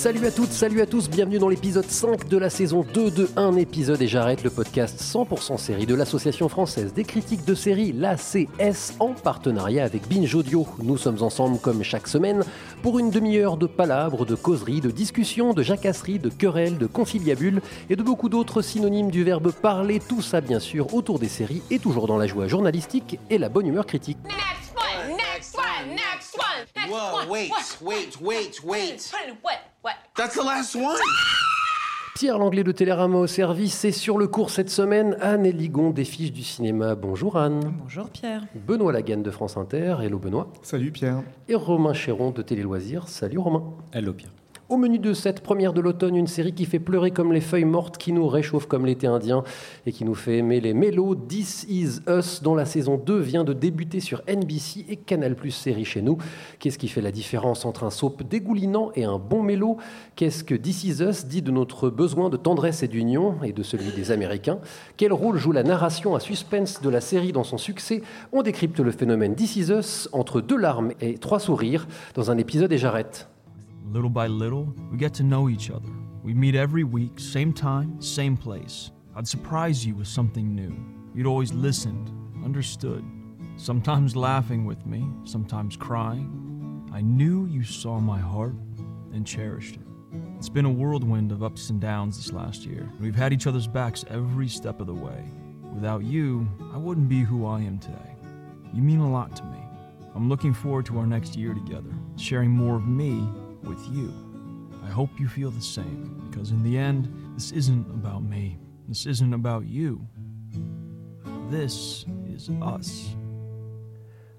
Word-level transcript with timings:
Salut 0.00 0.26
à 0.26 0.30
toutes, 0.30 0.52
salut 0.52 0.80
à 0.80 0.86
tous, 0.86 1.10
bienvenue 1.10 1.38
dans 1.38 1.50
l'épisode 1.50 1.84
5 1.84 2.26
de 2.26 2.38
la 2.38 2.48
saison 2.48 2.86
2 2.94 3.10
de 3.10 3.28
Un 3.36 3.54
épisode 3.56 4.00
et 4.00 4.08
j'arrête 4.08 4.42
le 4.42 4.48
podcast 4.48 4.98
100% 4.98 5.58
série 5.58 5.84
de 5.84 5.94
l'association 5.94 6.48
française 6.48 6.94
des 6.94 7.04
critiques 7.04 7.44
de 7.44 7.54
séries, 7.54 7.92
l'ACS, 7.92 8.94
en 8.98 9.12
partenariat 9.12 9.84
avec 9.84 10.08
Binge 10.08 10.34
Audio. 10.34 10.66
Nous 10.82 10.96
sommes 10.96 11.22
ensemble 11.22 11.58
comme 11.58 11.82
chaque 11.82 12.08
semaine 12.08 12.44
pour 12.82 12.98
une 12.98 13.10
demi-heure 13.10 13.58
de 13.58 13.66
palabres, 13.66 14.24
de 14.24 14.36
causeries, 14.36 14.80
de 14.80 14.90
discussions, 14.90 15.52
de 15.52 15.62
jacasseries, 15.62 16.18
de 16.18 16.30
querelles, 16.30 16.78
de 16.78 16.86
conciliabules 16.86 17.60
et 17.90 17.96
de 17.96 18.02
beaucoup 18.02 18.30
d'autres 18.30 18.62
synonymes 18.62 19.10
du 19.10 19.22
verbe 19.22 19.52
parler, 19.52 20.00
tout 20.00 20.22
ça 20.22 20.40
bien 20.40 20.60
sûr 20.60 20.94
autour 20.94 21.18
des 21.18 21.28
séries 21.28 21.62
et 21.70 21.78
toujours 21.78 22.06
dans 22.06 22.16
la 22.16 22.26
joie 22.26 22.46
journalistique 22.46 23.18
et 23.28 23.36
la 23.36 23.50
bonne 23.50 23.66
humeur 23.66 23.84
critique. 23.84 24.16
Next 24.24 24.74
one, 24.78 25.14
next 25.18 25.58
one, 25.58 25.90
next 25.90 26.19
one, 26.36 26.66
next 26.76 26.90
Whoa, 26.90 27.14
one. 27.20 27.28
wait, 27.28 27.50
What? 27.50 27.78
wait, 27.82 28.20
wait, 28.20 28.64
wait. 28.64 29.10
What? 29.12 29.36
What? 29.42 29.58
What? 29.82 29.94
That's 30.16 30.34
the 30.34 30.44
last 30.44 30.74
one. 30.76 30.96
Pierre 32.16 32.38
Langlais 32.38 32.64
de 32.64 32.72
Télérama 32.72 33.16
au 33.18 33.26
service 33.26 33.84
et 33.84 33.92
sur 33.92 34.18
le 34.18 34.26
cours 34.26 34.50
cette 34.50 34.68
semaine, 34.68 35.16
Anne 35.20 35.46
Eligon 35.46 35.90
des 35.90 36.04
fiches 36.04 36.32
du 36.32 36.42
cinéma. 36.42 36.94
Bonjour 36.94 37.38
Anne. 37.38 37.72
Bonjour 37.80 38.10
Pierre. 38.10 38.42
Benoît 38.54 38.92
Lagan 38.92 39.18
de 39.22 39.30
France 39.30 39.56
Inter. 39.56 39.96
Hello 40.02 40.18
Benoît. 40.18 40.48
Salut 40.62 40.90
Pierre. 40.92 41.22
Et 41.48 41.54
Romain 41.54 41.94
Chéron 41.94 42.30
de 42.30 42.42
Télé 42.42 42.62
Loisirs. 42.62 43.08
Salut 43.08 43.38
Romain. 43.38 43.62
Hello 43.94 44.12
Pierre. 44.12 44.32
Au 44.70 44.76
menu 44.76 45.00
de 45.00 45.14
cette 45.14 45.40
première 45.40 45.72
de 45.72 45.80
l'automne, 45.80 46.14
une 46.14 46.28
série 46.28 46.52
qui 46.52 46.64
fait 46.64 46.78
pleurer 46.78 47.10
comme 47.10 47.32
les 47.32 47.40
feuilles 47.40 47.64
mortes, 47.64 47.98
qui 47.98 48.12
nous 48.12 48.28
réchauffe 48.28 48.66
comme 48.66 48.86
l'été 48.86 49.08
indien 49.08 49.42
et 49.84 49.90
qui 49.90 50.04
nous 50.04 50.14
fait 50.14 50.38
aimer 50.38 50.60
les 50.60 50.74
mélos. 50.74 51.16
This 51.16 51.66
Is 51.68 51.98
Us, 52.08 52.40
dont 52.40 52.54
la 52.54 52.64
saison 52.64 52.96
2 52.96 53.18
vient 53.18 53.42
de 53.42 53.52
débuter 53.52 53.98
sur 53.98 54.22
NBC 54.28 54.86
et 54.88 54.94
Canal 54.94 55.34
Plus 55.34 55.50
série 55.50 55.84
chez 55.84 56.02
nous. 56.02 56.18
Qu'est-ce 56.60 56.78
qui 56.78 56.86
fait 56.86 57.00
la 57.00 57.10
différence 57.10 57.64
entre 57.64 57.82
un 57.82 57.90
soap 57.90 58.22
dégoulinant 58.22 58.92
et 58.94 59.02
un 59.02 59.18
bon 59.18 59.42
mélo 59.42 59.76
Qu'est-ce 60.14 60.44
que 60.44 60.54
This 60.54 60.84
Is 60.84 61.02
Us 61.02 61.26
dit 61.26 61.42
de 61.42 61.50
notre 61.50 61.90
besoin 61.90 62.30
de 62.30 62.36
tendresse 62.36 62.84
et 62.84 62.88
d'union 62.88 63.42
et 63.42 63.52
de 63.52 63.64
celui 63.64 63.90
des 63.90 64.12
Américains? 64.12 64.60
Quel 64.96 65.12
rôle 65.12 65.36
joue 65.36 65.50
la 65.50 65.64
narration 65.64 66.14
à 66.14 66.20
suspense 66.20 66.80
de 66.80 66.90
la 66.90 67.00
série 67.00 67.32
dans 67.32 67.42
son 67.42 67.58
succès? 67.58 68.02
On 68.30 68.44
décrypte 68.44 68.78
le 68.78 68.92
phénomène 68.92 69.34
This 69.34 69.56
Is 69.56 69.72
Us 69.72 70.08
entre 70.12 70.40
deux 70.40 70.56
larmes 70.56 70.92
et 71.00 71.18
trois 71.18 71.40
sourires 71.40 71.88
dans 72.14 72.30
un 72.30 72.38
épisode 72.38 72.70
et 72.70 72.78
j'arrête. 72.78 73.26
Little 73.90 74.08
by 74.08 74.28
little, 74.28 74.72
we 74.92 74.98
get 74.98 75.12
to 75.14 75.24
know 75.24 75.48
each 75.48 75.68
other. 75.68 75.88
We 76.22 76.32
meet 76.32 76.54
every 76.54 76.84
week, 76.84 77.18
same 77.18 77.52
time, 77.52 78.00
same 78.00 78.36
place. 78.36 78.92
I'd 79.16 79.26
surprise 79.26 79.84
you 79.84 79.96
with 79.96 80.06
something 80.06 80.54
new. 80.54 80.76
You'd 81.12 81.26
always 81.26 81.52
listened, 81.52 82.08
understood, 82.44 83.04
sometimes 83.56 84.14
laughing 84.14 84.64
with 84.64 84.86
me, 84.86 85.08
sometimes 85.24 85.76
crying. 85.76 86.88
I 86.92 87.00
knew 87.00 87.46
you 87.46 87.64
saw 87.64 87.98
my 87.98 88.20
heart 88.20 88.54
and 89.12 89.26
cherished 89.26 89.74
it. 89.74 89.86
It's 90.36 90.48
been 90.48 90.66
a 90.66 90.70
whirlwind 90.70 91.32
of 91.32 91.42
ups 91.42 91.70
and 91.70 91.80
downs 91.80 92.16
this 92.16 92.32
last 92.32 92.64
year. 92.64 92.88
We've 93.00 93.16
had 93.16 93.32
each 93.32 93.48
other's 93.48 93.66
backs 93.66 94.04
every 94.08 94.46
step 94.46 94.80
of 94.80 94.86
the 94.86 94.94
way. 94.94 95.24
Without 95.74 96.04
you, 96.04 96.48
I 96.72 96.76
wouldn't 96.76 97.08
be 97.08 97.22
who 97.22 97.44
I 97.44 97.58
am 97.62 97.80
today. 97.80 98.14
You 98.72 98.82
mean 98.82 99.00
a 99.00 99.10
lot 99.10 99.34
to 99.34 99.44
me. 99.46 99.58
I'm 100.14 100.28
looking 100.28 100.54
forward 100.54 100.86
to 100.86 100.98
our 101.00 101.06
next 101.06 101.34
year 101.34 101.54
together, 101.54 101.90
sharing 102.16 102.50
more 102.50 102.76
of 102.76 102.86
me 102.86 103.28
with 103.62 103.80
you. 103.92 104.12
I 104.84 104.90
hope 104.90 105.10
you 105.18 105.28
feel 105.28 105.50
the 105.50 105.60
same, 105.60 106.28
because 106.30 106.50
in 106.50 106.62
the 106.62 106.76
end, 106.78 107.08
this 107.36 107.52
isn't 107.52 107.86
about 107.90 108.22
me. 108.22 108.58
This 108.88 109.06
isn't 109.06 109.34
about 109.34 109.66
you. 109.66 110.00
This 111.50 112.06
is 112.28 112.50
us. 112.62 113.14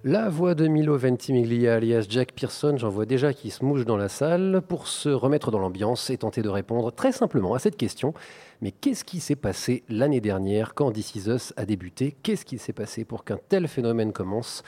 La 0.03 0.29
voix 0.29 0.55
de 0.55 0.67
Milo 0.67 0.97
Ventimiglia 0.97 1.75
alias 1.75 2.07
Jack 2.09 2.33
Pearson, 2.33 2.75
j'en 2.75 2.89
vois 2.89 3.05
déjà 3.05 3.33
qui 3.33 3.51
se 3.51 3.63
mouche 3.63 3.85
dans 3.85 3.97
la 3.97 4.09
salle 4.09 4.63
pour 4.67 4.87
se 4.87 5.09
remettre 5.09 5.51
dans 5.51 5.59
l'ambiance 5.59 6.09
et 6.09 6.17
tenter 6.17 6.41
de 6.41 6.49
répondre 6.49 6.91
très 6.91 7.11
simplement 7.11 7.53
à 7.53 7.59
cette 7.59 7.77
question. 7.77 8.15
Mais 8.61 8.71
qu'est-ce 8.71 9.03
qui 9.03 9.19
s'est 9.19 9.35
passé 9.35 9.83
l'année 9.89 10.19
dernière 10.19 10.73
quand 10.73 10.91
This 10.91 11.13
Is 11.13 11.29
Us 11.29 11.53
a 11.55 11.67
débuté? 11.67 12.15
Qu'est-ce 12.23 12.45
qui 12.45 12.57
s'est 12.57 12.73
passé 12.73 13.05
pour 13.05 13.23
qu'un 13.23 13.37
tel 13.47 13.67
phénomène 13.67 14.11
commence? 14.11 14.63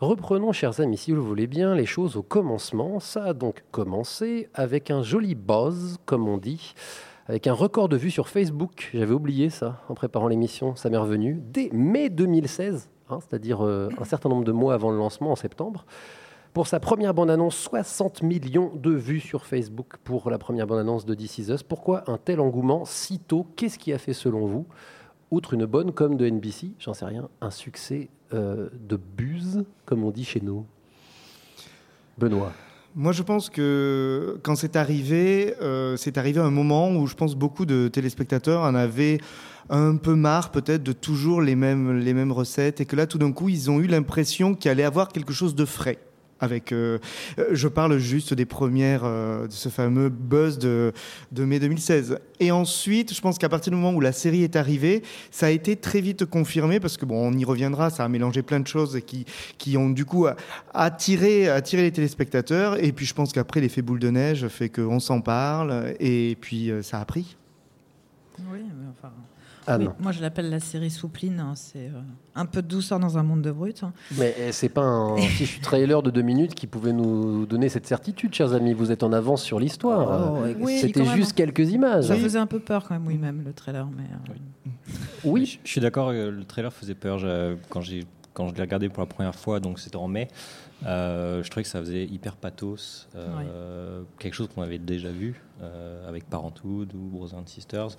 Reprenons, 0.00 0.52
chers 0.52 0.80
amis, 0.80 0.98
si 0.98 1.10
vous 1.10 1.16
le 1.16 1.22
voulez 1.22 1.46
bien, 1.46 1.74
les 1.74 1.86
choses 1.86 2.18
au 2.18 2.22
commencement. 2.22 3.00
Ça 3.00 3.24
a 3.24 3.32
donc 3.32 3.64
commencé 3.70 4.50
avec 4.52 4.90
un 4.90 5.02
joli 5.02 5.34
buzz, 5.34 5.96
comme 6.04 6.28
on 6.28 6.36
dit, 6.36 6.74
avec 7.28 7.46
un 7.46 7.54
record 7.54 7.88
de 7.88 7.96
vues 7.96 8.10
sur 8.10 8.28
Facebook. 8.28 8.90
J'avais 8.92 9.14
oublié 9.14 9.48
ça 9.48 9.80
en 9.88 9.94
préparant 9.94 10.28
l'émission, 10.28 10.76
ça 10.76 10.90
m'est 10.90 10.98
revenu. 10.98 11.40
Dès 11.42 11.70
mai 11.72 12.10
2016, 12.10 12.90
hein, 13.08 13.20
c'est-à-dire 13.20 13.64
euh, 13.64 13.88
un 13.98 14.04
certain 14.04 14.28
nombre 14.28 14.44
de 14.44 14.52
mois 14.52 14.74
avant 14.74 14.90
le 14.90 14.98
lancement 14.98 15.32
en 15.32 15.36
septembre. 15.36 15.86
Pour 16.52 16.66
sa 16.66 16.78
première 16.78 17.14
bande-annonce, 17.14 17.56
60 17.56 18.22
millions 18.22 18.72
de 18.74 18.90
vues 18.90 19.20
sur 19.20 19.46
Facebook 19.46 19.96
pour 20.04 20.28
la 20.28 20.36
première 20.36 20.66
bande-annonce 20.66 21.06
de 21.06 21.14
This 21.14 21.38
Is 21.38 21.50
Us. 21.50 21.62
Pourquoi 21.62 22.04
un 22.10 22.18
tel 22.18 22.40
engouement 22.40 22.84
si 22.84 23.18
tôt? 23.18 23.46
Qu'est-ce 23.56 23.78
qui 23.78 23.94
a 23.94 23.98
fait 23.98 24.12
selon 24.12 24.44
vous 24.44 24.66
Outre 25.30 25.54
une 25.54 25.64
bonne 25.64 25.92
com 25.92 26.18
de 26.18 26.28
NBC, 26.28 26.74
j'en 26.78 26.92
sais 26.92 27.06
rien, 27.06 27.30
un 27.40 27.50
succès 27.50 28.10
euh, 28.34 28.68
de 28.88 28.96
buzz, 28.96 29.64
comme 29.84 30.04
on 30.04 30.10
dit 30.10 30.24
chez 30.24 30.40
nous 30.40 30.64
Benoît. 32.18 32.52
Moi, 32.94 33.12
je 33.12 33.22
pense 33.22 33.50
que 33.50 34.38
quand 34.42 34.56
c'est 34.56 34.74
arrivé, 34.74 35.54
euh, 35.60 35.96
c'est 35.98 36.16
arrivé 36.16 36.40
à 36.40 36.44
un 36.44 36.50
moment 36.50 36.90
où 36.90 37.06
je 37.06 37.14
pense 37.14 37.34
beaucoup 37.34 37.66
de 37.66 37.88
téléspectateurs 37.88 38.62
en 38.62 38.74
avaient 38.74 39.18
un 39.68 39.96
peu 39.96 40.14
marre 40.14 40.50
peut-être 40.50 40.82
de 40.82 40.92
toujours 40.92 41.42
les 41.42 41.56
mêmes, 41.56 41.98
les 41.98 42.14
mêmes 42.14 42.32
recettes 42.32 42.80
et 42.80 42.86
que 42.86 42.96
là, 42.96 43.06
tout 43.06 43.18
d'un 43.18 43.32
coup, 43.32 43.48
ils 43.48 43.70
ont 43.70 43.80
eu 43.80 43.86
l'impression 43.86 44.54
qu'il 44.54 44.70
allait 44.70 44.84
avoir 44.84 45.08
quelque 45.08 45.32
chose 45.32 45.54
de 45.54 45.64
frais. 45.64 45.98
Avec, 46.38 46.72
euh, 46.72 46.98
euh, 47.38 47.48
je 47.52 47.66
parle 47.66 47.96
juste 47.96 48.34
des 48.34 48.44
premières, 48.44 49.04
euh, 49.04 49.46
de 49.46 49.52
ce 49.52 49.70
fameux 49.70 50.10
buzz 50.10 50.58
de, 50.58 50.92
mai 51.34 51.58
2016. 51.58 52.18
Et 52.40 52.50
ensuite, 52.50 53.14
je 53.14 53.20
pense 53.22 53.38
qu'à 53.38 53.48
partir 53.48 53.70
du 53.70 53.76
moment 53.76 53.96
où 53.96 54.00
la 54.00 54.12
série 54.12 54.42
est 54.42 54.54
arrivée, 54.54 55.02
ça 55.30 55.46
a 55.46 55.50
été 55.50 55.76
très 55.76 56.02
vite 56.02 56.26
confirmé 56.26 56.78
parce 56.78 56.98
que 56.98 57.06
bon, 57.06 57.28
on 57.28 57.32
y 57.32 57.44
reviendra, 57.44 57.88
ça 57.88 58.04
a 58.04 58.08
mélangé 58.08 58.42
plein 58.42 58.60
de 58.60 58.66
choses 58.66 59.00
qui, 59.06 59.24
qui 59.56 59.78
ont 59.78 59.88
du 59.88 60.04
coup 60.04 60.26
attiré, 60.74 61.48
attiré 61.48 61.82
les 61.82 61.92
téléspectateurs. 61.92 62.82
Et 62.84 62.92
puis 62.92 63.06
je 63.06 63.14
pense 63.14 63.32
qu'après 63.32 63.62
l'effet 63.62 63.80
boule 63.80 64.00
de 64.00 64.10
neige 64.10 64.48
fait 64.48 64.68
qu'on 64.68 65.00
s'en 65.00 65.22
parle 65.22 65.94
et 66.00 66.36
puis 66.40 66.70
ça 66.82 67.00
a 67.00 67.04
pris. 67.06 67.36
Oui, 68.52 68.60
enfin. 68.90 69.12
Ah 69.66 69.78
oui, 69.78 69.88
moi, 69.98 70.12
je 70.12 70.20
l'appelle 70.20 70.48
la 70.50 70.60
série 70.60 70.90
soupline. 70.90 71.40
hein, 71.40 71.52
C'est 71.56 71.86
euh, 71.88 72.00
un 72.34 72.46
peu 72.46 72.62
de 72.62 72.68
douceur 72.68 73.00
dans 73.00 73.18
un 73.18 73.22
monde 73.22 73.42
de 73.42 73.50
brut. 73.50 73.82
hein. 73.82 73.92
Mais 74.18 74.34
eh, 74.38 74.52
c'est 74.52 74.68
pas 74.68 74.82
un 74.82 75.16
fichu 75.28 75.60
trailer 75.60 76.02
de 76.02 76.10
deux 76.10 76.22
minutes 76.22 76.54
qui 76.54 76.66
pouvait 76.66 76.92
nous 76.92 77.46
donner 77.46 77.68
cette 77.68 77.86
certitude, 77.86 78.32
chers 78.34 78.52
amis. 78.52 78.72
Vous 78.74 78.92
êtes 78.92 79.02
en 79.02 79.12
avance 79.12 79.42
sur 79.42 79.58
l'histoire. 79.58 80.32
Oh, 80.34 80.44
oui, 80.60 80.78
C'était 80.78 81.04
juste 81.04 81.32
quelques 81.34 81.70
images. 81.72 82.04
Ça 82.06 82.16
faisait 82.16 82.38
un 82.38 82.46
peu 82.46 82.60
peur 82.60 82.84
quand 82.86 82.94
même, 82.94 83.06
oui, 83.06 83.18
même 83.18 83.42
le 83.44 83.52
trailer. 83.52 83.86
Mais, 83.96 84.04
euh, 84.04 84.94
Oui. 85.24 85.46
Je, 85.46 85.58
je 85.64 85.70
suis 85.72 85.80
d'accord, 85.80 86.12
le 86.12 86.44
trailer 86.44 86.72
faisait 86.72 86.94
peur 86.94 87.20
quand, 87.68 87.80
j'ai, 87.80 88.04
quand 88.34 88.48
je 88.48 88.54
l'ai 88.54 88.60
regardé 88.62 88.88
pour 88.88 89.00
la 89.02 89.06
première 89.06 89.34
fois, 89.34 89.58
donc 89.60 89.78
c'était 89.80 89.96
en 89.96 90.06
mai. 90.08 90.28
euh, 90.84 91.42
je 91.42 91.50
trouvais 91.50 91.64
que 91.64 91.68
ça 91.68 91.80
faisait 91.80 92.04
hyper 92.04 92.36
pathos, 92.36 93.08
euh, 93.16 94.02
quelque 94.18 94.34
chose 94.34 94.48
qu'on 94.54 94.62
avait 94.62 94.78
déjà 94.78 95.08
vu 95.10 95.42
euh, 95.62 96.06
avec 96.08 96.28
Parenthood 96.28 96.92
ou 96.94 97.08
Brothers 97.16 97.38
and 97.38 97.46
Sisters. 97.46 97.96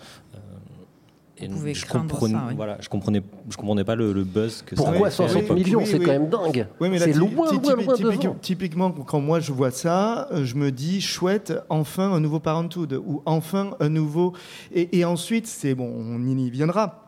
Et 1.39 1.47
pouvait 1.47 1.73
je 1.73 1.85
comprenais, 1.85 2.33
ça, 2.33 2.43
oui. 2.49 2.53
voilà, 2.55 2.77
je 2.79 2.89
comprenais, 2.89 3.21
je 3.49 3.57
comprenais 3.57 3.83
pas 3.83 3.95
le, 3.95 4.13
le 4.13 4.23
buzz 4.23 4.63
que 4.65 4.75
ça 4.75 4.83
Pourquoi 4.83 5.07
avait 5.07 5.15
fait 5.15 5.23
à 5.23 5.27
60 5.27 5.41
l'époque. 5.41 5.57
millions 5.57 5.79
Oui, 5.79 5.85
C'est 5.85 5.99
oui. 5.99 6.05
quand 6.05 6.11
même 6.11 6.29
dingue. 6.29 6.67
Ouais, 6.79 6.89
mais 6.89 6.99
là, 6.99 7.05
c'est 7.05 7.13
loin, 7.13 7.29
loin, 7.29 7.51
loin 7.51 7.95
typique- 7.95 8.21
devant. 8.21 8.35
Typiquement, 8.41 8.91
quand 8.91 9.19
moi 9.21 9.39
je 9.39 9.51
vois 9.51 9.71
ça, 9.71 10.27
euh, 10.31 10.45
je 10.45 10.55
me 10.55 10.71
dis 10.71 11.01
chouette, 11.01 11.53
enfin 11.69 12.11
un 12.11 12.19
nouveau 12.19 12.39
Parenthood 12.39 13.01
ou 13.05 13.21
enfin 13.25 13.71
un 13.79 13.89
nouveau. 13.89 14.33
Et, 14.73 14.97
et 14.99 15.05
ensuite, 15.05 15.47
c'est 15.47 15.75
bon, 15.75 15.91
on 15.97 16.25
y 16.25 16.49
viendra. 16.49 17.03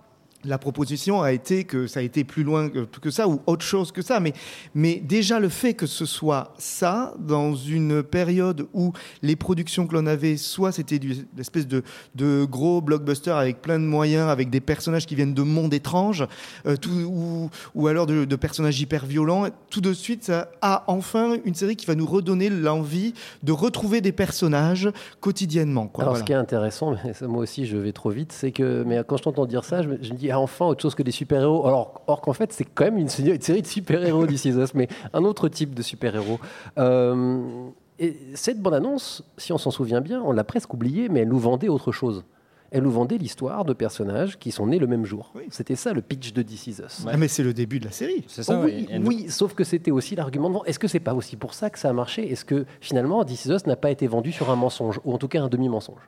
La 0.46 0.58
proposition 0.58 1.22
a 1.22 1.32
été 1.32 1.64
que 1.64 1.88
ça 1.88 2.00
a 2.00 2.04
été 2.04 2.24
plus 2.24 2.44
loin 2.44 2.70
que, 2.70 3.10
ça 3.12 3.28
ou 3.28 3.42
autre 3.46 3.66
chose 3.66 3.92
que 3.92 4.02
ça. 4.02 4.20
Mais, 4.20 4.34
mais 4.74 4.96
déjà 4.96 5.40
le 5.40 5.50
fait 5.50 5.74
que 5.74 5.86
ce 5.86 6.06
soit 6.06 6.54
ça, 6.58 7.14
dans 7.20 7.56
une 7.56 8.04
période 8.04 8.68
où 8.74 8.94
les 9.22 9.36
productions 9.36 9.88
que 9.88 9.94
l'on 9.94 10.06
avait, 10.06 10.38
soit 10.38 10.72
c'était 10.72 10.98
une 10.98 11.26
espèce 11.38 11.68
de, 11.68 11.84
de 12.16 12.46
gros 12.50 12.82
blockbuster 12.82 13.32
avec 13.32 13.62
plein 13.62 13.80
de 13.80 13.86
moyens, 13.86 14.30
avec 14.30 14.50
des 14.50 14.62
personnages 14.62 15.06
qui 15.06 15.16
viennent 15.16 15.34
de 15.34 15.42
mondes 15.42 15.74
étranges, 15.74 16.26
euh, 16.66 16.76
tout, 16.78 16.90
ou, 16.90 17.50
ou 17.76 17.88
alors 17.88 18.06
de, 18.06 18.26
de 18.26 18.36
personnages 18.36 18.80
hyper 18.80 19.06
violents, 19.06 19.48
tout 19.70 19.82
de 19.82 19.94
suite, 19.94 20.24
ça 20.24 20.50
a 20.62 20.84
enfin 20.88 21.38
une 21.46 21.56
série 21.56 21.76
qui 21.76 21.86
va 21.86 21.96
nous 21.96 22.06
redonner 22.08 22.50
l'envie 22.50 23.14
de 23.44 23.52
retrouver 23.52 24.02
des 24.02 24.12
personnages 24.12 24.90
quotidiennement. 25.20 25.88
Quoi, 25.88 26.04
Alors, 26.04 26.14
Voilà. 26.14 26.24
ce 26.24 26.26
qui 26.26 26.32
est 26.32 26.36
intéressant, 26.36 26.96
mais 27.04 27.14
ça, 27.14 27.28
moi 27.28 27.44
aussi 27.44 27.66
je 27.66 27.78
vais 27.78 27.92
trop 27.92 28.10
vite, 28.10 28.32
c'est 28.32 28.52
que 28.52 28.84
mais 28.86 29.02
quand 29.06 29.18
je 29.18 29.24
t'entends 29.24 29.46
dire 29.46 29.66
ça, 29.66 29.82
je 29.82 29.90
je 30.02 30.14
me 30.14 30.18
dis 30.18 30.29
enfin 30.38 30.66
autre 30.68 30.82
chose 30.82 30.96
que 30.96 31.04
des 31.04 31.12
super-héros. 31.12 31.66
Alors, 31.66 32.02
or 32.08 32.22
qu'en 32.22 32.34
fait, 32.34 32.52
c'est 32.54 32.66
quand 32.66 32.86
même 32.86 32.98
une, 32.98 33.10
série- 33.10 33.36
une 33.36 33.42
série 33.42 33.62
de 33.62 33.68
super-héros 33.68 34.26
d'ici 34.28 34.50
Us, 34.50 34.74
mais 34.74 34.88
un 35.14 35.24
autre 35.24 35.48
type 35.50 35.74
de 35.74 35.82
super-héros. 35.82 36.40
Euh, 36.78 37.68
et 38.00 38.18
cette 38.36 38.62
bande-annonce, 38.62 39.24
si 39.38 39.52
on 39.54 39.58
s'en 39.58 39.72
souvient 39.72 40.02
bien, 40.02 40.22
on 40.22 40.32
l'a 40.32 40.44
presque 40.44 40.74
oubliée, 40.74 41.10
mais 41.10 41.22
elle 41.22 41.28
nous 41.30 41.40
vendait 41.40 41.68
autre 41.70 41.92
chose. 41.92 42.24
Elle 42.72 42.84
nous 42.84 42.92
vendait 42.92 43.18
l'histoire 43.18 43.66
de 43.66 43.74
personnages 43.74 44.38
qui 44.38 44.52
sont 44.52 44.68
nés 44.68 44.78
le 44.78 44.86
même 44.86 45.04
jour. 45.04 45.34
C'était 45.50 45.76
ça 45.76 45.92
le 45.92 46.02
pitch 46.02 46.34
de 46.34 46.44
This 46.44 46.68
Is 46.68 46.82
Us. 46.86 47.04
Ah, 47.08 47.18
mais 47.18 47.28
c'est 47.28 47.42
le 47.42 47.52
début 47.52 47.80
de 47.80 47.86
la 47.86 47.92
série. 47.92 48.24
C'est 48.28 48.44
ça, 48.44 48.60
Oh 48.62 48.68
oui, 49.08 49.26
sauf 49.30 49.56
que 49.56 49.64
c'était 49.64 49.90
aussi 49.90 50.16
l'argument 50.16 50.50
de 50.50 50.54
vente. 50.54 50.68
Est-ce 50.68 50.78
que 50.78 50.88
c'est 50.88 51.00
pas 51.00 51.16
aussi 51.16 51.36
pour 51.36 51.56
ça 51.56 51.72
que 51.72 51.80
ça 51.80 51.90
a 51.90 51.94
marché? 51.94 52.32
Est-ce 52.32 52.46
que 52.46 52.66
finalement 52.80 53.26
This 53.26 53.46
Is 53.46 53.52
Us 53.54 53.66
n'a 53.66 53.76
pas 53.76 53.90
été 53.90 54.06
vendu 54.06 54.32
sur 54.32 54.52
un 54.52 54.56
mensonge, 54.56 55.00
ou 55.04 55.14
en 55.14 55.18
tout 55.18 55.28
cas 55.28 55.42
un 55.42 55.48
demi-mensonge? 55.50 56.08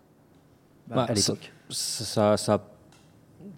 Bah, 0.88 1.06
à 1.10 1.14
l'époque 1.14 1.52
ça, 1.70 2.04
ça, 2.06 2.38
ça- 2.38 2.71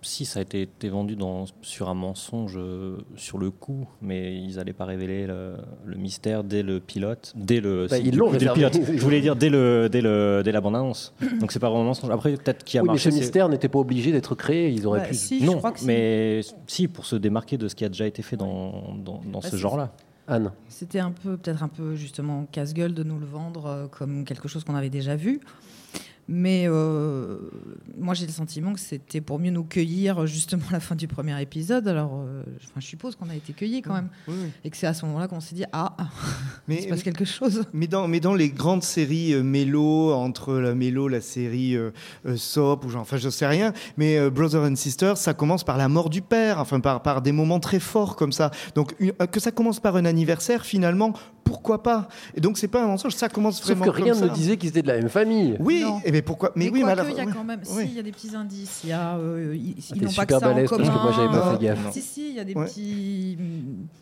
si 0.02 0.26
ça 0.26 0.40
a 0.40 0.42
été, 0.42 0.62
été 0.64 0.90
vendu 0.90 1.16
dans, 1.16 1.46
sur 1.62 1.90
un 1.90 1.94
mensonge 1.94 2.56
euh, 2.58 2.98
sur 3.16 3.38
le 3.38 3.52
coup, 3.52 3.88
mais 4.02 4.36
ils 4.36 4.56
n'allaient 4.56 4.74
pas 4.74 4.86
révéler 4.86 5.28
le, 5.28 5.56
le 5.86 5.96
mystère 5.98 6.44
dès 6.44 6.64
le 6.64 6.80
pilote, 6.80 7.34
dès 7.36 7.60
le. 7.62 7.88
Bah, 7.90 7.98
si, 7.98 8.04
ils 8.08 8.16
l'ont 8.18 8.32
pilote. 8.32 8.78
Je 8.94 9.02
voulais 9.02 9.22
dire 9.22 9.36
dès 9.36 9.50
le 9.50 9.90
dès 9.92 10.02
le 10.02 10.42
dès 10.44 10.52
la 10.52 10.62
bande 10.62 10.76
annonce. 10.76 11.14
Donc 11.40 11.52
c'est 11.52 11.60
pas 11.60 11.70
vraiment 11.70 11.84
un 11.84 11.88
mensonge. 11.88 12.10
Après 12.12 12.34
peut-être 12.36 12.64
qu'il 12.64 12.80
a 12.80 12.84
Oui, 12.84 12.90
mais 12.92 12.98
ce 12.98 13.10
mystère 13.10 13.50
n'était 13.50 13.70
pas 13.70 13.80
obligé 13.80 14.12
d'être 14.12 14.36
créé. 14.36 14.70
Ils 14.72 14.86
auraient 14.88 15.02
Bah, 15.02 15.08
pu. 15.08 15.16
si, 15.16 15.40
je 15.40 15.46
non, 15.46 15.58
crois 15.58 15.72
que 15.72 15.80
si. 15.80 15.86
mais 15.86 16.42
si 16.68 16.88
pour 16.88 17.06
se 17.06 17.16
démarquer 17.16 17.58
de 17.58 17.68
ce 17.68 17.76
qui 17.76 17.86
a 17.86 17.90
déjà 17.90 18.08
été 18.08 18.22
fait 18.22 18.38
dans 18.38 18.96
dans, 18.98 19.22
dans 19.26 19.40
Bah, 19.40 19.50
ce 19.50 19.56
genre-là. 19.56 19.92
Anne. 20.26 20.52
C'était 20.70 21.00
un 21.00 21.12
peu, 21.12 21.36
peut-être 21.36 21.64
un 21.64 21.68
peu 21.68 21.96
justement 21.96 22.46
casse-gueule 22.50 22.94
de 22.94 23.04
nous 23.04 23.20
le 23.20 23.26
vendre 23.26 23.66
euh, 23.66 23.88
comme 23.88 24.24
quelque 24.24 24.48
chose 24.48 24.64
qu'on 24.64 24.76
avait 24.76 24.90
déjà 24.90 25.18
vu. 25.18 25.42
Mais 26.30 26.64
euh, 26.68 27.38
moi, 27.98 28.14
j'ai 28.14 28.26
le 28.26 28.32
sentiment 28.32 28.74
que 28.74 28.80
c'était 28.80 29.20
pour 29.20 29.40
mieux 29.40 29.52
nous 29.52 29.66
cueillir 29.66 30.26
justement 30.26 30.64
à 30.70 30.74
la 30.74 30.80
fin 30.80 30.96
du 30.96 31.08
premier 31.08 31.40
épisode. 31.42 31.88
Alors, 31.88 32.12
euh, 32.16 32.44
enfin, 32.64 32.80
je 32.80 32.88
suppose 32.88 33.16
qu'on 33.18 33.30
a 33.30 33.36
été 33.36 33.52
cueillis 33.52 33.82
quand 33.82 33.94
même. 33.94 34.08
Oui, 34.30 34.36
oui. 34.42 34.50
Et 34.64 34.70
que 34.70 34.78
c'est 34.78 34.88
à 34.88 34.94
ce 34.94 35.06
moment-là 35.06 35.28
qu'on 35.28 35.42
s'est 35.42 35.56
dit 35.56 35.66
Ah, 35.74 35.96
Mais- 36.68 36.76
il 36.78 36.84
se 36.84 36.88
passe 36.88 37.04
quelque 37.04 37.26
chose. 37.26 37.64
Mais 37.74 37.88
dans, 37.88 38.08
mais 38.08 38.20
dans 38.22 38.34
les 38.36 38.50
grandes 38.50 38.84
séries 38.84 39.34
euh, 39.34 39.44
mélo, 39.44 40.14
entre 40.14 40.54
la 40.54 40.74
mélo, 40.76 41.10
la 41.10 41.20
série 41.22 41.76
euh, 41.76 41.92
soap, 42.38 42.86
ou 42.86 42.90
genre, 42.90 43.02
enfin 43.02 43.18
je 43.18 43.30
sais 43.30 43.46
rien, 43.48 43.74
mais 43.98 44.30
Brother 44.30 44.64
and 44.64 44.76
Sister, 44.78 45.14
ça 45.18 45.34
commence 45.34 45.64
par 45.66 45.78
la 45.78 45.90
mort 45.90 46.10
du 46.10 46.22
père, 46.22 46.60
enfin 46.60 46.80
par, 46.80 47.02
par 47.02 47.22
des 47.22 47.32
moments 47.34 47.60
très 47.60 47.80
forts 47.80 48.16
comme 48.16 48.32
ça. 48.32 48.50
Donc 48.76 48.96
une- 49.00 49.12
que 49.12 49.40
ça 49.42 49.52
commence 49.52 49.80
par 49.82 49.96
un 49.98 50.06
anniversaire, 50.06 50.66
finalement, 50.66 51.14
pourquoi 51.54 51.84
pas? 51.84 52.08
Et 52.36 52.42
donc 52.42 52.58
c'est 52.58 52.68
pas 52.68 52.84
un 52.84 52.88
mensonge, 52.88 53.14
ça 53.14 53.30
commence 53.30 53.58
Sauf 53.62 53.78
vraiment 53.78 53.86
que 53.86 53.90
rien 53.92 54.14
comme 54.14 54.24
ne 54.24 54.28
ça. 54.30 54.34
disait 54.34 54.58
qu'ils 54.58 54.70
étaient 54.70 54.82
de 54.82 54.88
la 54.88 54.98
même 54.98 55.10
famille. 55.10 55.56
Oui, 55.60 55.82
Non. 55.84 56.02
et 56.04 56.12
mais 56.12 56.24
pourquoi? 56.24 56.52
Mais, 56.56 56.66
Mais, 56.66 56.72
oui, 56.72 56.80
mais 56.80 56.86
quoique, 56.86 57.00
alors- 57.02 57.12
il 57.12 57.18
y 57.18 57.30
a 57.30 57.32
quand 57.32 57.44
même, 57.44 57.60
Oui. 57.76 57.84
si, 57.84 57.90
il 57.92 57.96
y 57.96 58.00
a 58.00 58.04
des 58.04 58.12
petits 58.12 58.36
indices. 58.36 58.82
Il 58.84 58.90
y 58.90 58.94
a, 58.94 59.16
euh, 59.18 59.54
ils, 59.56 59.70
ils 59.78 59.84
t'es 59.84 59.96
n'ont 60.00 60.02
pas 60.06 60.10
super 60.10 60.26
que 60.26 60.32
ça 60.34 60.38
en 60.38 60.42
balèze, 60.54 60.70
parce 60.70 60.82
que 60.82 60.88
commun. 60.88 61.04
moi, 61.04 61.14
j'avais 61.16 61.30
pas 61.40 61.52
fait 61.58 61.64
gaffe. 61.64 61.92
Si, 61.94 62.02
si, 62.02 62.30
il 62.32 62.36
y 62.36 62.40
a 62.40 62.44
des 62.44 62.56
Ouais. 62.56 62.66
petits. 62.66 63.38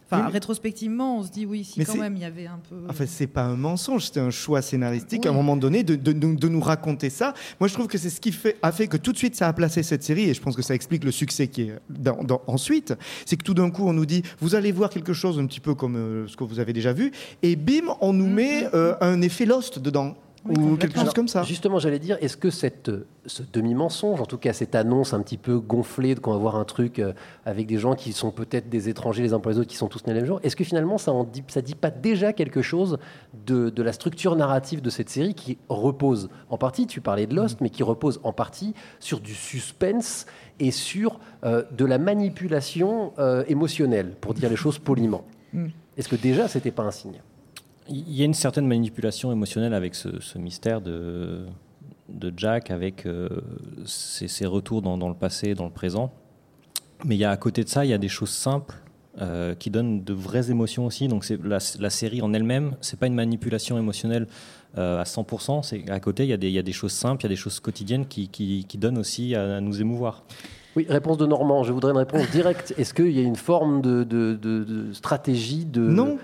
Enfin, 0.07 0.17
Oui, 0.23 0.27
mais- 0.27 0.33
rétrospectivement, 0.33 1.17
on 1.19 1.23
se 1.23 1.31
dit 1.31 1.45
oui, 1.45 1.63
si 1.63 1.79
Mais 1.79 1.85
quand 1.85 1.95
même, 1.95 2.15
il 2.15 2.21
y 2.21 2.25
avait 2.25 2.47
un 2.47 2.59
peu. 2.69 2.75
Enfin, 2.89 3.05
c'est 3.07 3.27
pas 3.27 3.43
un 3.43 3.55
mensonge, 3.55 4.05
c'était 4.05 4.19
un 4.19 4.29
choix 4.29 4.61
scénaristique 4.61 5.21
Oui. 5.23 5.27
à 5.27 5.31
un 5.31 5.33
moment 5.33 5.55
donné 5.55 5.83
de, 5.83 5.95
de- 5.95 6.11
de- 6.11 6.35
de 6.35 6.47
nous 6.49 6.59
raconter 6.59 7.09
ça. 7.09 7.33
Moi, 7.59 7.67
je 7.69 7.73
trouve 7.73 7.87
que 7.87 7.97
c'est 7.97 8.09
ce 8.09 8.19
qui 8.19 8.31
fait, 8.33 8.57
a 8.61 8.71
fait 8.73 8.87
que 8.87 8.97
tout 8.97 9.11
de 9.13 9.17
suite 9.17 9.35
ça 9.35 9.47
a 9.47 9.53
placé 9.53 9.83
cette 9.83 10.03
série, 10.03 10.29
et 10.29 10.33
je 10.33 10.41
pense 10.41 10.55
que 10.55 10.61
ça 10.61 10.75
explique 10.75 11.03
le 11.05 11.11
succès 11.11 11.47
qui 11.47 11.63
est 11.63 11.75
dans- 11.89 12.23
dans- 12.23 12.41
ensuite. 12.47 12.93
C'est 13.25 13.37
que 13.37 13.43
tout 13.43 13.53
d'un 13.53 13.69
coup, 13.71 13.87
on 13.87 13.93
nous 13.93 14.05
dit, 14.05 14.21
vous 14.39 14.55
allez 14.55 14.71
voir 14.73 14.89
quelque 14.89 15.13
chose 15.13 15.39
un 15.39 15.45
petit 15.45 15.59
peu 15.61 15.75
comme 15.75 15.95
euh, 15.95 16.27
ce 16.27 16.35
que 16.35 16.43
vous 16.43 16.59
avez 16.59 16.73
déjà 16.73 16.91
vu, 16.93 17.11
et 17.43 17.55
bim, 17.55 17.95
on 18.01 18.13
nous 18.13 18.27
met 18.27 18.67
euh, 18.73 18.95
un 19.01 19.21
effet 19.21 19.45
Lost 19.45 19.79
dedans. 19.79 20.15
Oui, 20.43 20.55
ou 20.57 20.75
quelque 20.75 20.93
chose 20.93 21.01
Alors, 21.01 21.13
comme 21.13 21.27
ça. 21.27 21.43
Justement, 21.43 21.77
j'allais 21.77 21.99
dire, 21.99 22.17
est-ce 22.19 22.35
que 22.35 22.49
cette, 22.49 22.89
ce 23.27 23.43
demi-mensonge, 23.53 24.19
en 24.21 24.25
tout 24.25 24.39
cas 24.39 24.53
cette 24.53 24.73
annonce 24.73 25.13
un 25.13 25.21
petit 25.21 25.37
peu 25.37 25.59
gonflée 25.59 26.15
de 26.15 26.19
qu'on 26.19 26.31
va 26.31 26.37
voir 26.37 26.55
un 26.55 26.63
truc 26.63 26.97
euh, 26.97 27.13
avec 27.45 27.67
des 27.67 27.77
gens 27.77 27.93
qui 27.93 28.11
sont 28.11 28.31
peut-être 28.31 28.67
des 28.67 28.89
étrangers 28.89 29.21
les 29.21 29.33
uns 29.33 29.39
pour 29.39 29.51
les 29.51 29.59
autres, 29.59 29.69
qui 29.69 29.77
sont 29.77 29.87
tous 29.87 30.07
nés 30.07 30.13
le 30.13 30.19
même 30.19 30.25
jour, 30.25 30.39
est-ce 30.41 30.55
que 30.55 30.63
finalement 30.63 30.97
ça 30.97 31.13
ne 31.13 31.23
dit, 31.25 31.43
ça 31.47 31.61
dit 31.61 31.75
pas 31.75 31.91
déjà 31.91 32.33
quelque 32.33 32.63
chose 32.63 32.97
de, 33.45 33.69
de 33.69 33.83
la 33.83 33.93
structure 33.93 34.35
narrative 34.35 34.81
de 34.81 34.89
cette 34.89 35.11
série 35.11 35.35
qui 35.35 35.59
repose 35.69 36.29
en 36.49 36.57
partie, 36.57 36.87
tu 36.87 37.01
parlais 37.01 37.27
de 37.27 37.35
Lost, 37.35 37.61
mais 37.61 37.69
qui 37.69 37.83
repose 37.83 38.19
en 38.23 38.33
partie 38.33 38.73
sur 38.99 39.19
du 39.19 39.35
suspense 39.35 40.25
et 40.59 40.71
sur 40.71 41.19
euh, 41.43 41.61
de 41.71 41.85
la 41.85 41.99
manipulation 41.99 43.13
euh, 43.19 43.43
émotionnelle, 43.47 44.15
pour 44.19 44.33
dire 44.33 44.49
les 44.49 44.55
choses 44.55 44.79
poliment 44.79 45.23
Mm. 45.53 45.67
Est-ce 45.97 46.09
que 46.09 46.15
déjà 46.15 46.47
c'était 46.47 46.71
pas 46.71 46.83
un 46.83 46.91
signe? 46.91 47.21
Il 47.89 48.13
y 48.15 48.21
a 48.21 48.25
une 48.25 48.33
certaine 48.33 48.67
manipulation 48.67 49.31
émotionnelle 49.31 49.73
avec 49.73 49.95
ce, 49.95 50.19
ce 50.21 50.37
mystère 50.37 50.81
de, 50.81 51.45
de 52.09 52.33
Jack, 52.37 52.71
avec 52.71 53.05
euh, 53.05 53.27
ses, 53.85 54.27
ses 54.27 54.45
retours 54.45 54.81
dans, 54.81 54.97
dans 54.97 55.09
le 55.09 55.15
passé, 55.15 55.55
dans 55.55 55.65
le 55.65 55.71
présent. 55.71 56.11
Mais 57.05 57.15
il 57.15 57.19
y 57.19 57.25
a 57.25 57.31
à 57.31 57.37
côté 57.37 57.63
de 57.63 57.69
ça, 57.69 57.83
il 57.83 57.89
y 57.89 57.93
a 57.93 57.97
des 57.97 58.07
choses 58.07 58.29
simples 58.29 58.75
euh, 59.19 59.55
qui 59.55 59.69
donnent 59.71 60.03
de 60.03 60.13
vraies 60.13 60.51
émotions 60.51 60.85
aussi. 60.85 61.07
Donc 61.07 61.27
la, 61.43 61.57
la 61.79 61.89
série 61.89 62.21
en 62.21 62.33
elle-même, 62.33 62.75
c'est 62.81 62.99
pas 62.99 63.07
une 63.07 63.15
manipulation 63.15 63.77
émotionnelle 63.77 64.27
euh, 64.77 65.01
à 65.01 65.03
100%. 65.03 65.63
C'est 65.63 65.89
à 65.89 65.99
côté, 65.99 66.23
il 66.23 66.29
y, 66.29 66.33
a 66.33 66.37
des, 66.37 66.47
il 66.47 66.53
y 66.53 66.59
a 66.59 66.63
des 66.63 66.71
choses 66.71 66.93
simples, 66.93 67.21
il 67.23 67.25
y 67.25 67.25
a 67.25 67.29
des 67.29 67.35
choses 67.35 67.59
quotidiennes 67.59 68.05
qui, 68.05 68.29
qui, 68.29 68.65
qui 68.69 68.77
donnent 68.77 68.99
aussi 68.99 69.35
à, 69.35 69.57
à 69.57 69.59
nous 69.61 69.81
émouvoir. 69.81 70.23
Oui, 70.77 70.85
réponse 70.87 71.17
de 71.17 71.25
Normand. 71.25 71.63
Je 71.63 71.73
voudrais 71.73 71.91
une 71.91 71.97
réponse 71.97 72.29
directe. 72.31 72.73
Est-ce 72.77 72.93
qu'il 72.93 73.11
y 73.11 73.19
a 73.19 73.23
une 73.23 73.35
forme 73.35 73.81
de, 73.81 74.03
de- 74.05 74.37
de- 74.41 74.63
de 74.63 74.93
stratégie 74.93 75.65
de 75.65 75.81
Non. 75.81 76.17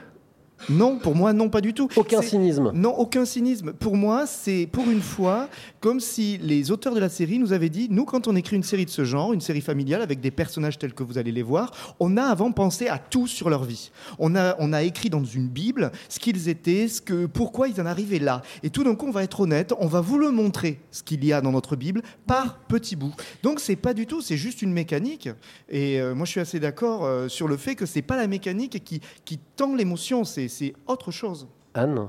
Non, 0.70 0.98
pour 0.98 1.16
moi, 1.16 1.34
non, 1.34 1.50
pas 1.50 1.62
du 1.62 1.74
tout. 1.74 1.88
Aucun 1.96 2.22
cynisme. 2.22 2.72
Non, 2.74 2.94
aucun 2.98 3.26
cynisme. 3.26 3.74
Pour 3.74 3.96
moi, 3.96 4.26
c'est 4.26 4.68
pour 4.72 4.90
une 4.90 5.02
fois 5.02 5.50
comme 5.80 6.00
si 6.00 6.38
les 6.40 6.72
auteurs 6.72 6.94
de 6.94 7.00
la 7.00 7.10
série 7.10 7.40
nous 7.40 7.54
avaient 7.54 7.70
dit, 7.70 7.88
nous, 7.90 8.06
quand 8.06 8.28
on 8.28 8.36
écrit 8.36 8.56
une 8.56 8.64
série 8.64 8.86
de 8.86 8.90
ce 8.90 9.06
genre, 9.06 9.34
une 9.34 9.42
série 9.42 9.62
familiale 9.62 10.02
avec 10.02 10.20
des 10.20 10.32
personnages 10.32 10.78
tels 10.78 10.94
que 10.94 11.04
vous 11.04 11.18
allez 11.18 11.32
les 11.32 11.44
voir, 11.44 11.72
on 12.00 12.18
a 12.18 12.24
avant 12.24 12.52
pensé 12.52 12.88
à 12.88 12.98
tout 12.98 13.28
sur 13.28 13.50
leur 13.50 13.64
vie. 13.64 13.92
On 14.20 14.36
a, 14.36 14.56
on 14.60 14.74
a 14.74 14.84
écrit 14.84 15.10
dans 15.10 15.24
une 15.24 15.48
Bible 15.48 15.92
ce 16.10 16.20
qu'ils 16.20 16.50
étaient, 16.50 16.88
ce 16.88 17.02
que, 17.02 17.26
pourquoi 17.26 17.68
ils 17.68 17.80
en 17.80 17.86
arrivaient 17.86 18.20
là. 18.20 18.42
Et 18.64 18.70
tout 18.70 18.84
d'un 18.84 18.96
coup, 18.96 19.08
on 19.08 19.12
va 19.12 19.24
être 19.24 19.40
honnête, 19.40 19.74
on 19.80 19.88
va 19.88 20.02
vous 20.02 20.18
le 20.18 20.32
montrer, 20.32 20.80
ce 20.92 21.04
qu'il 21.04 21.24
y 21.24 21.32
a 21.32 21.42
dans 21.42 21.52
notre 21.52 21.76
Bible, 21.76 22.02
par 22.26 22.60
petits 22.68 22.96
bouts. 22.96 23.14
Donc, 23.44 23.60
c'est 23.60 23.76
pas 23.76 23.94
du 23.94 24.08
tout, 24.08 24.22
c'est 24.22 24.38
juste 24.38 24.62
une 24.62 24.74
mécanique. 24.74 25.30
Et 25.70 26.02
euh, 26.02 26.16
moi, 26.16 26.26
je 26.26 26.32
suis 26.32 26.42
assez 26.42 26.60
d'accord 26.60 27.06
euh, 27.06 27.28
sur 27.28 27.48
le 27.48 27.58
fait 27.58 27.76
que 27.76 27.86
c'est 27.86 28.02
pas 28.02 28.18
la 28.18 28.28
mécanique 28.28 28.84
qui, 28.84 29.02
qui 29.24 29.40
tend 29.56 29.76
l'émotion, 29.76 30.24
c'est 30.24 30.47
c'est 30.48 30.74
autre 30.88 31.12
chose. 31.12 31.48
Anne 31.74 32.08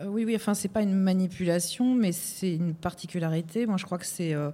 Euh, 0.00 0.06
oui, 0.06 0.24
oui, 0.24 0.34
enfin, 0.36 0.54
c'est 0.54 0.68
pas 0.68 0.82
une 0.82 0.94
manipulation, 0.94 1.94
mais 1.94 2.12
c'est 2.12 2.54
une 2.54 2.74
particularité. 2.74 3.66
Moi, 3.66 3.76
je 3.76 3.84
crois 3.84 3.98
que 3.98 4.06
c'est. 4.06 4.34
euh, 4.34 4.50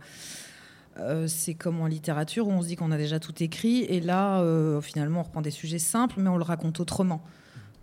euh, 1.01 1.27
c'est 1.29 1.55
comme 1.55 1.81
en 1.81 1.87
littérature 1.87 2.49
où 2.49 2.51
on 2.51 2.61
se 2.61 2.67
dit 2.67 2.75
qu'on 2.77 2.91
a 2.91 2.97
déjà 2.97 3.21
tout 3.21 3.41
écrit 3.41 3.85
et 3.85 4.01
là 4.01 4.41
euh, 4.41 4.81
finalement 4.81 5.21
on 5.21 5.23
reprend 5.23 5.43
des 5.43 5.53
sujets 5.53 5.79
simples 5.79 6.17
mais 6.19 6.29
on 6.29 6.37
le 6.37 6.43
raconte 6.43 6.81
autrement 6.81 7.23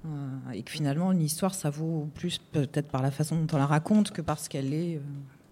Euh, 0.06 0.52
et 0.54 0.64
que 0.64 0.70
finalement 0.72 1.14
une 1.14 1.22
histoire 1.22 1.56
ça 1.56 1.70
vaut 1.70 2.10
plus 2.14 2.40
peut-être 2.40 2.90
par 2.90 3.02
la 3.02 3.12
façon 3.12 3.38
dont 3.38 3.56
on 3.56 3.58
la 3.58 3.66
raconte 3.66 4.12
que 4.12 4.22
par 4.22 4.38
ce 4.38 4.50
qu'elle 4.50 4.74
est 4.74 4.98
euh. 4.98 5.00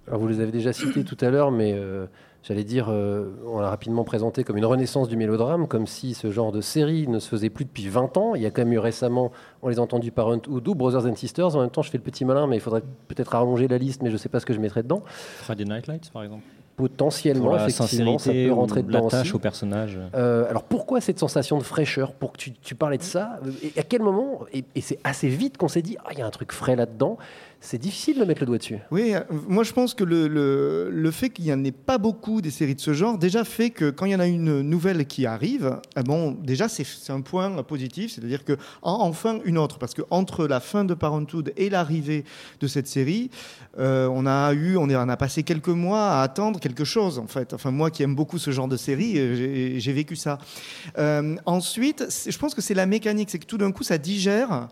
Alors 0.08 0.20
vous 0.20 0.27
les 0.27 0.41
avez 0.41 0.51
déjà 0.51 0.74
cités 0.74 1.06
tout 1.06 1.17
à 1.22 1.29
l'heure, 1.29 1.51
mais 1.51 1.72
euh, 1.74 2.06
j'allais 2.43 2.63
dire, 2.63 2.88
euh, 2.89 3.31
on 3.47 3.59
l'a 3.59 3.69
rapidement 3.69 4.03
présenté 4.03 4.43
comme 4.43 4.57
une 4.57 4.65
renaissance 4.65 5.07
du 5.07 5.15
mélodrame, 5.17 5.67
comme 5.67 5.88
si 5.88 6.13
ce 6.13 6.29
genre 6.31 6.51
de 6.51 6.62
série 6.62 7.07
ne 7.07 7.19
se 7.19 7.29
faisait 7.29 7.50
plus 7.50 7.65
depuis 7.65 7.88
20 7.88 8.17
ans. 8.17 8.35
Il 8.35 8.41
y 8.41 8.45
a 8.45 8.51
quand 8.51 8.62
même 8.63 8.73
eu 8.73 8.79
récemment, 8.79 9.31
on 9.62 9.69
les 9.69 9.79
a 9.79 9.81
entendus 9.81 10.12
Parenthood 10.12 10.67
ou 10.67 10.75
Brothers 10.75 11.05
and 11.05 11.15
Sisters. 11.15 11.55
En 11.55 11.62
même 11.62 11.69
temps, 11.69 11.81
je 11.81 11.89
fais 11.89 11.97
le 11.97 12.03
petit 12.03 12.25
malin, 12.25 12.45
mais 12.47 12.57
il 12.57 12.62
faudrait 12.62 12.83
peut-être 13.07 13.33
allonger 13.33 13.67
la 13.67 13.77
liste, 13.77 14.01
mais 14.01 14.09
je 14.09 14.13
ne 14.13 14.17
sais 14.19 14.29
pas 14.29 14.39
ce 14.39 14.45
que 14.45 14.53
je 14.53 14.59
mettrais 14.59 14.83
dedans. 14.83 15.03
Friday 15.38 15.65
Night 15.65 15.88
Lights, 15.88 16.09
par 16.12 16.23
exemple. 16.23 16.43
Potentiellement, 16.75 17.43
Pour 17.43 17.55
la 17.55 17.67
effectivement, 17.67 18.17
ça 18.17 18.31
peut 18.31 18.50
ou 18.50 18.55
rentrer 18.55 18.81
dedans 18.81 19.05
aussi. 19.05 19.31
au 19.31 19.38
personnage. 19.38 20.00
Euh, 20.15 20.50
alors 20.50 20.63
pourquoi 20.63 21.01
cette 21.01 21.19
sensation 21.19 21.59
de 21.59 21.63
fraîcheur 21.63 22.13
Pour 22.13 22.31
que 22.31 22.38
tu, 22.38 22.51
tu 22.51 22.73
parlais 22.73 22.97
de 22.97 23.03
ça, 23.03 23.39
et 23.62 23.79
à 23.79 23.83
quel 23.83 24.01
moment 24.01 24.39
Et, 24.51 24.65
et 24.73 24.81
c'est 24.81 24.97
assez 25.03 25.27
vite 25.27 25.57
qu'on 25.57 25.67
s'est 25.67 25.83
dit, 25.83 25.97
ah, 26.03 26.09
il 26.13 26.17
y 26.17 26.23
a 26.23 26.25
un 26.25 26.31
truc 26.31 26.51
frais 26.51 26.75
là-dedans. 26.75 27.19
C'est 27.65 27.77
difficile 27.77 28.20
de 28.20 28.25
mettre 28.25 28.41
le 28.41 28.48
doigt 28.48 28.58
dessus. 28.58 28.77
Oui, 28.91 29.13
euh, 29.15 29.22
moi 29.48 29.63
je 29.63 29.72
pense 29.72 29.93
que 29.93 30.03
le, 30.03 30.27
le, 30.27 30.89
le 30.91 31.12
fait 31.12 31.29
qu'il 31.29 31.46
n'y 31.46 31.53
en 31.53 31.63
ait 31.63 31.72
pas 31.72 31.98
beaucoup 31.98 32.41
des 32.41 32.51
séries 32.51 32.75
de 32.75 32.82
ce 32.82 32.91
genre, 32.93 33.17
déjà 33.17 33.46
fait 33.46 33.70
que 33.70 33.89
quand 33.89 34.05
il 34.05 34.12
y 34.12 34.15
en 34.15 34.20
a 34.20 34.27
une 34.27 34.60
nouvelle 34.63 35.05
qui 35.08 35.25
arrive, 35.25 35.79
eh 35.98 36.03
bon, 36.03 36.32
déjà 36.43 36.67
c'est 36.67 36.86
un 37.10 37.22
point 37.22 37.50
positif, 37.63 38.12
c'est-à-dire 38.12 38.43
que 38.43 38.58
en- 38.82 39.08
enfin 39.08 39.39
une 39.46 39.58
autre, 39.58 39.79
parce 39.79 39.93
que 39.93 40.01
entre 40.10 40.46
la 40.46 40.60
fin 40.60 40.84
de 40.84 40.93
Parenthood 40.93 41.53
et 41.55 41.70
l'arrivée 41.70 42.25
de 42.60 42.67
cette 42.67 42.88
série, 42.88 43.29
euh, 43.79 44.08
on 44.12 44.25
a 44.25 44.53
eu, 44.53 44.75
on, 44.75 44.89
a 44.89 45.17
passé 45.17 45.43
quelques 45.43 45.70
mois 45.70 46.20
à 46.20 46.22
attendre 46.22 46.60
quelque 46.60 46.84
chose 46.84 47.17
en 47.17 47.27
fait. 47.27 47.53
Enfin 47.53 47.72
moi 47.72 47.89
qui 47.91 48.03
aime 48.03 48.13
beaucoup 48.13 48.39
ce 48.39 48.51
genre 48.51 48.67
de 48.67 48.75
série, 48.77 49.17
euh, 49.17 49.79
j'ai- 49.79 49.93
vécu 49.93 50.15
ça. 50.17 50.38
Ensuite, 51.46 52.05
je 52.27 52.38
pense 52.38 52.53
que 52.55 52.62
c'est 52.62 52.74
la 52.74 52.86
mécanique, 52.88 53.29
c'est 53.29 53.39
que 53.39 53.46
tout 53.46 53.58
d'un 53.60 53.72
coup 53.72 53.84
ça 53.84 53.98
digère 53.98 54.67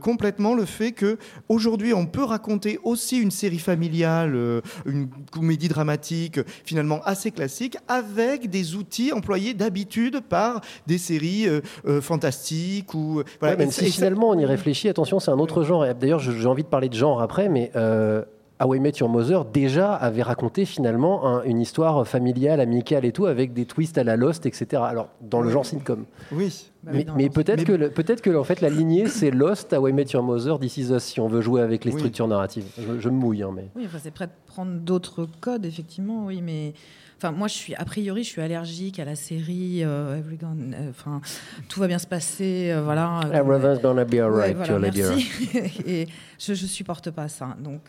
complètement 0.00 0.54
le 0.54 0.64
fait 0.64 0.92
que 0.92 1.18
aujourd'hui 1.48 1.92
on 1.92 2.06
peut 2.06 2.22
raconter 2.30 2.78
aussi 2.82 3.18
une 3.18 3.30
série 3.30 3.58
familiale, 3.58 4.34
euh, 4.34 4.60
une 4.86 5.08
comédie 5.30 5.68
dramatique 5.68 6.40
finalement 6.64 7.00
assez 7.04 7.30
classique 7.30 7.76
avec 7.88 8.50
des 8.50 8.74
outils 8.74 9.12
employés 9.12 9.54
d'habitude 9.54 10.20
par 10.20 10.60
des 10.86 10.98
séries 10.98 11.48
euh, 11.48 11.60
euh, 11.86 12.00
fantastiques 12.00 12.94
ou 12.94 13.22
voilà. 13.40 13.54
Ouais, 13.54 13.64
même 13.64 13.70
si 13.70 13.90
finalement 13.90 14.30
on 14.30 14.38
y 14.38 14.44
réfléchit, 14.44 14.88
attention, 14.88 15.20
c'est 15.20 15.30
un 15.30 15.38
autre 15.38 15.62
genre. 15.62 15.86
D'ailleurs, 15.94 16.20
j'ai 16.20 16.46
envie 16.46 16.62
de 16.62 16.68
parler 16.68 16.88
de 16.88 16.94
genre 16.94 17.20
après, 17.20 17.48
mais 17.48 17.70
euh, 17.76 18.22
How 18.62 18.74
I 18.74 18.80
Met 18.80 18.92
Your 19.00 19.08
Mother 19.08 19.44
déjà 19.46 19.94
avait 19.94 20.22
raconté 20.22 20.64
finalement 20.64 21.26
un- 21.26 21.42
une 21.44 21.60
histoire 21.60 22.06
familiale, 22.06 22.60
amicale 22.60 23.04
et 23.04 23.12
tout, 23.12 23.26
avec 23.26 23.52
des 23.54 23.64
twists 23.64 23.96
à 23.98 24.04
la 24.04 24.16
Lost, 24.16 24.44
etc. 24.46 24.82
Alors, 24.84 25.08
dans 25.22 25.40
le 25.40 25.48
genre 25.50 25.64
sitcom. 25.64 26.04
Oui. 26.32 26.70
Bah 26.82 26.92
Mais, 27.16 27.28
peut-être 27.30 27.58
Mais- 27.60 27.64
que, 27.64 27.72
le- 27.72 27.88
que 27.90 28.36
en 28.36 28.44
fait, 28.44 28.60
la 28.60 28.68
lignée, 28.70 29.06
c'est 29.08 29.30
Lost, 29.30 29.72
How 29.72 29.88
I 29.88 29.92
Met 29.92 30.06
Your 30.12 30.22
Mother, 30.22 30.58
This 30.58 30.76
Is 30.76 30.92
Us, 30.92 31.02
si 31.02 31.20
on 31.20 31.28
veut 31.28 31.40
jouer 31.40 31.62
avec 31.62 31.84
les 31.84 31.92
Oui. 31.92 31.98
structures 31.98 32.28
narratives. 32.28 32.64
Je, 32.78 32.98
je 33.00 33.08
me 33.08 33.14
mouille, 33.14 33.42
hein, 33.42 33.50
mais... 33.54 33.68
Oui, 33.76 33.84
enfin, 33.86 33.98
c'est 34.02 34.10
prêt 34.10 34.26
de 34.26 34.32
prendre 34.46 34.72
d'autres 34.72 35.26
codes, 35.40 35.64
effectivement, 35.66 36.24
oui, 36.26 36.40
mais. 36.42 36.74
Enfin, 37.22 37.32
moi, 37.32 37.48
je 37.48 37.52
suis, 37.52 37.74
a 37.74 37.84
priori, 37.84 38.24
je 38.24 38.30
suis 38.30 38.40
allergique 38.40 38.98
à 38.98 39.04
la 39.04 39.14
série 39.14 39.84
euh, 39.84 40.22
euh, 40.42 40.88
Enfin, 40.88 41.20
tout 41.68 41.78
va 41.78 41.86
bien 41.86 41.98
se 41.98 42.06
passer, 42.06 42.70
euh, 42.70 42.80
voilà. 42.82 43.20
Everything's 43.30 43.78
gonna 43.82 44.06
be 44.06 44.14
Ouais, 44.14 44.20
alright, 44.20 44.56
voilà, 44.56 44.78
Julie 44.78 44.90
dear. 44.90 45.10
merci. 45.10 45.82
et 45.86 46.08
je, 46.38 46.54
je 46.54 46.64
supporte 46.64 47.10
pas 47.10 47.28
ça. 47.28 47.54
Donc, 47.60 47.82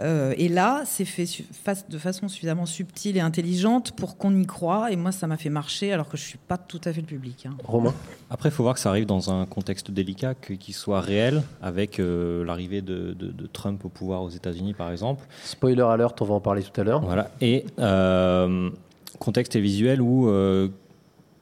euh, 0.00 0.34
et 0.36 0.48
là, 0.48 0.82
c'est 0.84 1.04
fait 1.04 1.26
de 1.88 1.98
façon 1.98 2.28
suffisamment 2.28 2.66
subtile 2.66 3.16
et 3.16 3.20
intelligente 3.20 3.92
pour 3.92 4.16
qu'on 4.18 4.36
y 4.38 4.44
croit. 4.46 4.90
Et 4.92 4.96
moi, 4.96 5.12
ça 5.12 5.26
m'a 5.26 5.36
fait 5.36 5.48
marcher, 5.50 5.92
alors 5.92 6.08
que 6.08 6.16
je 6.16 6.22
suis 6.22 6.38
pas 6.38 6.58
tout 6.58 6.80
à 6.84 6.92
fait 6.92 7.00
le 7.00 7.06
public. 7.06 7.46
hein. 7.46 7.54
Romain 7.64 7.94
Après, 8.30 8.48
il 8.50 8.52
faut 8.52 8.62
voir 8.62 8.74
que 8.74 8.80
ça 8.80 8.90
arrive 8.90 9.06
dans 9.06 9.32
un 9.32 9.46
contexte 9.46 9.90
délicat, 9.90 10.34
qu'il 10.34 10.74
soit 10.74 11.00
réel, 11.00 11.42
avec 11.62 11.98
euh, 11.98 12.44
l'arrivée 12.44 12.82
de, 12.82 13.14
de- 13.18 13.30
de 13.32 13.46
Trump 13.46 13.84
au 13.84 13.88
pouvoir 13.88 14.22
aux 14.22 14.28
États-Unis, 14.30 14.74
par 14.74 14.90
exemple. 14.90 15.24
Spoiler 15.44 15.82
alert, 15.82 16.20
on 16.20 16.24
va 16.26 16.34
en 16.34 16.40
parler 16.40 16.62
tout 16.62 16.78
à 16.80 16.84
l'heure. 16.84 17.00
Voilà. 17.00 17.30
Et 17.40 17.64
euh, 17.78 18.70
contexte 19.18 19.56
visuel 19.56 20.02
où 20.02 20.28
euh, 20.28 20.68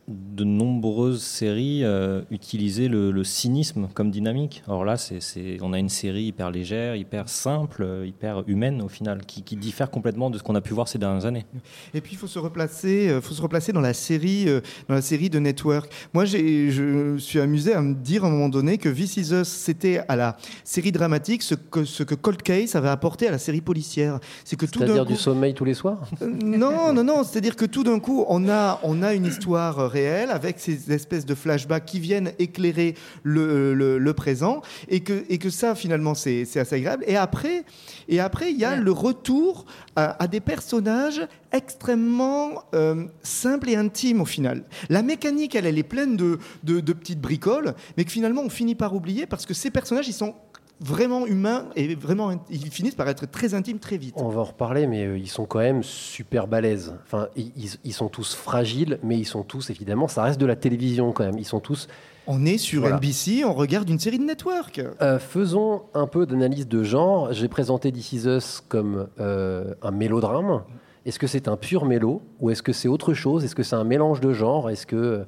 de 0.07 0.45
nombreuses 0.45 1.23
séries 1.23 1.81
euh, 1.83 2.23
utilisaient 2.31 2.89
le, 2.89 3.11
le 3.11 3.25
cynisme 3.25 3.89
comme 3.95 4.11
dynamique. 4.11 4.63
Alors 4.69 4.85
là, 4.85 4.99
c'est, 4.99 5.21
c'est- 5.21 5.57
on 5.63 5.73
a 5.73 5.79
une 5.79 5.89
série 5.89 6.25
hyper 6.25 6.51
légère, 6.51 6.95
hyper 6.95 7.29
simple, 7.31 7.83
euh, 7.83 8.07
hyper 8.07 8.45
humaine 8.47 8.83
au 8.83 8.89
final, 8.89 9.25
qui, 9.25 9.43
qui 9.43 9.57
diffère 9.57 9.91
complètement 9.91 10.29
de 10.29 10.37
ce 10.37 10.43
qu'on 10.43 10.55
a 10.57 10.61
pu 10.61 10.75
voir 10.75 10.89
ces 10.89 10.99
dernières 10.99 11.25
années. 11.25 11.47
Et 11.95 12.03
puis 12.03 12.13
il 12.13 12.19
faut 12.19 12.27
se 12.27 12.39
replacer, 12.39 13.09
euh, 13.09 13.23
faut 13.23 13.33
se 13.33 13.41
replacer 13.41 13.73
dans 13.73 13.81
la 13.81 13.95
série, 13.95 14.45
euh, 14.47 14.61
dans 14.89 14.95
la 14.95 15.01
série 15.03 15.31
de 15.31 15.39
Network. 15.39 15.91
Moi, 16.13 16.27
j'ai, 16.27 16.71
je 16.71 17.17
suis 17.17 17.41
amusé 17.41 17.73
à 17.73 17.81
me 17.81 17.95
dire 17.95 18.25
à 18.25 18.29
un 18.29 18.31
moment 18.31 18.51
donné 18.51 18.77
que 18.77 18.91
This 18.91 19.17
Is 19.17 19.33
Us, 19.33 19.49
c'était 19.49 20.03
à 20.09 20.17
la 20.17 20.37
série 20.65 20.93
dramatique 20.93 21.43
ce 21.43 21.55
que 21.55 21.85
ce 21.85 22.03
que 22.03 22.15
Cold 22.15 22.43
Case 22.43 22.75
avait 22.77 22.89
apporté 22.91 23.27
à 23.29 23.31
la 23.31 23.39
série 23.39 23.63
policière. 23.63 24.21
C'est 24.45 24.57
que 24.57 24.67
C'est-à-dire 24.67 25.05
coup, 25.07 25.13
du 25.13 25.19
sommeil 25.19 25.55
tous 25.55 25.65
les 25.65 25.75
soirs? 25.75 26.01
Euh, 26.21 26.29
non, 26.45 26.93
non, 26.93 27.05
non. 27.05 27.25
C'est-à-dire 27.25 27.57
que 27.57 27.65
tout 27.65 27.85
d'un 27.85 28.01
coup, 28.01 28.25
on 28.29 28.51
a, 28.51 28.81
on 28.83 29.03
a 29.03 29.15
une 29.15 29.25
histoire 29.25 29.94
euh, 29.95 30.05
réelle 30.05 30.31
avec 30.31 30.59
ces 30.59 30.93
espèces 30.93 31.25
de 31.27 31.35
flashbacks 31.35 31.85
qui 31.85 32.01
viennent 32.01 32.33
éclairer 32.39 32.95
le, 33.23 33.75
le- 33.75 33.99
le 33.99 34.13
présent 34.13 34.61
et 34.89 35.01
que, 35.01 35.25
et 35.29 35.39
que 35.39 35.51
ça, 35.51 35.75
finalement, 35.75 36.15
c'est 36.15 36.43
assez 36.57 36.77
agréable. 36.77 37.05
Et 37.07 37.17
après, 37.17 37.65
et 38.09 38.21
après, 38.21 38.51
il 38.51 38.59
y 38.59 38.65
a 38.65 38.77
le 38.77 38.93
retour 38.93 39.65
à, 39.97 40.23
à 40.23 40.27
des 40.27 40.41
personnages 40.41 41.27
extrêmement 41.53 42.63
euh, 42.75 43.05
simples 43.23 43.71
et 43.71 43.77
intimes 43.77 44.21
au 44.21 44.25
final. 44.25 44.65
La 44.89 45.03
mécanique, 45.03 45.55
elle, 45.55 45.67
elle 45.67 45.79
est 45.79 45.83
pleine 45.83 46.17
de, 46.17 46.39
de, 46.63 46.81
de 46.81 46.93
petites 46.93 47.21
bricoles, 47.21 47.75
mais 47.97 48.05
que 48.05 48.11
finalement, 48.11 48.43
on 48.43 48.51
finit 48.51 48.75
par 48.75 48.95
oublier 48.95 49.27
parce 49.27 49.47
que 49.47 49.55
ces 49.55 49.71
personnages, 49.71 50.09
ils 50.09 50.13
sont 50.13 50.35
vraiment 50.81 51.27
humains 51.27 51.67
et 51.77 51.95
vraiment, 51.95 52.33
ils 52.51 52.71
finissent 52.71 52.95
par 52.95 53.09
être 53.09 53.27
très 53.31 53.55
intimes 53.55 53.79
très 53.79 53.97
vite. 53.97 54.15
On 54.19 54.29
va 54.29 54.41
en 54.41 54.45
reparler, 54.45 54.87
mais 54.87 55.05
euh, 55.05 55.19
ils 55.19 55.29
sont 55.29 55.47
quand 55.47 55.61
même 55.61 55.83
super 55.83 56.47
balèzes. 56.47 56.95
Enfin, 57.05 57.29
ils, 57.37 57.93
sont 57.93 58.09
tous 58.09 58.35
fragiles, 58.35 58.99
mais 59.03 59.17
ils 59.17 59.25
sont 59.25 59.43
tous, 59.43 59.71
évidemment, 59.71 60.09
ça 60.09 60.23
reste 60.23 60.41
de 60.41 60.47
la 60.47 60.57
télévision 60.57 61.13
quand 61.13 61.25
même. 61.25 61.39
Ils 61.39 61.45
sont 61.45 61.61
tous. 61.61 61.89
On 62.27 62.45
est 62.47 62.59
sur 62.59 62.81
Voilà. 62.81 62.97
NBC, 62.97 63.45
on 63.45 63.53
regarde 63.53 63.89
une 63.89 63.99
série 63.99 64.19
de 64.19 64.25
network. 64.25 64.83
Euh, 65.03 65.19
faisons 65.19 65.83
un 65.93 66.07
peu 66.07 66.27
d'analyse 66.27 66.67
de 66.67 66.83
genre. 66.83 67.33
J'ai 67.33 67.49
présenté 67.49 67.93
This 67.93 68.13
Is 68.13 68.27
Us 68.27 68.63
comme 68.69 69.09
euh, 69.21 69.75
un 69.83 69.91
mélodrame. 69.91 70.63
Est-ce 71.07 71.19
que 71.19 71.27
c'est 71.27 71.49
un 71.49 71.57
pur 71.59 71.85
mélo 71.85 72.23
ou 72.41 72.51
est-ce 72.51 72.63
que 72.63 72.73
c'est 72.73 72.89
autre 72.89 73.13
chose? 73.13 73.45
Est-ce 73.45 73.55
que 73.55 73.63
c'est 73.63 73.77
un 73.77 73.85
mélange 73.85 74.21
de 74.21 74.33
genres? 74.33 74.71
Est-ce 74.71 74.87
que 74.87 75.27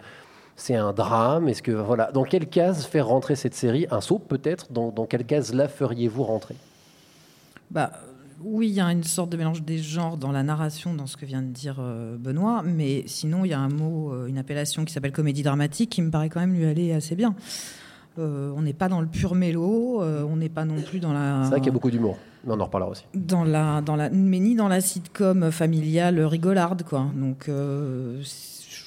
c'est 0.56 0.74
un 0.74 0.92
drame 0.92 1.48
Est-ce 1.48 1.62
que 1.62 1.72
voilà 1.72 2.10
Dans 2.12 2.24
quelle 2.24 2.48
case 2.48 2.86
faire 2.86 3.06
rentrer 3.06 3.36
cette 3.36 3.54
série 3.54 3.86
Un 3.90 4.00
saut 4.00 4.18
peut-être 4.18 4.72
dans, 4.72 4.90
dans 4.90 5.06
quelle 5.06 5.24
case 5.24 5.54
la 5.54 5.68
feriez-vous 5.68 6.24
rentrer? 6.24 6.56
Bah, 7.70 7.90
oui, 8.42 8.68
il 8.68 8.74
y 8.74 8.80
a 8.80 8.90
une 8.92 9.04
sorte 9.04 9.30
de 9.30 9.36
mélange 9.36 9.62
des 9.62 9.78
genres 9.78 10.16
dans 10.16 10.32
la 10.32 10.42
narration, 10.42 10.94
dans 10.94 11.06
ce 11.06 11.16
que 11.16 11.24
vient 11.24 11.42
de 11.42 11.48
dire 11.48 11.76
euh, 11.80 12.16
Benoît, 12.18 12.62
mais 12.64 13.04
sinon, 13.06 13.44
il 13.44 13.48
y 13.48 13.54
a 13.54 13.58
un 13.58 13.68
mot, 13.68 14.12
euh, 14.12 14.26
une 14.26 14.38
appellation 14.38 14.84
qui 14.84 14.92
s'appelle 14.92 15.12
comédie 15.12 15.42
dramatique 15.42 15.90
qui 15.90 16.02
me 16.02 16.10
paraît 16.10 16.28
quand 16.28 16.40
même 16.40 16.54
lui 16.54 16.66
aller 16.66 16.92
assez 16.92 17.16
bien. 17.16 17.34
Euh, 18.18 18.52
on 18.56 18.62
n'est 18.62 18.72
pas 18.72 18.88
dans 18.88 19.00
le 19.00 19.06
pur 19.06 19.34
mélo, 19.34 20.02
on 20.02 20.36
n'est 20.36 20.48
pas 20.48 20.64
non 20.64 20.80
plus 20.80 21.00
dans 21.00 21.12
la. 21.12 21.42
C'est 21.44 21.50
vrai 21.50 21.60
qu'il 21.60 21.66
y 21.66 21.70
a 21.70 21.72
beaucoup 21.72 21.90
d'humour, 21.90 22.16
mais 22.44 22.54
on 22.54 22.60
en 22.60 22.64
reparlera 22.64 22.90
aussi. 22.90 23.04
dans 23.14 23.44
la, 23.44 23.82
dans 23.82 23.96
la, 23.96 24.08
mais 24.08 24.38
ni 24.38 24.54
dans 24.54 24.68
la 24.68 24.80
sitcom 24.80 25.50
familiale 25.50 26.20
rigolarde, 26.20 26.82
quoi. 26.82 27.06
Donc, 27.14 27.50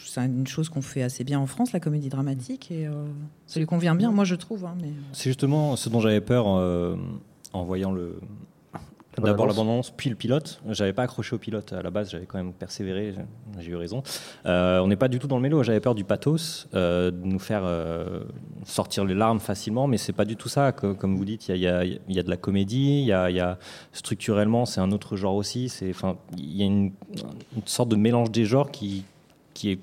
c'est 0.09 0.25
une 0.25 0.47
chose 0.47 0.69
qu'on 0.69 0.81
fait 0.81 1.03
assez 1.03 1.23
bien 1.23 1.39
en 1.39 1.47
France, 1.47 1.71
la 1.71 1.79
comédie 1.79 2.09
dramatique, 2.09 2.71
et 2.71 2.87
euh, 2.87 2.91
ça 3.47 3.59
lui 3.59 3.65
convient 3.65 3.95
bien, 3.95 4.11
moi 4.11 4.25
je 4.25 4.35
trouve. 4.35 4.65
hein, 4.65 4.75
mais... 4.81 4.89
C'est 5.13 5.29
justement 5.29 5.75
ce 5.75 5.89
dont 5.89 5.99
j'avais 5.99 6.21
peur 6.21 6.45
euh, 6.47 6.95
en 7.53 7.63
voyant 7.63 7.91
le. 7.91 8.19
D'abord 9.17 9.31
la 9.31 9.33
bande-annonce. 9.33 9.57
bande-annonce, 9.57 9.93
puis 9.97 10.09
le 10.09 10.15
pilote. 10.15 10.61
J'avais 10.69 10.93
pas 10.93 11.03
accroché 11.03 11.35
au 11.35 11.39
pilote 11.39 11.73
à 11.73 11.81
la 11.81 11.89
base, 11.89 12.09
j'avais 12.11 12.25
quand 12.25 12.37
même 12.37 12.53
persévéré, 12.53 13.13
j'ai- 13.59 13.69
eu 13.71 13.75
raison. 13.75 14.01
Euh, 14.45 14.79
on 14.79 14.87
n'est 14.87 14.95
pas 14.95 15.09
du 15.09 15.19
tout 15.19 15.27
dans 15.27 15.35
le 15.35 15.41
mélo, 15.41 15.61
j'avais 15.61 15.81
peur 15.81 15.93
du 15.93 16.05
pathos, 16.05 16.67
euh, 16.73 17.11
de 17.11 17.25
nous 17.25 17.39
faire 17.39 17.63
euh, 17.65 18.21
sortir 18.63 19.03
les 19.03 19.15
larmes 19.15 19.39
facilement, 19.41 19.87
mais 19.87 19.97
c'est 19.97 20.13
pas 20.13 20.23
du 20.25 20.37
tout 20.37 20.47
ça. 20.47 20.71
Co- 20.71 20.93
Comme 20.93 21.17
vous 21.17 21.25
dites, 21.25 21.49
il 21.49 21.57
y 21.57 21.67
a, 21.67 21.83
il 21.83 21.99
y 22.07 22.13
y 22.13 22.19
a 22.19 22.23
de 22.23 22.29
la 22.29 22.37
comédie, 22.37 23.01
il 23.01 23.05
y 23.07 23.11
a, 23.11 23.29
il 23.29 23.35
y 23.35 23.39
a- 23.41 23.57
structurellement, 23.91 24.65
c'est 24.65 24.79
un 24.79 24.91
autre 24.93 25.17
genre 25.17 25.35
aussi. 25.35 25.67
C'est, 25.67 25.89
enfin, 25.89 26.15
il 26.37 26.55
y 26.55 26.61
a 26.63 26.65
une, 26.67 26.91
une 27.57 27.61
sorte 27.65 27.89
de 27.89 27.95
mélange 27.97 28.31
des 28.31 28.45
genres 28.45 28.71
qui, 28.71 29.03
qui 29.53 29.71
est. 29.71 29.79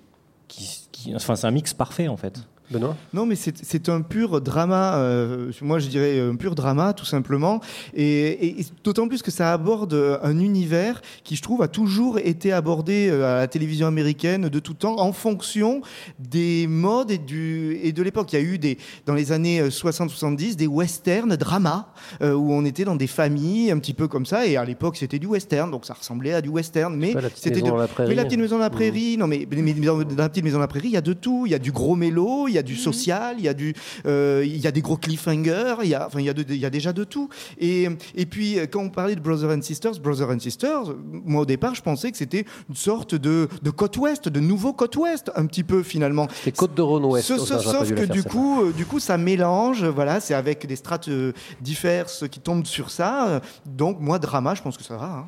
Qui, 0.48 0.88
qui- 0.92 1.14
enfin, 1.16 1.36
c'est 1.36 1.46
un 1.46 1.50
mix 1.50 1.74
parfait 1.74 2.08
en 2.08 2.16
fait. 2.16 2.40
Benoît? 2.70 2.96
Non, 3.14 3.26
mais 3.26 3.36
c'est 3.36 3.88
un 3.88 4.00
pur 4.02 4.40
drama, 4.40 4.96
euh, 4.96 5.50
moi 5.62 5.78
je 5.78 5.88
dirais 5.88 6.18
un 6.20 6.34
pur 6.36 6.54
drama 6.54 6.92
tout 6.92 7.04
simplement, 7.04 7.60
et, 7.94 8.02
et- 8.04 8.60
et 8.60 8.64
d'autant 8.84 9.06
plus 9.08 9.22
que 9.22 9.30
ça 9.30 9.52
aborde 9.52 9.94
un 10.22 10.38
univers 10.38 11.00
qui 11.24 11.36
je 11.36 11.42
trouve 11.42 11.62
a 11.62 11.68
toujours 11.68 12.18
été 12.18 12.52
abordé 12.52 13.08
euh, 13.10 13.36
à 13.36 13.38
la 13.40 13.46
télévision 13.48 13.86
américaine 13.86 14.48
de 14.48 14.58
tout 14.58 14.74
temps 14.74 14.98
en 15.00 15.12
fonction 15.12 15.80
des 16.18 16.66
modes 16.66 17.10
et, 17.10 17.18
du, 17.18 17.78
et 17.82 17.92
de 17.92 18.02
l'époque. 18.02 18.32
Il 18.32 18.36
y 18.36 18.38
a 18.38 18.42
eu 18.42 18.58
des, 18.58 18.78
dans 19.06 19.14
les 19.14 19.32
années 19.32 19.62
60-70 19.68 20.56
des 20.56 20.66
westerns 20.66 21.36
dramas 21.36 21.86
euh, 22.22 22.34
où 22.34 22.52
on 22.52 22.64
était 22.64 22.84
dans 22.84 22.96
des 22.96 23.06
familles 23.06 23.70
un 23.70 23.78
petit 23.78 23.94
peu 23.94 24.08
comme 24.08 24.26
ça, 24.26 24.46
et 24.46 24.56
à 24.56 24.64
l'époque 24.64 24.96
c'était 24.96 25.18
du 25.18 25.26
western, 25.26 25.70
donc 25.70 25.84
ça 25.86 25.94
ressemblait 25.94 26.32
à 26.32 26.40
du 26.40 26.48
western, 26.48 26.94
mais 26.96 27.12
la 27.12 27.20
c'était 27.34 27.60
de- 27.60 27.70
la 27.76 27.88
prairie. 27.88 28.08
mais 28.10 28.14
la 28.14 28.24
petite 28.24 28.38
maison 28.40 28.56
dans 28.56 28.62
la 28.62 28.70
prairie, 28.70 29.16
non 29.16 29.26
mais, 29.26 29.46
dans 29.46 30.22
la 30.22 30.28
petite 30.28 30.44
maison 30.44 30.56
dans 30.56 30.60
la 30.62 30.68
prairie, 30.68 30.88
il 30.88 30.94
y 30.94 30.96
a 30.96 31.00
de 31.00 31.12
tout. 31.12 31.44
Il 31.46 31.52
y 31.52 31.54
a 31.54 31.58
du 31.58 31.72
gros 31.72 31.94
mélo, 31.96 32.48
il 32.48 32.54
y 32.56 32.58
a 32.58 32.62
du 32.62 32.76
social, 32.76 33.36
il 33.38 33.44
y 33.44 33.48
a 33.48 33.54
du, 33.54 33.72
euh, 34.06 34.42
il 34.44 34.56
y 34.58 34.66
a 34.66 34.72
des 34.72 34.82
gros 34.82 34.96
cliffhangers, 34.96 35.76
il 35.82 35.88
y 35.88 35.94
a, 35.94 36.06
enfin 36.06 36.20
il 36.20 36.26
y 36.26 36.28
a, 36.28 36.34
de- 36.34 36.44
il 36.48 36.56
y 36.58 36.66
a 36.66 36.70
déjà 36.70 36.92
de 36.92 37.04
tout. 37.04 37.28
Et, 37.58 37.88
et 38.14 38.26
puis 38.26 38.58
quand 38.70 38.80
on 38.80 38.90
parlait 38.90 39.14
de 39.14 39.20
Brother 39.20 39.50
and 39.50 39.62
Sisters, 39.62 39.98
Brother 40.00 40.28
and 40.30 40.40
Sisters, 40.40 40.94
moi 41.24 41.42
au 41.42 41.46
départ 41.46 41.74
je 41.74 41.82
pensais 41.82 42.10
que 42.10 42.16
c'était 42.18 42.44
une 42.68 42.76
sorte 42.76 43.14
de, 43.14 43.48
de 43.62 43.70
côte 43.70 43.96
ouest, 43.96 44.28
de 44.28 44.40
nouveau 44.40 44.72
côte 44.72 44.96
ouest, 44.96 45.30
un 45.36 45.46
petit 45.46 45.62
peu 45.64 45.82
finalement. 45.82 46.26
C'est 46.44 46.56
Côte 46.56 46.74
de 46.74 46.82
Rhône 46.82 47.04
Ouest. 47.04 47.26
Ce- 47.28 47.38
ce- 47.38 47.58
sauf 47.58 47.88
que 47.90 47.96
faire, 47.96 48.08
du 48.08 48.22
coup, 48.22 48.62
euh, 48.62 48.72
du 48.72 48.86
coup, 48.86 48.98
ça 49.00 49.16
mélange. 49.18 49.84
Voilà, 49.84 50.20
c'est 50.20 50.34
avec 50.34 50.66
des 50.66 50.76
strates 50.76 51.08
euh, 51.08 51.32
diverses 51.60 52.24
qui 52.30 52.40
tombent 52.40 52.64
sur 52.66 52.90
ça. 52.90 53.28
euh, 53.28 53.40
Donc 53.66 54.00
moi, 54.00 54.18
drama, 54.18 54.54
je 54.54 54.62
pense 54.62 54.76
que 54.76 54.82
ça 54.84 54.96
va. 54.96 55.04
hein. 55.06 55.26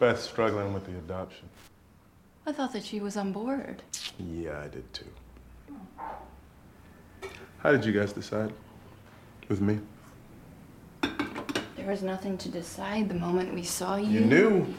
Beth 0.00 0.18
struggling 0.18 0.72
with 0.74 0.84
the 0.84 0.96
adoption. 1.10 1.44
I 2.46 2.52
thought 2.52 2.72
that 2.72 2.80
she 2.80 3.00
was 3.00 3.16
on 3.18 3.30
board. 3.32 3.82
Yeah, 4.18 4.64
I 4.64 4.68
did 4.68 4.90
too. 4.92 5.04
How 7.62 7.70
did 7.70 7.84
you 7.84 7.92
guys 7.92 8.12
decide? 8.12 8.52
With 9.48 9.60
me? 9.60 9.78
There 11.02 11.86
was 11.86 12.02
nothing 12.02 12.36
to 12.38 12.48
decide 12.48 13.08
the 13.08 13.14
moment 13.14 13.54
we 13.54 13.62
saw 13.62 13.94
you. 13.94 14.18
You 14.18 14.24
knew? 14.24 14.74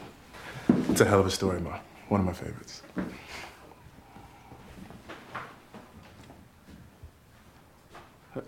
It's 0.90 1.00
a 1.00 1.06
hell 1.06 1.20
of 1.20 1.26
a 1.26 1.30
story, 1.30 1.60
Ma. 1.62 1.78
One 2.08 2.20
of 2.20 2.26
my 2.26 2.34
favorites. 2.34 2.82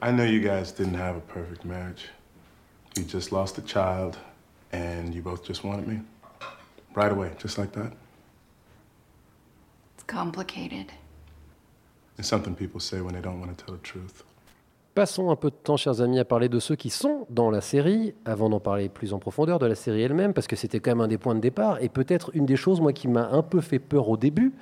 I 0.02 0.10
know 0.10 0.24
you 0.24 0.40
guys 0.40 0.70
didn't 0.70 0.94
have 0.94 1.16
a 1.16 1.20
perfect 1.20 1.64
marriage. 1.64 2.08
You 2.94 3.04
just 3.04 3.32
lost 3.32 3.56
a 3.56 3.62
child, 3.62 4.18
and 4.72 5.14
you 5.14 5.22
both 5.22 5.44
just 5.44 5.64
wanted 5.64 5.88
me. 5.88 6.00
Right 6.92 7.12
away, 7.12 7.30
just 7.38 7.56
like 7.56 7.72
that. 7.72 7.92
It's 9.94 10.04
complicated. 10.04 10.92
It's 12.18 12.28
something 12.28 12.54
people 12.54 12.80
say 12.80 13.00
when 13.00 13.14
they 13.14 13.20
don't 13.20 13.40
want 13.40 13.56
to 13.56 13.64
tell 13.64 13.74
the 13.74 13.80
truth. 13.80 14.22
Passons 14.96 15.30
un 15.30 15.36
peu 15.36 15.50
de 15.50 15.56
temps, 15.62 15.76
chers 15.76 16.00
amis, 16.00 16.18
à 16.18 16.24
parler 16.24 16.48
de 16.48 16.58
ceux 16.58 16.74
qui 16.74 16.88
sont 16.88 17.26
dans 17.28 17.50
la 17.50 17.60
série, 17.60 18.14
avant 18.24 18.48
d'en 18.48 18.60
parler 18.60 18.88
plus 18.88 19.12
en 19.12 19.18
profondeur 19.18 19.58
de 19.58 19.66
la 19.66 19.74
série 19.74 20.00
elle-même, 20.00 20.32
parce 20.32 20.46
que 20.46 20.56
c'était 20.56 20.80
quand 20.80 20.92
même 20.92 21.02
un 21.02 21.06
des 21.06 21.18
points 21.18 21.34
de 21.34 21.40
départ, 21.40 21.76
et 21.82 21.90
peut-être 21.90 22.30
une 22.32 22.46
des 22.46 22.56
choses, 22.56 22.80
moi, 22.80 22.94
qui 22.94 23.06
m'a 23.06 23.28
un 23.28 23.42
peu 23.42 23.60
fait 23.60 23.78
peur 23.78 24.08
au 24.08 24.16
début, 24.16 24.54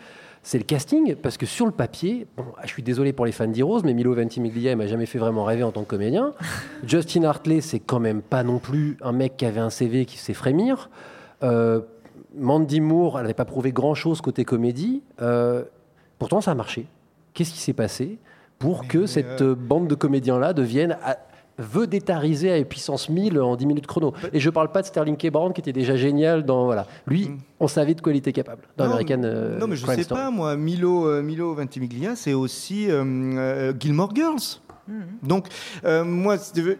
c'est 0.43 0.59
le 0.59 0.65
casting, 0.65 1.15
parce 1.15 1.37
que 1.37 1.47
sur 1.47 1.67
le 1.67 1.71
papier, 1.71 2.27
bon, 2.37 2.47
je 2.65 2.67
suis 2.67 2.83
désolé 2.83 3.13
pour 3.13 3.27
les 3.27 3.31
fans 3.31 3.47
d'Heroes, 3.47 3.83
mais 3.85 3.95
Milo 3.95 4.13
Ventimiglia, 4.13 4.73
il 4.73 4.77
m'a 4.77 4.89
jamais 4.89 5.07
fait 5.07 5.21
vraiment 5.21 5.45
rêver 5.45 5.63
en 5.63 5.71
tant 5.71 5.85
que 5.85 5.91
comédien. 5.91 6.33
Justin 6.85 7.23
Hartley, 7.23 7.61
c'est 7.61 7.79
quand 7.79 8.01
même 8.01 8.21
pas 8.21 8.43
non 8.43 8.59
plus 8.59 8.97
un 9.03 9.13
mec 9.13 9.37
qui 9.37 9.47
avait 9.47 9.61
un 9.61 9.71
CV 9.71 10.05
qui 10.05 10.19
sait 10.19 10.35
frémir. 10.35 10.91
Euh, 11.45 11.81
Mandy 12.37 12.81
Moore, 12.81 13.19
elle 13.19 13.23
n'avait 13.23 13.35
pas 13.35 13.45
prouvé 13.45 13.71
grand-chose 13.71 14.21
côté 14.21 14.45
comédie. 14.45 15.01
Euh, 15.23 15.63
pourtant, 16.19 16.41
ça 16.41 16.51
a 16.51 16.55
marché. 16.57 16.87
Qu'est-ce 17.35 17.53
qui 17.53 17.61
s'est 17.61 17.73
passé? 17.73 18.19
Pour 18.59 18.87
que 18.89 19.07
cette 19.07 19.43
euh, 19.43 19.55
bande 19.55 19.89
de 19.89 19.95
comédiens-là 19.95 20.53
devienne 20.53 20.97
à- 21.05 21.19
vedettarisée 21.57 22.53
à 22.53 22.65
puissance 22.65 23.09
1000 23.09 23.41
en 23.41 23.55
10 23.55 23.67
minutes 23.67 23.87
chrono 23.87 24.13
Et 24.33 24.41
je 24.41 24.51
parle 24.51 24.73
pas 24.73 24.83
de 24.83 24.87
Sterling 24.89 25.17
K. 25.17 25.31
Brown 25.31 25.53
qui 25.53 25.61
était 25.61 25.73
déjà 25.73 25.95
génial 25.97 26.45
dans 26.45 26.65
voilà. 26.65 26.87
Lui, 27.07 27.31
on 27.61 27.69
savait 27.69 27.95
de 27.95 28.01
quoi 28.01 28.13
il 28.13 28.17
était 28.19 28.33
capable 28.33 28.63
dans 28.77 28.87
Non, 28.87 28.93
American 28.93 29.21
euh, 29.25 29.59
non, 29.59 29.69
mais 29.69 29.77
je 29.77 29.85
Crime 29.87 30.03
sais 30.03 30.09
pas, 30.09 30.31
moi. 30.31 30.57
Milo, 30.57 31.07
euh, 31.07 31.23
Milo 31.23 31.55
Ventimiglia, 31.55 32.17
c'est 32.17 32.33
aussi 32.33 32.91
euh, 32.91 33.73
Gilmore 33.79 34.13
Girls. 34.15 34.41
Donc, 35.23 35.47
euh, 35.85 36.05
moi, 36.05 36.37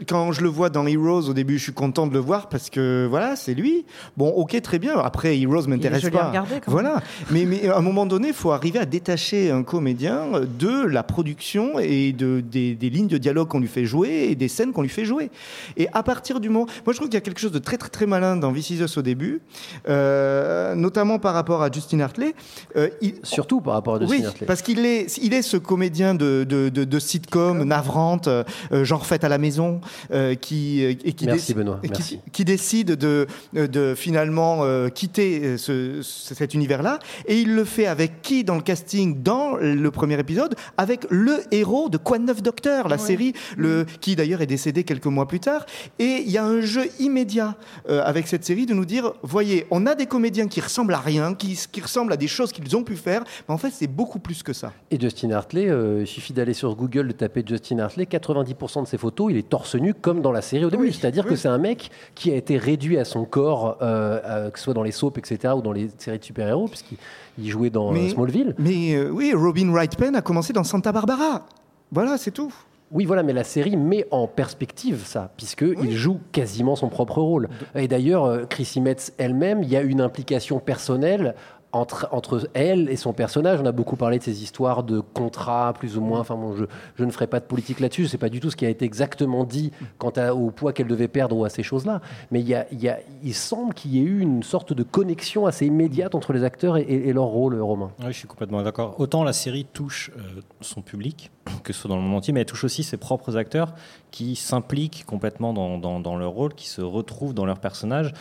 quand 0.09 0.33
je 0.33 0.43
le 0.43 0.49
vois 0.49 0.69
dans 0.71 0.87
Heroes, 0.87 1.29
au 1.29 1.33
début, 1.33 1.59
je 1.59 1.65
suis 1.65 1.73
content 1.73 2.07
de 2.07 2.13
le 2.13 2.19
voir 2.19 2.49
parce 2.49 2.69
que, 2.71 3.07
voilà, 3.09 3.37
c'est 3.37 3.55
lui. 3.55 3.85
Bon, 4.17 4.29
ok, 4.29 4.61
très 4.63 4.79
bien. 4.79 4.99
Après, 4.99 5.39
Heroes 5.41 5.67
m'intéresse 5.69 6.03
pas. 6.11 6.29
regarder, 6.29 6.57
quand 6.65 6.71
voilà. 6.71 7.03
Mais, 7.31 7.45
mais 7.45 7.69
à 7.69 7.79
un 7.79 7.81
moment 7.81 8.07
donné, 8.07 8.29
il 8.29 8.35
faut 8.35 8.53
arriver 8.53 8.79
à 8.79 8.85
détacher 8.85 9.51
un 9.51 9.63
comédien 9.63 10.27
de 10.59 10.85
la 10.87 11.03
production 11.03 11.79
et 11.79 12.13
de, 12.13 12.41
des, 12.41 12.75
des 12.75 12.91
lignes 12.91 13.09
de 13.09 13.19
dialogue 13.19 13.49
qu'on 13.49 13.61
lui 13.61 13.69
fait 13.69 13.87
jouer 13.87 14.29
et 14.31 14.35
des 14.35 14.49
scènes 14.49 14.73
qu'on 14.73 14.83
lui 14.83 14.89
fait 14.89 15.05
jouer. 15.05 15.31
Et 15.77 15.89
à 15.93 16.03
partir 16.03 16.41
du 16.41 16.49
moment. 16.49 16.67
Moi, 16.87 16.93
je 16.93 16.97
trouve 16.99 17.09
qu'il 17.09 17.15
y 17.15 17.19
a 17.19 17.21
quelque 17.23 17.41
chose 17.41 17.53
de 17.53 17.59
très, 17.59 17.77
très, 17.79 17.89
très 17.89 18.07
malin 18.07 18.37
dans 18.37 18.53
This 18.53 18.71
Is 18.71 18.83
Us 18.83 18.97
au 18.99 19.03
début, 19.03 19.41
euh, 19.89 20.75
notamment 20.75 21.19
par 21.19 21.35
rapport 21.35 21.63
à 21.63 21.71
Justin 21.71 22.01
Hartley. 22.01 22.35
Euh, 22.77 22.89
il- 23.01 23.15
Surtout 23.23 23.61
par 23.61 23.75
rapport 23.75 23.97
à 23.97 24.01
Justin 24.01 24.17
oui, 24.17 24.25
Hartley. 24.27 24.47
parce 24.47 24.63
qu'il 24.63 24.85
est, 24.85 25.19
il 25.23 25.33
est 25.35 25.43
ce 25.43 25.57
comédien 25.57 26.15
de, 26.15 26.45
de, 26.49 26.69
de, 26.69 26.85
de 26.85 26.99
sitcom 26.99 27.65
navrante, 27.95 28.29
euh, 28.29 28.85
genre 28.85 29.07
faite 29.07 29.25
à 29.25 29.29
la 29.29 29.39
maison, 29.39 29.81
euh, 30.13 30.35
qui, 30.35 30.85
euh, 30.85 30.95
et 31.05 31.13
qui, 31.13 31.27
Merci, 31.27 31.41
décide- 31.41 31.57
Benoît, 31.57 31.79
et 31.83 31.89
qui- 31.89 31.93
merci. 31.93 32.21
qui 32.33 32.45
décide 32.45 32.93
de, 32.93 33.27
de 33.55 33.95
finalement 33.97 34.61
euh, 34.63 34.89
quitter 34.89 35.57
ce, 35.59 36.03
ce- 36.03 36.35
cet 36.35 36.55
univers-là. 36.55 36.99
Et 37.27 37.41
il 37.41 37.55
le 37.55 37.65
fait 37.65 37.87
avec 37.87 38.23
qui 38.23 38.45
dans 38.45 38.57
le 38.57 38.63
casting 38.63 39.23
dans 39.23 39.57
le 39.57 39.91
premier 39.91 40.19
épisode? 40.19 40.55
Avec 40.77 41.07
le 41.11 41.37
héros 41.53 41.89
de 41.89 41.99
Quoi 41.99 42.19
de 42.19 42.25
neuf 42.25 42.43
Docteur, 42.43 42.89
la 42.89 42.99
série, 42.99 43.33
le, 43.57 43.87
qui 44.01 44.17
d'ailleurs 44.17 44.43
est 44.43 44.47
décédé 44.47 44.85
quelques 44.85 45.07
mois 45.07 45.27
plus 45.29 45.41
tard. 45.41 45.65
Et 45.99 46.23
il 46.27 46.31
y 46.31 46.37
a 46.39 46.45
un 46.45 46.61
jeu 46.61 46.87
immédiat 46.99 47.57
euh, 47.89 48.03
avec 48.05 48.27
cette 48.27 48.45
série 48.45 48.67
de 48.67 48.75
nous 48.75 48.85
dire, 48.85 49.13
voyez, 49.23 49.67
on 49.71 49.87
a 49.87 49.95
des 49.95 50.07
comédiens 50.07 50.49
qui 50.49 50.61
ressemblent 50.61 50.95
à 50.95 50.99
rien, 50.99 51.35
qui, 51.35 51.59
qui 51.71 51.81
ressemblent 51.81 52.13
à 52.13 52.17
des 52.17 52.27
choses 52.29 52.53
qu'ils 52.53 52.77
ont 52.77 52.83
pu 52.83 52.97
faire, 52.97 53.23
mais 53.49 53.55
en 53.55 53.59
fait 53.59 53.71
c'est 53.73 53.87
beaucoup 53.87 54.19
plus 54.19 54.43
que 54.43 54.53
ça. 54.53 54.73
Et 54.91 54.99
Justin 55.01 55.31
Hartley, 55.31 55.69
euh, 55.69 56.01
il 56.03 56.07
suffit 56.07 56.33
d'aller 56.33 56.53
sur 56.55 56.75
Google, 56.77 57.09
de 57.09 57.13
taper 57.13 57.43
Justin 57.47 57.79
Hartley, 57.85 58.05
90% 58.05 58.83
de 58.83 58.87
ses 58.87 58.99
photos, 58.99 59.31
il 59.31 59.37
est 59.37 59.49
torse 59.49 59.75
nu 59.75 59.95
comme 59.95 60.21
dans 60.21 60.33
la 60.33 60.43
série 60.43 60.65
au 60.65 60.71
début. 60.71 60.93
C'est-à-dire 60.93 61.25
que 61.25 61.37
c'est 61.37 61.49
un 61.49 61.59
mec 61.59 61.91
qui 62.15 62.31
a 62.31 62.35
été 62.35 62.57
réduit 62.57 62.99
à 62.99 63.05
son 63.05 63.25
corps, 63.25 63.79
euh, 63.83 64.21
euh, 64.25 64.51
que 64.51 64.59
ce 64.59 64.65
soit 64.65 64.75
dans 64.75 64.83
les 64.83 64.93
soaps, 64.93 65.19
etc., 65.19 65.55
ou 65.57 65.63
dans 65.63 65.73
les 65.73 65.89
séries 65.99 66.19
de 66.19 66.25
super-héros, 66.25 66.69
puisqu'il 66.69 66.99
il 67.39 67.51
jouait 67.51 67.71
dans 67.71 67.95
euh, 67.95 68.09
Smallville. 68.09 68.55
Mais 68.59 68.95
euh, 68.95 69.11
oui, 69.11 69.33
Robin 69.35 69.71
Wright 69.71 69.97
Penn 69.97 70.15
a 70.17 70.23
commencé 70.23 70.53
dans 70.53 70.65
Santa 70.65 70.93
Barbara. 70.93 71.47
Voilà, 71.93 72.19
c'est 72.19 72.31
tout. 72.31 72.53
Oui, 72.91 73.07
voilà, 73.07 73.23
mais 73.23 73.33
la 73.33 73.45
série 73.45 73.77
met 73.77 74.07
en 74.11 74.27
perspective 74.27 75.05
ça, 75.05 75.33
puisqu'il 75.37 75.93
joue 75.93 76.21
quasiment 76.33 76.77
son 76.77 76.89
propre 76.89 77.21
rôle. 77.21 77.49
Et 77.75 77.89
d'ailleurs, 77.89 78.47
Chrissy 78.49 78.81
Metz 78.81 79.13
elle-même, 79.19 79.63
il 79.63 79.69
y 79.69 79.77
a 79.77 79.81
une 79.81 80.01
implication 80.01 80.61
personnelle 80.61 81.35
entre, 81.75 82.49
elle 82.55 82.89
et 82.89 82.97
son 82.97 83.13
personnage. 83.13 83.61
On 83.61 83.67
a 83.67 83.73
beaucoup 83.73 83.97
parlé 83.97 84.19
de 84.19 84.23
ces 84.23 84.43
histoires 84.43 84.83
de 84.83 85.01
contrats, 85.01 85.73
plus 85.73 85.97
ou 85.97 86.01
moins. 86.01 86.21
Enfin, 86.21 86.37
bon, 86.37 86.55
je, 86.55 86.65
je 86.97 87.05
ne 87.05 87.11
ferai 87.11 87.27
pas 87.27 87.41
de 87.41 87.45
politique 87.45 87.81
là-dessus. 87.81 88.07
C'est 88.07 88.19
pas 88.19 88.29
du 88.29 88.41
tout 88.41 88.51
ce 88.51 88.57
qui 88.57 88.67
a 88.67 88.69
été 88.69 88.85
exactement 88.85 89.45
dit 89.45 89.73
quant 89.99 90.13
au 90.33 90.51
poids 90.51 90.73
qu'elle 90.73 90.87
devait 90.87 91.09
perdre 91.09 91.37
ou 91.37 91.45
à 91.45 91.49
ces 91.51 91.63
choses-là. 91.63 92.01
Mais 92.31 92.41
il, 92.41 92.49
y 92.49 92.55
a, 92.55 92.67
il, 92.71 92.81
y 92.83 92.89
a- 92.89 92.99
il 93.23 93.35
semble 93.35 93.75
qu'il 93.75 93.95
y 93.95 93.99
ait 93.99 94.03
eu 94.03 94.21
une 94.21 94.43
sorte 94.43 94.73
de 94.73 94.83
connexion 94.83 95.47
assez 95.47 95.67
immédiate 95.67 96.15
entre 96.15 96.33
les 96.33 96.45
acteurs 96.45 96.77
et, 96.77 97.13
leur 97.13 97.25
rôle, 97.25 97.61
Romain. 97.61 97.91
Oui, 98.01 98.07
je 98.09 98.19
suis 98.19 98.29
complètement 98.29 98.63
d'accord. 98.63 98.99
Autant 98.99 99.25
la 99.25 99.33
série 99.33 99.65
touche 99.65 100.11
euh, 100.17 100.41
son 100.61 100.83
public, 100.83 101.31
que 101.63 101.73
ce 101.73 101.81
soit 101.81 101.89
dans 101.89 101.97
le 101.97 102.03
monde 102.03 102.19
entier, 102.19 102.33
mais 102.33 102.41
elle 102.41 102.47
touche 102.47 102.65
aussi 102.65 102.83
ses 102.83 102.97
propres 102.97 103.37
acteurs 103.37 103.75
qui 104.11 104.37
s'impliquent 104.37 105.05
complètement 105.07 105.53
dans, 105.53 106.17
leur 106.17 106.31
rôle, 106.31 106.55
qui 106.55 106.69
se 106.69 106.81
retrouvent 106.81 107.35
dans 107.35 107.47
leur 107.47 107.59
personnage. 107.59 108.13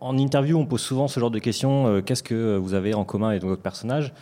En 0.00 0.18
interview, 0.18 0.58
on 0.58 0.66
pose 0.66 0.82
souvent 0.82 1.08
ce 1.08 1.18
genre 1.18 1.30
de 1.30 1.38
questions 1.38 1.86
euh, 1.86 2.02
qu'est-ce 2.02 2.22
que 2.22 2.58
vous 2.66 2.74
avez 2.74 2.94
en 2.94 3.04
commun 3.04 3.28
avec 3.30 3.42
votre 3.42 3.62
personnage 3.62 4.12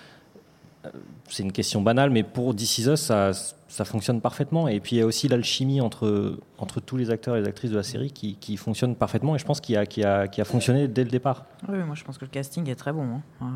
Euh, 0.85 0.91
C'est 1.31 1.43
une 1.43 1.53
question 1.53 1.81
banale, 1.81 2.11
mais 2.11 2.23
pour 2.23 2.55
This 2.55 2.79
Is 2.79 2.89
Us, 2.91 3.01
ça, 3.01 3.85
fonctionne 3.85 4.21
parfaitement. 4.21 4.69
Et 4.69 4.81
puis 4.81 4.97
il 4.97 4.99
y 4.99 5.03
a 5.03 5.07
aussi 5.07 5.29
l'alchimie 5.29 5.81
entre, 5.81 6.39
tous 6.85 6.97
les 6.99 7.11
acteurs 7.11 7.37
et 7.37 7.41
les 7.41 7.49
actrices 7.49 7.71
de 7.71 7.77
la 7.77 7.83
série 7.83 8.13
qui, 8.13 8.57
fonctionne 8.57 8.95
parfaitement, 8.95 9.35
et 9.35 9.39
je 9.39 9.47
pense 9.47 9.61
qu'il 9.61 9.77
a, 9.77 10.45
fonctionné 10.45 10.87
dès 10.87 11.05
le 11.05 11.11
départ. 11.11 11.47
Oui, 11.69 11.79
moi 11.87 11.95
je 11.95 12.05
pense 12.05 12.19
que 12.19 12.27
le 12.27 12.31
casting 12.31 12.69
est 12.69 12.77
très 12.77 12.93
bon. 12.93 13.21
hein. 13.41 13.47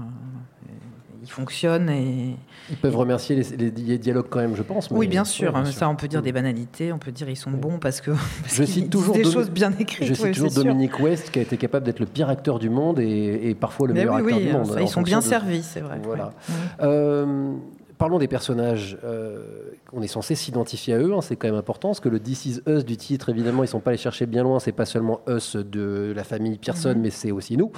Euh, 1.29 1.31
Il 1.31 1.31
fonctionne 1.31 1.91
et. 1.91 2.37
Ils 2.71 2.77
peuvent 2.77 2.97
remercier 2.97 3.37
les, 3.37 3.57
les 3.57 3.71
di- 3.71 3.99
dialogues 3.99 4.27
quand 4.29 4.41
même, 4.41 4.57
je 4.57 4.63
pense. 4.63 4.89
Oui, 4.91 5.07
bien 5.09 5.25
sûr. 5.25 5.55
Ouais, 5.55 5.65
Ça, 5.73 5.89
on 5.89 5.95
peut 5.97 6.09
dire 6.09 6.23
des 6.23 6.33
banalités, 6.33 6.93
on 6.93 6.99
peut 6.99 7.13
dire 7.13 7.29
ils 7.29 7.37
sont 7.37 7.51
bons 7.51 7.79
parce 7.79 8.01
que. 8.01 8.11
parce 8.43 8.55
Je 8.55 8.65
cite 8.65 8.91
toujours 8.91 9.15
des 9.15 9.23
Domi- 9.23 9.33
choses 9.35 9.51
bien 9.51 9.73
écrites. 9.79 10.07
Je 10.09 10.15
cite 10.15 10.33
toujours 10.35 10.51
sûr. 10.51 10.65
Dominique 10.65 10.99
West 11.01 11.31
qui 11.31 11.39
a 11.39 11.43
été 11.43 11.57
capable 11.57 11.87
d'être 11.87 12.01
le 12.01 12.07
pire 12.07 12.29
acteur 12.29 12.59
du 12.59 12.71
monde 12.71 12.99
et, 13.01 13.49
et 13.51 13.55
parfois 13.55 13.89
le 13.89 13.95
Mais 13.95 14.01
meilleur 14.01 14.15
oui, 14.17 14.21
acteur 14.23 14.39
oui, 14.39 14.47
du 14.47 14.53
monde. 14.53 14.67
ça, 14.67 14.81
ils 14.83 14.89
sont 14.89 15.03
bien 15.03 15.19
de- 15.21 15.25
servis, 15.25 15.63
c'est 15.63 15.81
vrai. 15.81 15.99
Voilà. 16.03 16.27
Ouais. 16.49 16.55
Euh, 16.83 17.53
parlons 17.97 18.19
des 18.19 18.29
personnages. 18.29 18.99
Euh, 19.05 19.43
on 19.93 20.03
est 20.03 20.07
censé 20.09 20.35
s'identifier 20.35 20.95
à 20.95 20.99
eux, 20.99 21.15
hein, 21.15 21.21
c'est 21.23 21.37
quand 21.37 21.49
même 21.49 21.57
important, 21.57 21.89
parce 21.89 22.01
que 22.01 22.11
le 22.11 22.21
This 22.21 22.45
is 22.45 22.61
Us 22.69 22.85
du 22.85 22.97
titre, 22.99 23.31
évidemment, 23.31 23.65
ils 23.65 23.69
sont 23.69 23.81
pas 23.81 23.91
allés 23.91 23.99
chercher 23.99 24.27
bien 24.27 24.43
loin. 24.43 24.59
C'est 24.61 24.73
pas 24.73 24.85
seulement 24.85 25.21
Us 25.29 25.57
de 25.57 26.13
la 26.15 26.25
famille 26.25 26.59
Pearson, 26.59 26.93
Mhm. 26.95 27.01
mais 27.01 27.11
c'est 27.11 27.33
aussi 27.33 27.57
nous. 27.57 27.73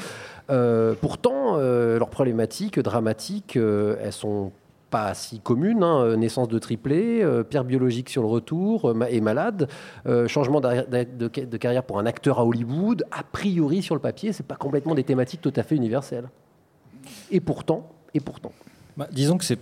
Euh, 0.50 0.94
pourtant, 1.00 1.56
euh, 1.58 1.98
leurs 1.98 2.10
problématiques 2.10 2.80
dramatiques, 2.80 3.56
euh, 3.56 3.96
elles 4.02 4.12
sont 4.12 4.52
pas 4.90 5.14
si 5.14 5.38
communes. 5.38 5.84
hein. 5.84 6.04
Euh, 6.04 6.16
Naissance 6.16 6.48
de 6.48 6.58
triplé, 6.58 7.24
pierre 7.48 7.64
biologique 7.64 8.08
sur 8.08 8.22
le 8.22 8.28
retour 8.28 8.92
et 9.08 9.20
malade, 9.20 9.68
changement 10.26 10.60
de 10.60 11.56
carrière 11.56 11.84
pour 11.84 11.98
un 11.98 12.06
acteur 12.06 12.40
à 12.40 12.44
Hollywood. 12.44 13.04
A 13.12 13.22
priori, 13.22 13.82
sur 13.82 13.94
le 13.94 14.00
papier, 14.00 14.32
c'est 14.32 14.46
pas 14.46 14.56
complètement 14.56 14.94
des 14.94 15.04
thématiques 15.04 15.40
tout 15.42 15.52
à 15.54 15.62
fait 15.62 15.76
universelles. 15.76 16.28
Et 17.30 17.40
pourtant, 17.40 17.88
et 18.14 18.20
pourtant. 18.20 18.52
Bah, 18.96 19.08
disons 19.12 19.38
que 19.38 19.44
c'est 19.44 19.58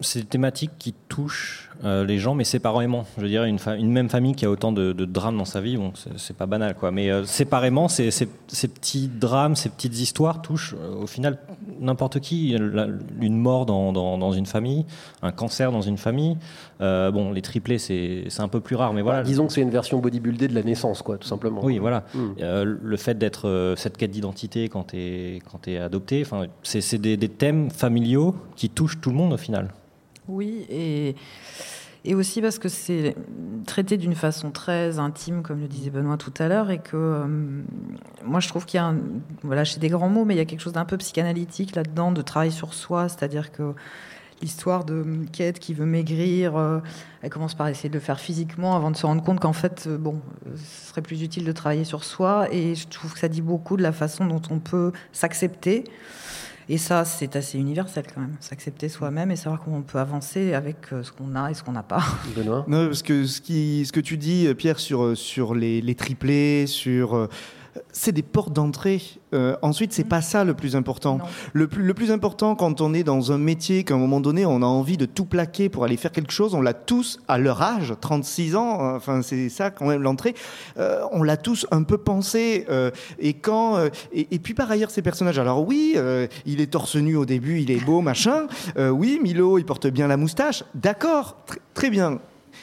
c'est 0.00 0.20
des 0.20 0.26
thématiques 0.26 0.70
qui 0.78 0.94
touchent 1.08 1.66
euh, 1.84 2.04
les 2.04 2.18
gens, 2.18 2.34
mais 2.34 2.44
séparément. 2.44 3.06
Je 3.16 3.22
veux 3.22 3.28
dire, 3.28 3.44
une, 3.44 3.58
une 3.78 3.90
même 3.90 4.08
famille 4.10 4.34
qui 4.34 4.44
a 4.44 4.50
autant 4.50 4.70
de, 4.70 4.92
de 4.92 5.04
drames 5.06 5.38
dans 5.38 5.44
sa 5.46 5.60
vie, 5.62 5.76
bon, 5.78 5.92
c'est- 6.16 6.36
pas 6.36 6.44
banal, 6.46 6.74
quoi. 6.74 6.90
Mais 6.90 7.10
euh, 7.10 7.24
séparément, 7.24 7.88
ces, 7.88 8.10
ces- 8.10 8.28
ces 8.48 8.68
petits 8.68 9.08
drames, 9.08 9.56
ces 9.56 9.68
petites 9.70 9.98
histoires 9.98 10.42
touchent 10.42 10.74
euh, 10.78 10.94
au 11.02 11.06
final 11.06 11.38
n'importe 11.80 12.20
qui. 12.20 12.54
La- 12.58 12.86
une 13.20 13.36
mort 13.38 13.64
dans, 13.66 13.92
dans- 13.92 14.18
dans 14.18 14.32
une 14.32 14.46
famille, 14.46 14.84
un 15.22 15.32
cancer 15.32 15.72
dans 15.72 15.80
une 15.82 15.96
famille. 15.98 16.36
Euh, 16.82 17.10
bon, 17.10 17.32
les 17.32 17.42
triplés, 17.42 17.78
c'est 17.78 18.24
un 18.38 18.48
peu 18.48 18.60
plus 18.60 18.76
rare, 18.76 18.92
mais 18.92 19.02
voilà. 19.02 19.20
Bah, 19.20 19.24
disons 19.26 19.46
que 19.46 19.52
c'est 19.52 19.60
une 19.62 19.70
version 19.70 19.98
bodybuildée 20.00 20.48
de 20.48 20.54
la 20.54 20.62
naissance, 20.62 21.02
quoi, 21.02 21.16
tout 21.18 21.28
simplement. 21.28 21.60
Oui, 21.64 21.78
voilà. 21.78 22.04
Mm. 22.14 22.18
Euh, 22.40 22.76
le 22.82 22.96
fait 22.96 23.16
d'être 23.18 23.74
cette 23.76 23.96
quête 23.96 24.10
d'identité 24.10 24.68
quand 24.68 24.84
tu 24.88 24.96
es, 24.96 25.38
quand 25.50 25.66
es 25.68 25.78
adopté, 25.78 26.24
c'est 26.62 26.80
c'est 26.80 26.98
des, 26.98 27.16
des 27.16 27.28
thèmes 27.28 27.70
familiaux 27.70 28.34
qui 28.56 28.68
touchent 28.70 29.00
tout 29.00 29.10
le 29.10 29.16
monde 29.16 29.32
au 29.32 29.36
final. 29.38 29.68
Oui, 30.30 30.64
et, 30.70 31.16
et 32.04 32.14
aussi 32.14 32.40
parce 32.40 32.58
que 32.58 32.68
c'est 32.68 33.16
traité 33.66 33.96
d'une 33.96 34.14
façon 34.14 34.52
très 34.52 34.98
intime, 35.00 35.42
comme 35.42 35.60
le 35.60 35.66
disait 35.66 35.90
Benoît 35.90 36.16
tout 36.16 36.32
à 36.38 36.46
l'heure, 36.46 36.70
et 36.70 36.78
que 36.78 36.96
euh, 36.96 37.26
moi 38.24 38.38
je 38.38 38.48
trouve 38.48 38.64
qu'il 38.64 38.78
y 38.78 38.80
a, 38.80 38.86
un, 38.86 38.96
voilà, 39.42 39.64
chez 39.64 39.80
des 39.80 39.88
grands 39.88 40.08
mots, 40.08 40.24
mais 40.24 40.34
il 40.34 40.38
y 40.38 40.40
a 40.40 40.44
quelque 40.44 40.60
chose 40.60 40.72
d'un 40.72 40.84
peu 40.84 40.96
psychanalytique 40.98 41.74
là-dedans, 41.74 42.12
de 42.12 42.22
travail 42.22 42.52
sur 42.52 42.74
soi, 42.74 43.08
c'est-à-dire 43.08 43.50
que 43.50 43.74
l'histoire 44.40 44.84
de 44.84 45.04
Kate 45.32 45.58
qui 45.58 45.74
veut 45.74 45.84
maigrir. 45.84 46.56
euh, 46.56 46.78
elle 47.22 47.30
commence 47.30 47.54
par 47.54 47.68
essayer 47.68 47.88
de 47.88 47.94
le 47.94 48.00
faire 48.00 48.20
physiquement 48.20 48.76
avant 48.76 48.90
de 48.90 48.96
se 48.96 49.04
rendre 49.04 49.22
compte 49.22 49.40
qu'en 49.40 49.52
fait, 49.52 49.84
euh, 49.86 49.98
bon, 49.98 50.20
ce 50.54 50.90
serait 50.90 51.02
plus 51.02 51.22
utile 51.22 51.44
de 51.44 51.52
travailler 51.52 51.84
sur 51.84 52.04
soi. 52.04 52.46
Et 52.52 52.74
je 52.74 52.88
trouve 52.88 53.12
que 53.12 53.18
ça 53.18 53.28
dit 53.28 53.42
beaucoup 53.42 53.76
de 53.76 53.82
la 53.82 53.92
façon 53.92 54.26
dont 54.26 54.40
on 54.50 54.58
peut 54.58 54.92
s'accepter. 55.12 55.84
Et 56.72 56.78
ça, 56.78 57.04
c'est 57.04 57.34
assez 57.34 57.58
universel 57.58 58.04
quand 58.14 58.20
même. 58.20 58.36
S'accepter 58.38 58.88
soi-même 58.88 59.32
et 59.32 59.36
savoir 59.36 59.60
comment 59.60 59.78
on 59.78 59.82
peut 59.82 59.98
avancer 59.98 60.54
avec 60.54 60.92
euh, 60.92 61.02
ce 61.02 61.10
qu'on 61.10 61.34
a 61.34 61.50
et 61.50 61.54
ce 61.54 61.64
qu'on 61.64 61.72
n'a 61.72 61.82
pas. 61.82 62.00
Benoît? 62.36 62.64
Non, 62.68 62.86
parce 62.86 63.02
que 63.02 63.26
ce, 63.26 63.40
qui, 63.40 63.84
ce 63.84 63.90
que 63.90 63.98
tu 63.98 64.16
dis, 64.16 64.46
euh, 64.46 64.54
Pierre, 64.54 64.78
sur, 64.78 65.02
euh, 65.02 65.14
sur 65.16 65.56
les, 65.56 65.80
les 65.80 65.94
triplés, 65.96 66.68
sur. 66.68 67.28
C'est 67.92 68.12
des 68.12 68.22
portes 68.22 68.52
d'entrée. 68.52 69.00
Euh, 69.32 69.56
ensuite, 69.62 69.92
c'est 69.92 70.04
pas 70.04 70.22
ça 70.22 70.42
le 70.44 70.54
plus 70.54 70.74
important. 70.74 71.18
Le 71.52 71.68
plus, 71.68 71.84
le 71.84 71.94
plus 71.94 72.10
important 72.10 72.56
quand 72.56 72.80
on 72.80 72.92
est 72.94 73.04
dans 73.04 73.30
un 73.32 73.38
métier 73.38 73.84
qu'à 73.84 73.94
un 73.94 73.98
moment 73.98 74.20
donné, 74.20 74.44
on 74.44 74.62
a 74.62 74.66
envie 74.66 74.96
de 74.96 75.06
tout 75.06 75.24
plaquer 75.24 75.68
pour 75.68 75.84
aller 75.84 75.96
faire 75.96 76.10
quelque 76.10 76.32
chose, 76.32 76.54
on 76.54 76.62
l'a 76.62 76.74
tous 76.74 77.20
à 77.28 77.38
leur 77.38 77.62
âge, 77.62 77.94
36 78.00 78.56
ans, 78.56 78.80
euh, 78.84 78.96
enfin 78.96 79.22
c'est 79.22 79.48
ça 79.48 79.70
quand 79.70 79.86
même 79.86 80.02
l'entrée, 80.02 80.34
euh, 80.78 81.00
on 81.12 81.22
l'a 81.22 81.36
tous 81.36 81.66
un 81.70 81.84
peu 81.84 81.98
pensé. 81.98 82.66
euh, 82.70 82.90
et 83.20 83.34
quand 83.34 83.76
euh, 83.76 83.88
et, 84.12 84.26
et 84.32 84.38
puis 84.40 84.54
par 84.54 84.68
ailleurs 84.70 84.90
ces 84.90 85.02
personnages, 85.02 85.38
alors 85.38 85.66
oui, 85.66 85.96
il 86.46 86.60
est 86.60 86.66
torse 86.72 86.96
nu 86.96 87.14
au 87.16 87.24
début, 87.26 87.60
il 87.60 87.70
est 87.70 87.84
beau, 87.84 88.00
machin. 88.00 88.46
Oui, 88.78 89.20
Milo, 89.22 89.58
il 89.58 89.64
porte 89.64 89.86
bien 89.86 90.08
la 90.08 90.16
moustache. 90.16 90.64
D'accord, 90.74 91.36
tr- 91.48 91.58
très 91.74 91.90
bien. 91.90 92.18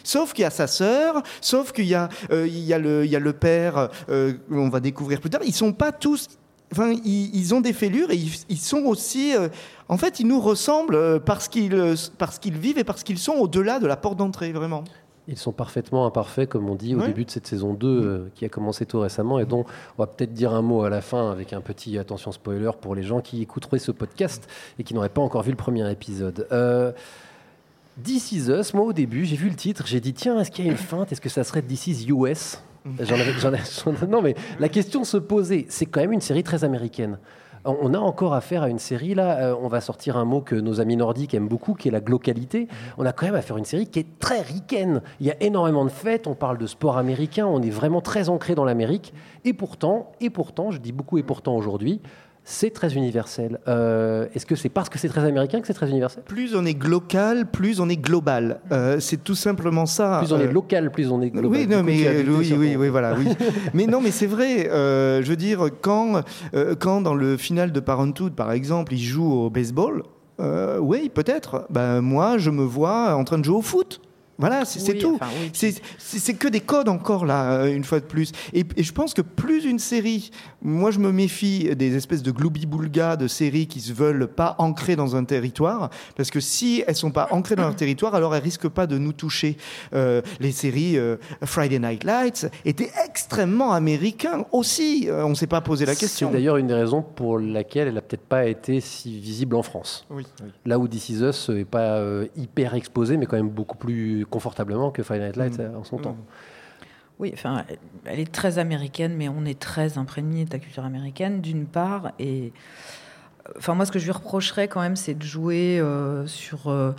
Sauf 0.08 0.32
qu'il 0.32 0.44
y 0.44 0.46
a 0.46 0.50
sa 0.50 0.68
sœur, 0.68 1.22
sauf 1.42 1.74
qu'il 1.74 1.84
y, 1.86 1.94
a, 1.96 2.08
euh, 2.32 2.48
il 2.48 2.60
y, 2.64 2.74
a 2.74 2.80
le- 2.80 3.04
il 3.04 3.12
y 3.12 3.16
a 3.16 3.20
le 3.20 3.34
père, 3.34 3.90
euh, 4.10 4.34
on 4.50 4.70
va 4.70 4.80
découvrir 4.80 5.20
plus 5.20 5.30
tard. 5.30 5.42
Ils 5.44 5.54
sont 5.54 5.74
pas 5.74 5.92
tous. 5.92 6.28
Enfin, 6.72 6.94
ils, 7.04 7.36
ils 7.36 7.54
ont 7.54 7.60
des 7.60 7.74
fêlures 7.74 8.10
et 8.12 8.16
ils, 8.16 8.32
ils 8.48 8.58
sont 8.58 8.84
aussi. 8.86 9.36
euh, 9.36 9.50
en 9.90 9.98
fait, 9.98 10.22
ils 10.22 10.28
nous 10.28 10.40
ressemblent 10.40 11.20
parce 11.26 11.50
qu'ils 11.50 11.96
parce 12.18 12.40
qu'ils 12.40 12.58
vivent 12.58 12.78
et 12.78 12.86
parce 12.86 13.04
qu'ils 13.04 13.18
sont 13.20 13.34
au-delà 13.34 13.80
de 13.80 13.88
la 13.88 13.98
porte 13.98 14.18
d'entrée, 14.18 14.54
vraiment. 14.54 14.86
Ils 15.30 15.38
sont 15.38 15.52
parfaitement 15.52 16.06
imparfaits, 16.06 16.48
comme 16.48 16.70
on 16.70 16.76
dit 16.76 16.96
au 16.96 17.00
début 17.08 17.26
de 17.26 17.32
cette 17.32 17.48
saison 17.48 17.74
2, 17.74 17.88
euh, 17.88 18.30
qui 18.34 18.46
a 18.46 18.50
commencé 18.50 18.86
tout 18.86 19.02
récemment, 19.02 19.40
et 19.40 19.46
dont 19.46 19.66
on 19.98 20.02
va 20.04 20.08
peut-être 20.08 20.34
dire 20.34 20.54
un 20.54 20.62
mot 20.62 20.84
à 20.84 20.90
la 20.90 21.02
fin, 21.02 21.30
avec 21.32 21.52
un 21.52 21.60
petit 21.60 21.98
attention 21.98 22.32
spoiler 22.32 22.72
pour 22.80 22.96
les 22.96 23.04
gens 23.04 23.20
qui 23.20 23.42
écouteraient 23.42 23.80
ce 23.80 23.92
podcast 23.92 24.48
et 24.80 24.86
qui 24.86 24.94
n'auraient 24.94 25.10
pas 25.10 25.20
encore 25.22 25.44
vu 25.44 25.52
le 25.52 25.58
premier 25.58 25.90
épisode. 25.92 26.48
Euh, 26.54 26.94
This 28.04 28.32
Is 28.32 28.50
Us, 28.50 28.74
moi 28.74 28.86
au 28.86 28.94
début, 28.94 29.26
j'ai 29.26 29.36
vu 29.36 29.50
le 29.50 29.56
titre, 29.56 29.84
j'ai 29.88 30.00
dit 30.00 30.14
tiens, 30.14 30.40
est-ce 30.40 30.52
qu'il 30.52 30.66
y 30.66 30.68
a 30.68 30.72
une 30.72 30.78
feinte? 30.78 31.12
Est-ce 31.12 31.22
que 31.22 31.30
ça 31.30 31.44
serait 31.44 31.62
This 31.64 31.88
Is 31.88 32.08
US 32.10 32.62
avais- 33.48 33.60
j'en- 33.86 34.08
Non, 34.08 34.22
mais 34.22 34.36
la 34.60 34.70
question 34.70 35.04
se 35.04 35.18
posait. 35.18 35.66
C'est 35.70 35.86
quand 35.88 36.00
même 36.02 36.14
une 36.14 36.22
série 36.22 36.44
très 36.44 36.64
américaine. 36.64 37.18
On 37.66 37.94
a 37.94 37.98
encore 37.98 38.34
affaire 38.34 38.64
à 38.64 38.70
une 38.70 38.80
série, 38.80 39.14
là, 39.14 39.40
euh, 39.40 39.56
on 39.62 39.68
va 39.68 39.82
sortir 39.82 40.16
un 40.16 40.24
mot 40.24 40.40
que 40.40 40.56
nos 40.56 40.80
amis 40.80 40.96
nordiques 40.96 41.34
aiment 41.34 41.50
beaucoup, 41.50 41.74
qui 41.74 41.90
est 41.90 41.92
la 41.92 42.00
glocalité. 42.00 42.70
On 42.98 43.06
a 43.06 43.12
quand 43.12 43.26
même 43.26 43.36
affaire 43.36 43.58
à 43.58 43.60
une 43.60 43.66
série 43.66 43.88
qui 43.88 44.00
est 44.00 44.20
très 44.20 44.40
ricaine. 44.42 45.02
Il 45.20 45.26
y 45.26 45.32
a 45.32 45.44
énormément 45.44 45.84
de 45.84 45.90
fêtes, 45.90 46.28
on 46.28 46.36
parle 46.36 46.58
de 46.60 46.68
sport 46.68 46.98
américain, 46.98 47.46
on 47.46 47.62
est 47.62 47.70
vraiment 47.70 48.00
très 48.00 48.30
ancré 48.30 48.56
dans 48.56 48.64
l'Amérique. 48.64 49.14
Et 49.44 49.52
pourtant, 49.52 50.12
et 50.22 50.30
pourtant, 50.30 50.72
je 50.72 50.78
dis 50.78 50.94
beaucoup 50.94 51.18
et 51.18 51.24
pourtant 51.24 51.58
aujourd'hui, 51.58 52.00
c'est 52.50 52.70
très 52.70 52.96
universel. 52.96 53.60
Euh, 53.68 54.26
Est-ce 54.34 54.46
que 54.46 54.56
c'est 54.56 54.70
parce 54.70 54.88
que 54.88 54.98
c'est 54.98 55.10
très 55.10 55.26
américain 55.26 55.60
que 55.60 55.68
c'est 55.68 55.74
très 55.74 55.90
universel? 55.90 56.24
Plus 56.26 56.56
on 56.56 56.64
est 56.66 56.74
glocal, 56.76 57.46
plus 57.52 57.82
on 57.82 57.90
est 57.90 57.98
global. 57.98 58.62
Euh, 58.72 59.02
c'est 59.02 59.22
tout 59.22 59.36
simplement 59.36 59.86
ça. 59.86 60.20
Plus 60.24 60.32
on 60.32 60.40
est 60.40 60.48
Euh, 60.48 60.52
local, 60.54 60.90
plus 60.92 61.12
on 61.12 61.22
est 61.22 61.30
global. 61.30 61.52
Oui, 61.52 61.68
Du 61.68 61.74
non, 61.74 61.80
coup, 61.82 61.88
mais 61.88 62.22
oui, 62.26 62.54
oui, 62.58 62.76
oui, 62.78 62.88
voilà, 62.88 63.16
oui. 63.16 63.26
mais 63.74 63.86
non, 63.86 64.00
mais 64.00 64.12
c'est 64.12 64.28
vrai. 64.28 64.70
euh, 64.70 65.22
je 65.22 65.28
veux 65.30 65.36
dire, 65.36 65.66
quand, 65.82 66.22
quand 66.80 67.02
dans 67.02 67.16
le 67.16 67.36
final 67.36 67.74
de 67.74 67.80
Parenthood, 67.82 68.34
par 68.34 68.54
exemple, 68.54 68.94
il 68.94 69.02
joue 69.04 69.30
au 69.30 69.50
baseball, 69.50 70.04
oui, 70.80 71.10
peut-être. 71.14 71.66
Ben 71.70 72.00
moi, 72.00 72.38
je 72.38 72.50
me 72.50 72.64
vois 72.64 73.14
en 73.16 73.26
train 73.26 73.40
de 73.40 73.44
jouer 73.44 73.58
au 73.58 73.62
foot. 73.62 74.00
Voilà, 74.40 74.66
c'est 74.66 74.94
Oui, 74.94 75.00
tout. 75.00 75.16
enfin, 75.20 75.32
oui. 75.42 75.52
C'est 75.98 76.34
que 76.36 76.48
des 76.48 76.60
codes 76.60 76.90
encore 76.90 77.26
là, 77.26 77.54
euh, 77.54 77.74
une 77.76 77.84
fois 77.84 78.00
de 78.00 78.06
plus. 78.06 78.32
Et, 78.54 78.64
et 78.76 78.84
je 78.84 78.92
pense 78.94 79.14
que 79.14 79.22
plus 79.22 79.66
une 79.66 79.80
série, 79.80 80.30
moi 80.62 80.92
je 80.92 81.00
me 81.00 81.12
méfie 81.12 81.76
des 81.76 81.96
espèces 81.96 82.22
de 82.24 82.32
gloubi-boulga 82.32 83.16
de 83.16 83.28
séries 83.28 83.68
qui 83.68 83.82
se 83.82 83.94
veulent 83.94 84.28
pas 84.28 84.56
ancrées 84.60 84.96
dans 84.96 85.16
un 85.16 85.24
territoire, 85.24 85.90
parce 86.16 86.30
que 86.30 86.40
si 86.40 86.84
elles 86.88 86.96
sont 86.96 87.12
pas 87.12 87.30
ancrées 87.32 87.56
dans 87.56 87.64
leur 87.64 87.76
territoire, 87.76 88.14
alors 88.16 88.36
elles 88.36 88.44
risquent 88.44 88.68
pas 88.70 88.86
de 88.88 88.98
nous 88.98 89.14
toucher. 89.14 89.58
Euh, 89.94 90.22
les 90.40 90.52
séries 90.52 90.98
euh, 90.98 91.18
Friday 91.44 91.80
Night 91.80 92.04
Lights 92.04 92.48
étaient 92.66 92.92
extrêmement 93.06 93.72
américains 93.74 94.46
aussi. 94.52 95.08
On 95.12 95.34
s'est 95.34 95.48
pas 95.48 95.62
posé 95.62 95.86
la 95.86 95.96
question. 95.96 96.28
C'est 96.30 96.34
d'ailleurs 96.34 96.58
une 96.58 96.68
des 96.68 96.74
raisons 96.76 97.02
pour 97.02 97.40
laquelle 97.40 97.88
elle 97.88 97.96
n'a 97.96 98.02
peut-être 98.02 98.26
pas 98.28 98.46
été 98.46 98.82
si 98.82 99.20
visible 99.20 99.56
en 99.56 99.64
France. 99.64 100.06
Oui. 100.12 100.26
Là 100.66 100.78
où 100.78 100.88
This 100.88 101.10
Is 101.10 101.24
Us 101.24 101.50
n'est 101.50 101.66
pas 101.66 101.98
euh, 101.98 102.28
hyper 102.36 102.76
exposé, 102.76 103.18
mais 103.18 103.26
quand 103.26 103.38
même 103.38 103.50
beaucoup 103.50 103.78
plus 103.78 104.26
confortablement 104.30 104.92
que 104.92 105.04
Friday 105.04 105.26
Night 105.28 105.36
Lights 105.38 105.58
Mm. 105.60 105.62
euh, 105.62 105.78
en 105.80 105.84
son 105.84 105.98
temps. 105.98 106.18
Oui, 107.20 107.32
enfin, 107.34 107.66
elle 108.06 108.20
est 108.20 108.32
très 108.32 108.60
américaine, 108.60 109.16
mais 109.18 109.28
on 109.28 109.44
est 109.46 109.58
très 109.60 109.98
imprégné 109.98 110.46
de 110.46 110.52
la 110.52 110.60
culture 110.60 110.86
américaine, 110.86 111.42
d'une 111.42 111.66
part. 111.66 112.12
Et 112.20 112.54
enfin, 113.58 113.74
moi, 113.74 113.86
ce 113.86 113.92
que 113.92 113.98
je 113.98 114.06
lui 114.06 114.12
reprocherais 114.12 114.68
quand 114.68 114.82
même, 114.82 114.96
c'est 114.96 115.16
de 115.16 115.24
jouer 115.24 115.80
euh, 115.80 116.28
sur 116.28 116.68
euh, 116.68 116.92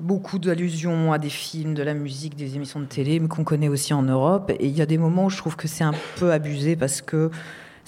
beaucoup 0.00 0.38
d'allusions 0.38 1.14
à 1.14 1.18
des 1.18 1.30
films, 1.30 1.72
de 1.72 1.82
la 1.82 1.94
musique, 1.94 2.36
des 2.36 2.56
émissions 2.56 2.80
de 2.80 2.84
télé, 2.84 3.20
mais 3.20 3.28
qu'on 3.28 3.42
connaît 3.44 3.68
aussi 3.68 3.94
en 3.94 4.02
Europe. 4.02 4.50
Et 4.58 4.66
il 4.66 4.76
y 4.76 4.82
a 4.82 4.86
des 4.86 4.98
moments 4.98 5.24
où 5.26 5.30
je 5.30 5.38
trouve 5.38 5.56
que 5.56 5.66
c'est 5.66 5.84
un 5.84 5.94
peu 6.16 6.30
abusé 6.30 6.76
parce 6.76 7.00
que 7.00 7.30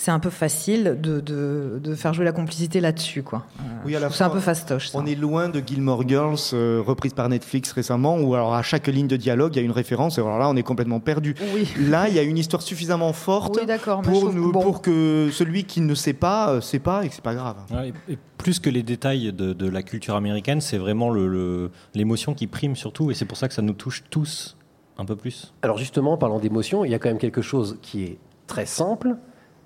c'est 0.00 0.10
un 0.10 0.18
peu 0.18 0.30
facile 0.30 0.96
de, 0.98 1.20
de, 1.20 1.78
de 1.84 1.94
faire 1.94 2.14
jouer 2.14 2.24
la 2.24 2.32
complicité 2.32 2.80
là-dessus, 2.80 3.22
quoi. 3.22 3.44
Euh, 3.60 3.62
Oui, 3.84 3.94
ça 4.12 4.26
un 4.26 4.30
peu 4.30 4.40
fastoche. 4.40 4.88
ça. 4.88 4.98
On 4.98 5.04
est 5.04 5.14
loin 5.14 5.50
de 5.50 5.60
Gilmore 5.60 6.08
Girls, 6.08 6.38
euh, 6.54 6.82
reprise 6.84 7.12
par 7.12 7.28
Netflix 7.28 7.70
récemment, 7.72 8.16
où 8.18 8.34
alors 8.34 8.54
à 8.54 8.62
chaque 8.62 8.86
ligne 8.86 9.08
de 9.08 9.16
dialogue, 9.18 9.54
il 9.54 9.58
y 9.58 9.62
a 9.62 9.64
une 9.64 9.70
référence, 9.72 10.16
et 10.16 10.22
alors 10.22 10.38
là, 10.38 10.48
on 10.48 10.56
est 10.56 10.62
complètement 10.62 11.00
perdu. 11.00 11.34
Oui. 11.54 11.68
Là, 11.78 12.08
il 12.08 12.14
y 12.14 12.18
a 12.18 12.22
une 12.22 12.38
histoire 12.38 12.62
suffisamment 12.62 13.12
forte 13.12 13.58
Oui, 13.60 13.66
pour, 14.04 14.30
que 14.30 14.34
nous, 14.34 14.52
bon. 14.52 14.62
pour 14.62 14.80
que 14.80 15.28
celui 15.32 15.64
qui 15.64 15.82
ne 15.82 15.94
sait 15.94 16.14
pas, 16.14 16.50
euh, 16.52 16.60
sait 16.62 16.78
pas, 16.78 17.04
et 17.04 17.10
que 17.10 17.14
c'est 17.14 17.22
pas 17.24 17.34
grave. 17.34 17.56
Ouais, 17.70 17.92
et- 18.08 18.12
et 18.14 18.18
plus 18.38 18.58
que 18.58 18.70
les 18.70 18.82
détails 18.82 19.34
de, 19.34 19.52
de 19.52 19.68
la 19.68 19.82
culture 19.82 20.14
américaine, 20.16 20.62
c'est 20.62 20.78
vraiment 20.78 21.10
le- 21.10 21.28
le- 21.28 21.70
l'émotion 21.94 22.32
qui 22.32 22.46
prime 22.46 22.74
surtout, 22.74 23.10
et 23.10 23.14
c'est 23.14 23.26
pour 23.26 23.36
ça 23.36 23.48
que 23.48 23.54
ça 23.54 23.60
nous 23.60 23.74
touche 23.74 24.02
tous 24.08 24.56
un 24.96 25.04
peu 25.04 25.14
plus. 25.16 25.52
Alors 25.60 25.76
justement, 25.76 26.14
en 26.14 26.16
parlant 26.16 26.38
d'émotion, 26.38 26.86
il 26.86 26.90
y 26.90 26.94
a 26.94 26.98
quand 26.98 27.10
même 27.10 27.18
quelque 27.18 27.42
chose 27.42 27.76
qui 27.82 28.04
est 28.04 28.18
très 28.46 28.64
simple. 28.64 29.16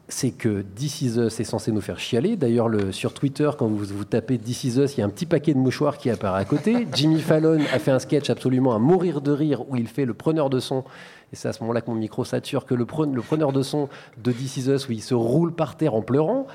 C'est 0.09 0.33
que 0.33 0.61
This 0.61 1.01
Is 1.01 1.19
Us 1.19 1.41
est 1.41 1.45
censé 1.45 1.73
nous 1.73 1.81
faire 1.81 1.99
chialer. 1.99 2.37
D'ailleurs, 2.37 2.69
le- 2.69 2.93
sur 2.93 3.15
Twitter, 3.15 3.51
quand 3.59 3.67
vous, 3.69 3.85
vous 3.87 4.05
tapez 4.05 4.37
This 4.39 4.65
Is 4.65 4.79
Us, 4.79 4.95
il 4.97 5.01
y 5.01 5.03
a 5.03 5.07
un 5.07 5.09
petit 5.09 5.25
paquet 5.25 5.55
de 5.55 5.59
mouchoirs 5.59 5.97
qui 5.97 6.11
apparaît 6.11 6.43
à 6.43 6.45
côté. 6.45 6.87
Jimmy 6.95 7.21
Fallon 7.21 7.59
a 7.73 7.79
fait 7.79 7.91
un 7.91 7.99
sketch 7.99 8.29
absolument 8.29 8.75
à 8.75 8.79
mourir 8.79 9.23
de 9.23 9.33
rire 9.33 9.67
où 9.71 9.77
il 9.77 9.89
fait 9.89 10.05
le 10.05 10.13
preneur 10.13 10.51
de 10.51 10.61
son. 10.61 10.85
Et 11.33 11.37
c'est 11.37 11.49
à 11.49 11.55
ce 11.55 11.63
moment-là 11.63 11.81
que 11.81 11.91
mon 11.91 11.97
micro 11.97 12.23
sature 12.25 12.67
que 12.67 12.75
le, 12.75 12.85
pre- 12.85 13.11
le 13.11 13.23
preneur 13.23 13.53
de 13.53 13.63
son 13.63 13.89
de 14.23 14.31
This 14.31 14.59
Is 14.59 14.69
Us 14.71 14.89
où 14.89 14.93
il 14.93 15.03
se 15.03 15.15
roule 15.15 15.55
par 15.55 15.77
terre 15.77 15.95
en 15.95 16.03
pleurant. 16.03 16.47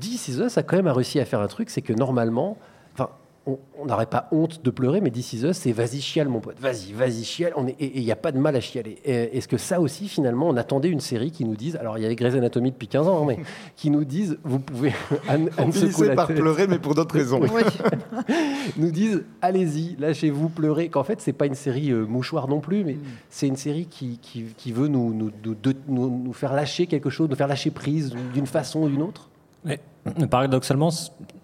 This 0.00 0.28
Is 0.28 0.40
Us 0.40 0.56
a 0.56 0.62
quand 0.62 0.76
même 0.76 0.88
réussi 0.88 1.20
à 1.20 1.26
faire 1.26 1.40
un 1.40 1.46
truc, 1.46 1.68
c'est 1.68 1.82
que 1.82 1.92
normalement, 1.92 2.56
enfin, 2.94 3.10
on 3.80 3.86
n'aurait 3.86 4.06
pas 4.06 4.28
honte 4.32 4.62
de 4.64 4.70
pleurer, 4.70 5.00
mais 5.00 5.10
This 5.10 5.32
Is 5.32 5.44
Us, 5.46 5.56
c'est 5.56 5.72
vas-y 5.72 6.00
chiale 6.00 6.28
mon 6.28 6.40
pote, 6.40 6.58
vas-y, 6.60 6.92
vas-y 6.92 7.24
chiale. 7.24 7.52
On 7.56 7.66
est- 7.66 7.76
et 7.80 7.98
il 7.98 8.04
n'y 8.04 8.10
a 8.12 8.16
pas 8.16 8.32
de 8.32 8.38
mal 8.38 8.54
à 8.56 8.60
chialer. 8.60 8.98
Est-ce 9.04 9.48
que 9.48 9.56
ça 9.56 9.80
aussi, 9.80 10.08
finalement, 10.08 10.48
on 10.48 10.56
attendait 10.56 10.88
une 10.90 11.00
série 11.00 11.30
qui 11.30 11.44
nous 11.44 11.56
dise, 11.56 11.76
alors 11.76 11.96
il 11.98 12.02
y 12.02 12.04
avait 12.04 12.16
Grey's 12.16 12.34
Anatomy 12.34 12.70
depuis 12.72 12.88
15 12.88 13.08
ans, 13.08 13.22
hein, 13.22 13.24
mais 13.26 13.38
qui 13.76 13.90
nous 13.90 14.04
dise, 14.04 14.38
vous 14.44 14.58
pouvez, 14.58 14.92
Anne, 15.28 15.50
On 15.58 15.70
finissait 15.72 16.14
par 16.14 16.26
pleurer, 16.28 16.66
mais 16.66 16.78
pour 16.78 16.94
d'autres 16.94 17.14
raisons. 17.18 17.40
Oui. 17.40 17.62
nous 18.76 18.90
disent 18.90 19.24
allez-y, 19.40 19.96
lâchez-vous, 19.98 20.48
pleurez. 20.48 20.88
Qu'en 20.88 21.04
fait, 21.04 21.20
c'est 21.20 21.32
pas 21.32 21.46
une 21.46 21.54
série 21.54 21.90
euh, 21.90 22.04
mouchoir 22.04 22.48
non 22.48 22.60
plus, 22.60 22.84
mais 22.84 22.94
Mm. 22.94 23.00
c'est 23.30 23.46
une 23.46 23.56
série 23.56 23.86
qui, 23.86 24.18
qui, 24.20 24.44
qui 24.56 24.72
veut 24.72 24.88
nous, 24.88 25.14
nous, 25.14 25.30
nous, 25.44 25.54
de- 25.54 25.74
nous- 25.88 26.10
nous 26.24 26.32
faire 26.32 26.52
lâcher 26.52 26.86
quelque 26.86 27.10
chose, 27.10 27.28
nous 27.28 27.36
faire 27.36 27.48
lâcher 27.48 27.70
prise 27.70 28.12
d'une 28.34 28.46
façon 28.46 28.82
ou 28.82 28.88
d'une 28.88 29.02
autre. 29.02 29.28
Mais 29.64 29.78
paradoxalement, 30.30 30.90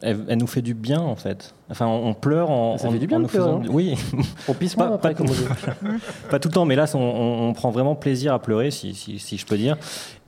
elle, 0.04 0.24
elle 0.28 0.38
nous 0.38 0.46
fait 0.46 0.62
du 0.62 0.74
bien 0.74 1.00
en 1.00 1.16
fait. 1.16 1.54
Enfin, 1.70 1.86
on, 1.86 2.08
on 2.08 2.14
pleure 2.14 2.50
en, 2.50 2.78
Ça 2.78 2.88
en- 2.88 2.90
fait 2.92 2.98
du 2.98 3.06
bien 3.06 3.16
en 3.16 3.20
de 3.20 3.24
nous 3.24 3.28
pleurer, 3.30 3.48
faisant. 3.50 3.60
hein. 3.62 3.68
Oui, 3.70 3.94
On 4.48 4.54
pisse 4.54 4.74
Pas- 4.74 4.86
après, 4.94 5.14
pas- 6.30 6.38
tout 6.38 6.48
le 6.48 6.54
temps, 6.54 6.64
mais 6.64 6.76
là, 6.76 6.84
on, 6.94 6.98
on- 6.98 7.48
on 7.48 7.52
prend 7.52 7.70
vraiment 7.70 7.94
plaisir 7.94 8.32
à 8.34 8.38
pleurer, 8.38 8.70
si, 8.70 8.94
si- 8.94 9.18
si 9.18 9.36
je 9.36 9.46
peux 9.46 9.56
dire. 9.56 9.76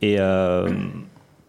Et 0.03 0.17
euh, 0.19 0.69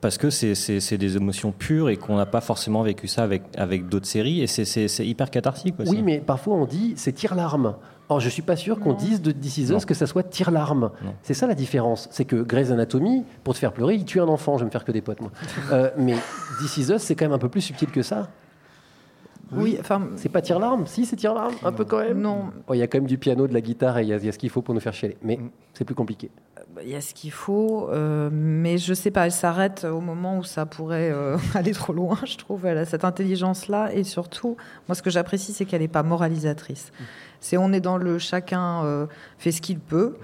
parce 0.02 0.18
que 0.18 0.30
c'est- 0.30 0.98
des 0.98 1.18
émotions 1.18 1.52
pures 1.52 1.90
et 1.90 1.98
qu'on 1.98 2.18
n'a 2.18 2.26
pas 2.26 2.42
forcément 2.42 2.84
vécu 2.84 3.08
ça 3.08 3.24
avec, 3.24 3.44
avec 3.58 3.88
d'autres 3.90 4.06
séries. 4.06 4.42
Et 4.42 4.48
c'est 4.48 5.08
hyper 5.08 5.30
cathartique 5.32 5.80
aussi. 5.80 5.92
Oui, 5.92 6.02
mais 6.04 6.20
parfois 6.20 6.56
on 6.56 6.66
dit 6.66 6.94
c'est 6.96 7.12
tire-larme. 7.14 7.76
Or, 8.10 8.20
je 8.22 8.30
suis 8.30 8.42
pas 8.42 8.56
sûr 8.56 8.80
qu'on 8.80 8.94
dise 8.94 9.22
de 9.22 9.32
This 9.32 9.58
Is 9.58 9.64
Us 9.64 9.70
Non. 9.72 9.80
que 9.80 9.94
ça 9.94 10.08
soit 10.08 10.24
tire-larme. 10.24 10.92
Non. 11.04 11.14
C'est 11.24 11.34
ça 11.34 11.46
la 11.46 11.56
différence. 11.56 12.08
C'est 12.12 12.24
que 12.26 12.38
Grey's 12.38 12.72
Anatomy, 12.72 13.26
pour 13.44 13.54
te 13.54 13.60
faire 13.60 13.74
pleurer, 13.74 13.96
il 13.96 14.06
tue 14.06 14.22
un 14.22 14.28
enfant. 14.30 14.56
Je 14.58 14.64
vais 14.64 14.68
me 14.68 14.72
faire 14.72 14.86
que 14.86 14.94
des 14.94 15.02
potes, 15.02 15.20
moi. 15.22 15.32
Euh, 15.74 15.90
mais 15.98 16.16
This 16.60 16.78
Is 16.78 16.92
Us, 16.94 17.02
c'est 17.02 17.16
quand 17.16 17.26
même 17.26 17.34
un 17.34 17.38
peu 17.40 17.50
plus 17.50 17.62
subtil 17.62 17.90
que 17.92 18.02
ça. 18.02 18.30
Oui, 19.54 19.78
enfin, 19.80 20.08
C'est 20.18 20.28
pas 20.30 20.42
tire-larme? 20.42 20.88
Si, 20.88 21.06
c'est 21.06 21.16
tire-larme, 21.16 21.54
un 21.64 21.72
peu 21.72 21.86
quand 21.86 22.00
même. 22.00 22.20
non. 22.20 22.52
Oh, 22.68 22.74
Il 22.74 22.80
y 22.80 22.82
a 22.82 22.88
quand 22.88 22.98
même 22.98 23.08
du 23.08 23.18
piano, 23.18 23.48
de 23.48 23.54
la 23.54 23.62
guitare 23.62 23.98
et 23.98 24.02
il 24.04 24.08
y 24.10 24.14
a, 24.14 24.18
il 24.18 24.26
y 24.26 24.30
a 24.30 24.32
ce 24.34 24.38
qu'il 24.38 24.50
faut 24.50 24.62
pour 24.62 24.74
nous 24.74 24.82
faire 24.82 24.94
chialer. 24.94 25.16
Mais 25.22 25.40
c'est 25.74 25.86
plus 25.86 25.96
compliqué. 25.96 26.30
il 26.84 26.90
y 26.90 26.96
a 26.96 27.02
ce 27.02 27.14
qu'il 27.14 27.32
faut, 27.32 27.90
euh, 27.90 28.30
mais 28.32 28.78
je 28.78 28.94
sais 28.94 29.10
pas, 29.10 29.26
elle 29.26 29.32
s'arrête 29.32 29.86
au 29.90 30.02
moment 30.02 30.38
où 30.38 30.44
ça 30.44 30.66
pourrait 30.66 31.12
euh, 31.14 31.38
aller 31.56 31.72
trop 31.72 31.94
loin, 31.94 32.18
je 32.26 32.36
trouve. 32.36 32.66
Elle 32.66 32.78
a 32.78 32.84
cette 32.86 33.06
intelligence-là, 33.06 33.94
et 33.94 34.04
surtout, 34.04 34.58
moi, 34.90 34.96
ce 34.96 35.02
que 35.02 35.10
j'apprécie, 35.10 35.54
c'est 35.54 35.64
qu'elle 35.66 35.82
n'est 35.82 35.88
pas 35.88 36.04
moralisatrice. 36.04 36.92
C'est 37.40 37.58
on 37.58 37.72
est 37.74 37.80
dans 37.80 37.98
le 37.98 38.20
chacun 38.20 38.84
euh, 38.84 39.06
fait 39.38 39.52
ce 39.52 39.62
qu'il 39.62 39.80
peut. 39.80 40.18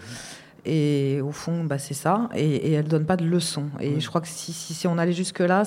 Et 0.66 1.20
au 1.22 1.32
fond, 1.32 1.64
bah, 1.66 1.78
c'est 1.78 1.94
ça. 1.94 2.30
Et, 2.36 2.56
et 2.56 2.72
elle 2.74 2.88
donne 2.88 3.06
pas 3.06 3.18
de 3.18 3.26
leçons. 3.26 3.66
Et 3.82 4.00
je 4.00 4.08
crois 4.08 4.22
que 4.22 4.28
si, 4.28 4.54
si, 4.54 4.74
si 4.74 4.88
on 4.88 4.98
allait 4.98 5.12
jusque-là, 5.14 5.64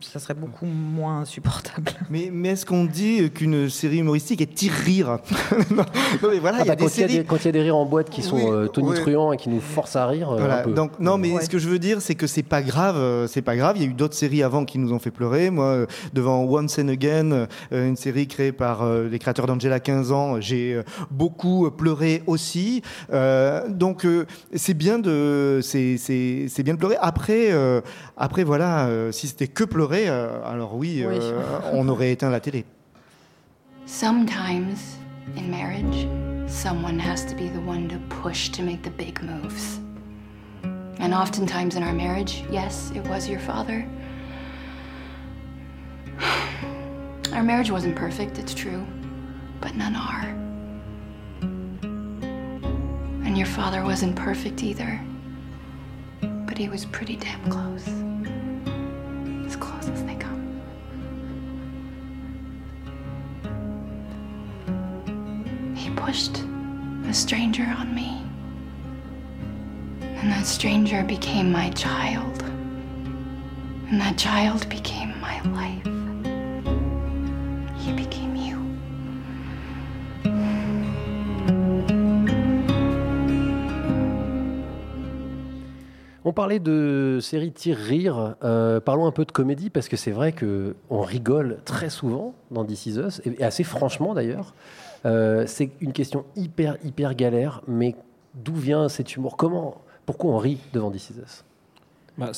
ça 0.00 0.18
serait 0.18 0.34
beaucoup 0.34 0.66
moins 0.66 1.24
supportable. 1.24 1.90
Mais, 2.10 2.30
mais 2.32 2.50
est-ce 2.50 2.66
qu'on 2.66 2.84
dit 2.84 3.30
qu'une 3.30 3.68
série 3.70 3.98
humoristique 3.98 4.40
est 4.40 4.54
tire-rire 4.54 5.18
non, 5.70 5.76
non, 6.22 6.28
mais 6.30 6.38
voilà, 6.38 6.58
Ah 6.60 6.64
il 6.64 6.68
y 6.68 6.70
a 6.70 6.74
bah, 6.74 6.76
des 6.76 6.84
quand 6.84 6.96
il 6.96 7.00
y 7.00 7.04
a 7.04 7.08
séries. 7.08 7.18
des- 7.20 7.24
quand 7.24 7.36
il 7.36 7.44
y 7.44 7.48
a 7.48 7.52
des 7.52 7.62
rires 7.62 7.76
en 7.76 7.86
boîte 7.86 8.10
qui 8.10 8.22
sont 8.22 8.36
Oui, 8.36 8.42
euh, 8.46 8.66
tonitruants 8.68 9.30
oui. 9.30 9.36
et 9.36 9.38
qui 9.38 9.48
nous 9.48 9.60
forcent 9.60 9.96
à 9.96 10.06
rire, 10.06 10.30
euh, 10.30 10.36
Voilà, 10.38 10.60
un 10.60 10.62
peu. 10.64 10.72
donc 10.72 10.98
non, 11.00 11.16
mais 11.18 11.40
ce 11.40 11.48
que 11.48 11.58
je 11.58 11.68
veux 11.68 11.78
dire, 11.78 12.00
c'est 12.02 12.14
que 12.14 12.26
c'est 12.26 12.42
pas 12.42 12.62
grave, 12.62 12.96
euh, 12.96 13.26
c'est 13.26 13.42
pas 13.42 13.56
grave. 13.56 13.76
Il 13.76 13.82
y 13.82 13.86
a 13.86 13.88
eu 13.88 13.94
d'autres 13.94 14.14
séries 14.14 14.42
avant 14.42 14.64
qui 14.64 14.78
nous 14.78 14.92
ont 14.92 14.98
fait 14.98 15.10
pleurer. 15.10 15.50
Moi, 15.50 15.64
euh, 15.66 15.86
devant 16.12 16.44
Once 16.44 16.78
and 16.78 16.88
Again, 16.88 17.46
une 17.70 17.96
série 17.96 18.26
créée 18.26 18.52
par 18.52 18.84
les 18.88 19.18
créateurs 19.18 19.46
d'Angela 19.46 19.80
15 19.80 20.12
ans, 20.12 20.40
j'ai 20.40 20.80
beaucoup 21.10 21.70
pleuré 21.70 22.22
aussi. 22.26 22.82
Euh, 23.12 23.62
donc 23.78 24.04
euh, 24.04 24.26
c'est 24.54 24.74
bien 24.74 24.98
de, 24.98 25.60
c'est 25.62 25.96
c'est 25.98 26.46
c'est 26.48 26.62
bien 26.62 26.74
de 26.74 26.78
pleurer. 26.78 26.96
Après, 27.00 27.50
euh, 27.52 27.80
après 28.16 28.44
voilà, 28.44 28.86
euh, 28.86 29.12
si 29.12 29.28
c'était 29.28 29.48
que 29.48 29.64
pleurer, 29.64 30.08
euh, 30.08 30.42
alors 30.44 30.74
oui, 30.76 31.04
Oui. 31.06 31.16
euh, 31.20 31.42
on 31.72 31.88
aurait 31.88 32.12
éteint 32.12 32.30
la 32.30 32.40
télé. 32.40 32.64
Sometimes 33.86 34.76
in 35.36 35.50
marriage, 35.50 36.06
someone 36.46 36.98
has 37.00 37.24
to 37.26 37.34
be 37.34 37.48
the 37.52 37.60
one 37.66 37.88
to 37.88 37.96
push 38.22 38.50
to 38.52 38.62
make 38.62 38.82
the 38.82 38.90
big 38.96 39.18
moves. 39.22 39.80
And 41.00 41.12
oftentimes 41.12 41.74
in 41.76 41.82
our 41.82 41.92
marriage, 41.92 42.44
yes, 42.50 42.92
it 42.94 43.02
was 43.08 43.28
your 43.28 43.40
father. 43.40 43.84
Our 47.32 47.42
marriage 47.42 47.70
wasn't 47.70 47.96
perfect, 47.96 48.38
it's 48.38 48.54
true, 48.54 48.84
but 49.60 49.74
none 49.74 49.96
are. 49.96 50.32
And 53.24 53.38
your 53.38 53.46
father 53.46 53.82
wasn't 53.84 54.16
perfect 54.16 54.62
either, 54.62 55.00
but 56.20 56.58
he 56.58 56.68
was 56.68 56.84
pretty 56.86 57.16
damn 57.16 57.42
close. 57.50 57.86
As 59.46 59.56
close 59.56 59.88
as 59.88 60.04
they 60.04 60.16
come. 60.16 60.60
He 65.74 65.90
pushed 65.90 66.42
a 67.06 67.14
stranger 67.14 67.64
on 67.78 67.94
me. 67.94 68.22
And 70.00 70.30
that 70.30 70.46
stranger 70.46 71.02
became 71.04 71.50
my 71.50 71.70
child. 71.70 72.42
And 73.88 74.00
that 74.00 74.18
child 74.18 74.68
became 74.68 75.18
my 75.20 75.40
life. 75.42 75.91
On 86.24 86.32
parlait 86.32 86.60
de 86.60 87.18
séries 87.20 87.50
tir-rire. 87.50 88.36
euh, 88.44 88.78
parlons 88.80 89.06
un 89.06 89.10
peu 89.10 89.24
de 89.24 89.32
comédie 89.32 89.70
parce 89.70 89.88
que 89.88 89.96
c'est 89.96 90.12
vrai 90.12 90.32
que 90.32 90.76
on 90.88 91.00
rigole 91.00 91.58
très 91.64 91.90
souvent 91.90 92.34
dans 92.50 92.64
This 92.64 92.86
Is 92.86 92.98
Us 92.98 93.20
et 93.24 93.40
et 93.40 93.44
assez 93.44 93.64
franchement 93.64 94.14
d'ailleurs. 94.14 94.54
Euh, 95.04 95.44
c'est 95.46 95.70
une 95.80 95.92
question 95.92 96.24
hyper 96.36 96.76
hyper 96.84 97.14
galère, 97.14 97.62
mais 97.66 97.96
d'où 98.34 98.54
vient 98.54 98.88
cet 98.88 99.16
humour? 99.16 99.36
Comment 99.36 99.82
Pourquoi 100.06 100.30
on 100.30 100.38
rit 100.38 100.58
devant 100.72 100.92
This 100.92 101.10
Is 101.10 101.14
Us? 101.24 101.44
Bah, 102.16 102.30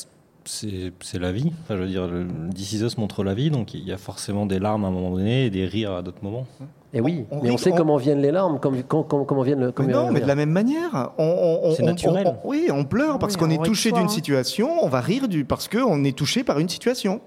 c'est 0.44 1.18
la 1.18 1.32
vie. 1.32 1.52
Enfin, 1.62 1.76
je 1.76 1.82
veux 1.82 1.88
dire, 1.88 2.06
le 2.06 2.26
This 2.54 2.98
montre 2.98 3.24
la 3.24 3.34
vie, 3.34 3.50
donc 3.50 3.74
il 3.74 3.84
y 3.84 3.92
a 3.92 3.96
forcément 3.98 4.46
des 4.46 4.58
larmes 4.58 4.84
à 4.84 4.88
un 4.88 4.90
moment 4.90 5.10
donné 5.10 5.46
et 5.46 5.50
des 5.50 5.66
rires 5.66 5.92
à 5.92 6.02
d'autres 6.02 6.22
moments. 6.22 6.46
Et 6.92 7.00
oui, 7.00 7.24
on 7.30 7.42
mais 7.42 7.50
on 7.50 7.56
sait 7.56 7.72
on- 7.72 7.76
comment 7.76 7.96
viennent 7.96 8.20
les 8.22 8.30
larmes, 8.30 8.60
comment 8.60 9.42
viennent 9.42 9.60
le. 9.60 9.66
Mais 9.68 9.72
comment 9.72 9.88
non, 9.90 10.12
mais 10.12 10.20
de 10.20 10.26
la 10.26 10.34
même 10.36 10.50
manière. 10.50 11.10
C'est 11.18 11.82
on- 11.82 11.86
naturel. 11.86 12.36
oui, 12.44 12.68
on 12.72 12.84
pleure 12.84 13.18
parce 13.18 13.34
Oui, 13.34 13.40
qu'on 13.40 13.46
on 13.46 13.50
est 13.50 13.64
touché 13.64 13.90
d'une 13.90 14.04
hein. 14.04 14.08
situation, 14.08 14.70
on 14.82 14.88
va 14.88 15.00
rire 15.00 15.26
du, 15.28 15.44
parce 15.44 15.66
qu'on 15.68 16.04
est 16.04 16.16
touché 16.16 16.44
par 16.44 16.58
une 16.60 16.68
situation. 16.68 17.20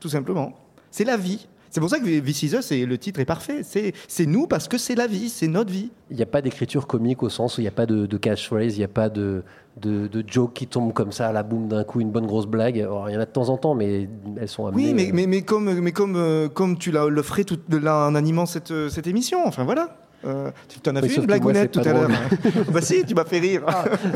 Tout 0.00 0.08
simplement. 0.10 0.52
C'est 0.90 1.04
la 1.04 1.16
vie. 1.16 1.46
C'est 1.74 1.80
pour 1.80 1.90
ça 1.90 1.98
que 1.98 2.20
This 2.20 2.44
Is 2.44 2.54
Us, 2.54 2.70
et 2.70 2.86
le 2.86 2.96
titre 2.98 3.18
est 3.18 3.24
parfait. 3.24 3.62
C'est 3.64 4.26
nous 4.26 4.46
parce 4.46 4.68
que 4.68 4.78
c'est 4.78 4.94
la 4.94 5.08
vie, 5.08 5.28
c'est 5.28 5.48
notre 5.48 5.72
vie. 5.72 5.90
Il 6.08 6.16
n'y 6.16 6.22
a 6.22 6.26
pas 6.26 6.40
d'écriture 6.40 6.86
comique 6.86 7.24
au 7.24 7.28
sens 7.28 7.58
où 7.58 7.62
il 7.62 7.64
n'y 7.64 7.68
a 7.68 7.72
pas 7.72 7.84
de, 7.84 8.06
de 8.06 8.16
catchphrase, 8.16 8.76
il 8.76 8.78
n'y 8.78 8.84
a 8.84 8.88
pas 8.88 9.08
de, 9.08 9.42
de, 9.80 10.06
de 10.06 10.24
joke 10.24 10.52
qui 10.52 10.68
tombe 10.68 10.92
comme 10.92 11.10
ça 11.10 11.26
à 11.26 11.32
la 11.32 11.42
boum 11.42 11.66
d'un 11.66 11.82
coup, 11.82 12.00
une 12.00 12.12
bonne 12.12 12.26
grosse 12.26 12.46
blague. 12.46 12.78
Alors, 12.78 13.10
il 13.10 13.14
y 13.14 13.16
en 13.16 13.20
a 13.20 13.26
de 13.26 13.30
temps 13.32 13.48
en 13.48 13.56
temps, 13.56 13.74
mais 13.74 14.08
elles 14.40 14.48
sont 14.48 14.66
amenées. 14.68 14.84
Oui, 14.84 14.94
mais, 14.94 15.08
euh, 15.08 15.10
mais, 15.14 15.26
mais 15.26 15.42
comme, 15.42 15.80
mais 15.80 15.90
comme, 15.90 16.14
euh, 16.14 16.48
comme 16.48 16.78
tu 16.78 16.92
le 16.92 17.22
ferais 17.22 17.42
tout, 17.42 17.58
là, 17.68 18.06
en 18.06 18.14
animant 18.14 18.46
cette, 18.46 18.70
euh, 18.70 18.88
cette 18.88 19.08
émission. 19.08 19.40
Enfin 19.44 19.64
voilà. 19.64 19.96
Euh, 20.24 20.52
tu 20.68 20.78
t'en 20.78 20.94
as 20.94 21.02
Oui, 21.02 21.08
fait 21.08 21.20
une 21.20 21.26
blagounette 21.26 21.72
tout 21.72 21.80
à 21.80 21.92
l'heure. 21.92 22.08
bah 22.72 22.82
si, 22.82 23.04
tu 23.04 23.16
m'as 23.16 23.24
fait 23.24 23.40
rire. 23.40 23.64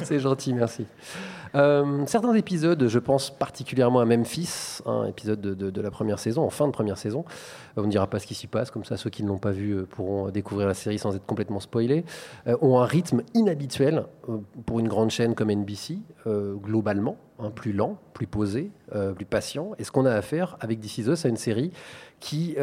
C'est 0.05 0.21
gentil, 0.21 0.55
merci. 0.55 0.87
Euh, 1.55 2.05
certains 2.07 2.35
épisodes, 2.35 2.87
je 2.89 2.99
pense 2.99 3.31
particulièrement 3.31 4.01
à 4.01 4.05
Memphis, 4.05 4.81
un 4.87 5.07
épisode 5.07 5.41
de, 5.41 5.81
la 5.81 5.91
première 5.91 6.19
saison, 6.19 6.43
en 6.43 6.51
fin 6.51 6.67
de 6.67 6.73
première 6.73 6.99
saison. 6.99 7.25
Euh, 7.77 7.83
On 7.83 7.87
ne 7.87 7.91
dira 7.91 8.07
pas 8.07 8.19
ce 8.19 8.27
qui 8.27 8.35
s'y 8.35 8.47
passe, 8.47 8.71
comme 8.71 8.85
ça 8.85 8.97
ceux 8.97 9.11
qui 9.11 9.23
ne 9.23 9.29
l'ont 9.29 9.39
pas 9.39 9.51
vu 9.51 9.73
euh, 9.73 9.87
pourront 9.87 10.31
découvrir 10.31 10.67
la 10.67 10.75
série 10.75 10.99
sans 10.99 11.15
être 11.15 11.27
complètement 11.27 11.61
spoilés. 11.61 12.05
Ont 12.61 12.81
un 12.81 12.85
rythme 12.85 13.23
inhabituel 13.35 14.05
pour 14.67 14.81
une 14.81 14.89
grande 14.89 15.11
chaîne 15.11 15.35
comme 15.35 15.51
NBC, 15.51 15.99
globalement, 16.27 17.17
hein, 17.39 17.51
plus 17.51 17.73
lent, 17.73 17.99
plus 18.15 18.27
posé, 18.27 18.71
plus 19.17 19.25
patient. 19.25 19.73
Et 19.79 19.85
ce 19.85 19.91
qu'on 19.91 20.07
a 20.07 20.13
à 20.13 20.23
faire 20.23 20.57
avec 20.61 20.81
This 20.81 20.99
Is 20.99 21.09
Us, 21.09 21.21
c'est 21.21 21.29
une 21.29 21.37
série 21.37 21.73
qui 22.21 22.57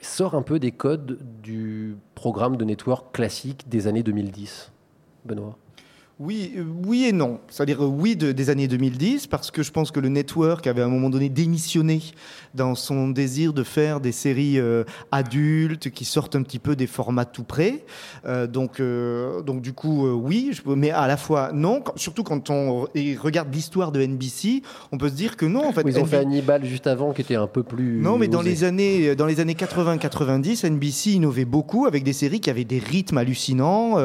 sort 0.00 0.34
un 0.34 0.42
peu 0.42 0.58
des 0.58 0.72
codes 0.72 1.18
du 1.42 1.96
programme 2.14 2.56
de 2.56 2.64
network 2.64 3.14
classique 3.14 3.68
des 3.68 3.86
années 3.86 4.02
2010. 4.02 4.72
Benoît? 5.24 5.56
Oui, 6.24 6.52
euh, 6.56 6.62
oui 6.86 7.06
et 7.06 7.12
non. 7.12 7.40
C'est-à-dire 7.48 7.82
euh, 7.82 7.88
oui 7.88 8.14
de- 8.14 8.30
des 8.30 8.48
années 8.48 8.68
2010, 8.68 9.26
parce 9.26 9.50
que 9.50 9.64
je 9.64 9.72
pense 9.72 9.90
que 9.90 9.98
le 9.98 10.08
network 10.08 10.66
avait 10.68 10.82
à 10.82 10.84
un 10.84 10.88
moment 10.88 11.10
donné 11.10 11.28
démissionné 11.28 12.00
dans 12.54 12.76
son 12.76 13.08
désir 13.08 13.52
de 13.52 13.64
faire 13.64 13.98
des 14.00 14.12
séries 14.12 14.60
euh, 14.60 14.84
adultes 15.10 15.90
qui 15.90 16.04
sortent 16.04 16.36
un 16.36 16.42
petit 16.42 16.60
peu 16.60 16.76
des 16.76 16.86
formats 16.86 17.24
tout 17.24 17.42
près. 17.42 17.84
Euh, 18.24 18.46
donc, 18.46 18.78
euh, 18.78 19.42
donc 19.42 19.62
du 19.62 19.72
coup, 19.72 20.06
oui, 20.10 20.50
je 20.52 20.62
mais 20.70 20.90
à 20.90 21.08
la 21.08 21.16
fois 21.16 21.50
non. 21.52 21.80
Quand- 21.80 21.96
surtout 21.98 22.22
quand 22.22 22.50
on 22.50 22.86
regarde 23.20 23.52
l'histoire 23.52 23.90
de 23.90 24.00
NBC, 24.00 24.62
on 24.92 24.98
peut 24.98 25.08
se 25.08 25.14
dire 25.14 25.36
que 25.36 25.46
non. 25.46 25.66
En 25.66 25.72
fait, 25.72 25.82
Oui, 25.84 25.90
Ils 25.92 25.98
ont 25.98 26.02
NBC 26.02 26.10
fait 26.10 26.22
Hannibal 26.22 26.64
juste 26.64 26.86
avant, 26.86 27.12
qui 27.12 27.22
était 27.22 27.34
un 27.34 27.48
peu 27.48 27.64
plus. 27.64 28.00
non, 28.00 28.16
mais 28.16 28.28
dans 28.28 28.42
les 28.42 28.62
années, 28.62 29.16
dans 29.16 29.26
les 29.26 29.40
années 29.40 29.54
80-90, 29.54 30.64
NBC 30.70 31.10
innovait 31.14 31.44
beaucoup 31.46 31.86
avec 31.86 32.04
des 32.04 32.12
séries 32.12 32.38
qui 32.40 32.48
avaient 32.50 32.62
des 32.64 32.78
rythmes 32.78 33.18
hallucinants 33.18 33.96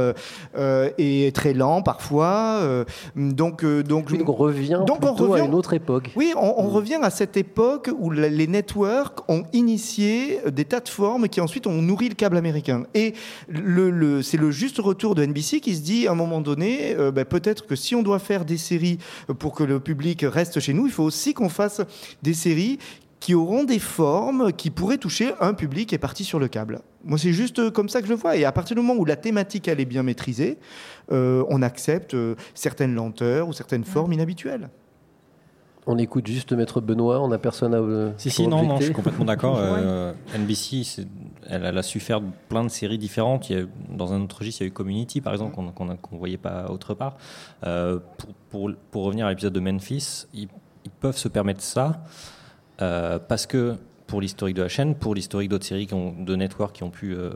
et 0.97 1.31
très 1.35 1.53
lents 1.53 1.83
parfois. 1.83 2.06
Euh, 2.15 2.85
donc, 3.15 3.63
euh, 3.63 3.83
donc, 3.83 4.07
on 4.27 4.33
revient 4.33 4.79
Donc 4.87 4.97
on 5.03 5.13
plutôt 5.13 5.33
à 5.33 5.37
revient- 5.37 5.45
une 5.47 5.53
autre 5.53 5.73
époque. 5.73 6.11
oui, 6.15 6.33
on, 6.35 6.53
on 6.57 6.67
revient 6.69 6.99
à 7.01 7.09
cette 7.09 7.37
époque 7.37 7.89
où 7.99 8.09
la- 8.09 8.29
les 8.29 8.47
networks 8.47 9.19
ont 9.29 9.43
initié 9.53 10.39
des 10.51 10.65
tas 10.65 10.79
de 10.79 10.89
formes 10.89 11.27
qui 11.29 11.41
ensuite 11.41 11.67
ont 11.67 11.81
nourri 11.81 12.09
le 12.09 12.15
câble 12.15 12.37
américain. 12.37 12.83
Et 12.93 13.13
le, 13.47 13.89
le- 13.89 14.21
c'est 14.21 14.37
le 14.37 14.51
juste 14.51 14.79
retour 14.79 15.15
de 15.15 15.23
NBC 15.25 15.59
qui 15.59 15.75
se 15.75 15.81
dit 15.81 16.07
à 16.07 16.11
un 16.11 16.15
moment 16.15 16.41
donné, 16.41 16.95
euh, 16.95 17.11
ben, 17.11 17.25
peut-être 17.25 17.65
que 17.65 17.75
si 17.75 17.95
on 17.95 18.03
doit 18.03 18.19
faire 18.19 18.45
des 18.45 18.57
séries 18.57 18.97
pour 19.39 19.53
que 19.53 19.63
le 19.63 19.79
public 19.79 20.25
reste 20.27 20.59
chez 20.59 20.73
nous, 20.73 20.85
il 20.85 20.91
faut 20.91 21.03
aussi 21.03 21.33
qu'on 21.33 21.49
fasse 21.49 21.81
des 22.23 22.33
séries 22.33 22.79
qui 23.19 23.33
auront 23.33 23.63
des 23.63 23.79
formes 23.79 24.53
qui 24.53 24.69
pourraient 24.69 24.97
toucher 24.97 25.33
un 25.39 25.53
public 25.53 25.89
qui 25.89 25.95
est 25.95 25.99
parti 25.99 26.23
sur 26.23 26.39
le 26.39 26.47
câble. 26.47 26.81
Moi, 27.03 27.17
c'est 27.17 27.33
juste 27.33 27.71
comme 27.71 27.89
ça 27.89 28.01
que 28.01 28.07
je 28.07 28.13
le 28.13 28.17
vois. 28.17 28.35
Et 28.35 28.45
à 28.45 28.51
partir 28.51 28.75
du 28.75 28.81
moment 28.81 28.99
où 28.99 29.05
la 29.05 29.15
thématique 29.15 29.67
elle 29.67 29.79
est 29.79 29.85
bien 29.85 30.03
maîtrisée, 30.03 30.57
euh, 31.11 31.43
on 31.49 31.61
accepte 31.61 32.13
euh, 32.13 32.35
certaines 32.53 32.93
lenteurs 32.93 33.47
ou 33.47 33.53
certaines 33.53 33.83
formes 33.83 34.13
inhabituelles. 34.13 34.69
On 35.89 35.97
écoute 35.97 36.27
juste 36.27 36.51
Maître 36.51 36.81
Benoît, 36.81 37.21
on 37.21 37.29
n'a 37.29 37.37
personne 37.37 37.73
à. 37.73 37.77
euh, 37.77 38.11
Si, 38.17 38.29
si, 38.29 38.45
non, 38.45 38.63
non, 38.63 38.77
je 38.77 38.85
suis 38.85 38.93
complètement 38.93 39.23
d'accord. 39.25 39.57
Euh, 39.67 40.13
NBC, 40.37 41.05
elle, 41.49 41.63
elle 41.63 41.77
a 41.77 41.83
su 41.83 42.01
faire 42.01 42.21
plein 42.49 42.63
de 42.63 42.69
séries 42.69 42.97
différentes. 42.97 43.49
Il 43.49 43.57
y 43.57 43.61
a, 43.61 43.65
dans 43.89 44.11
un 44.11 44.21
autre 44.21 44.39
registre, 44.39 44.61
il 44.61 44.65
y 44.65 44.67
a 44.67 44.69
eu 44.69 44.73
Community, 44.73 45.21
par 45.21 45.31
exemple, 45.31 45.55
qu'on 45.55 45.85
ne 45.85 45.95
voyait 46.11 46.37
pas 46.37 46.69
autre 46.69 46.93
part. 46.93 47.15
Euh, 47.65 47.99
pour, 48.17 48.33
pour, 48.49 48.71
pour 48.91 49.03
revenir 49.05 49.25
à 49.25 49.29
l'épisode 49.29 49.53
de 49.53 49.59
Memphis, 49.61 50.27
ils, 50.33 50.49
ils 50.83 50.91
peuvent 50.91 51.17
se 51.17 51.29
permettre 51.29 51.61
ça 51.61 51.85
euh, 51.87 52.36
parce 52.77 53.45
que 53.45 53.75
pour 54.07 54.21
l'historique 54.21 54.55
de 54.55 54.63
la 54.63 54.69
chaîne, 54.69 54.95
pour 54.95 55.13
l'historique 55.13 55.49
d'autres 55.49 55.65
séries 55.65 55.85
qui 55.85 55.93
ont, 55.93 56.15
de 56.17 56.35
network 56.35 56.75
qui 56.75 56.83
ont 56.83 56.89
pu 56.89 57.13
euh, 57.13 57.31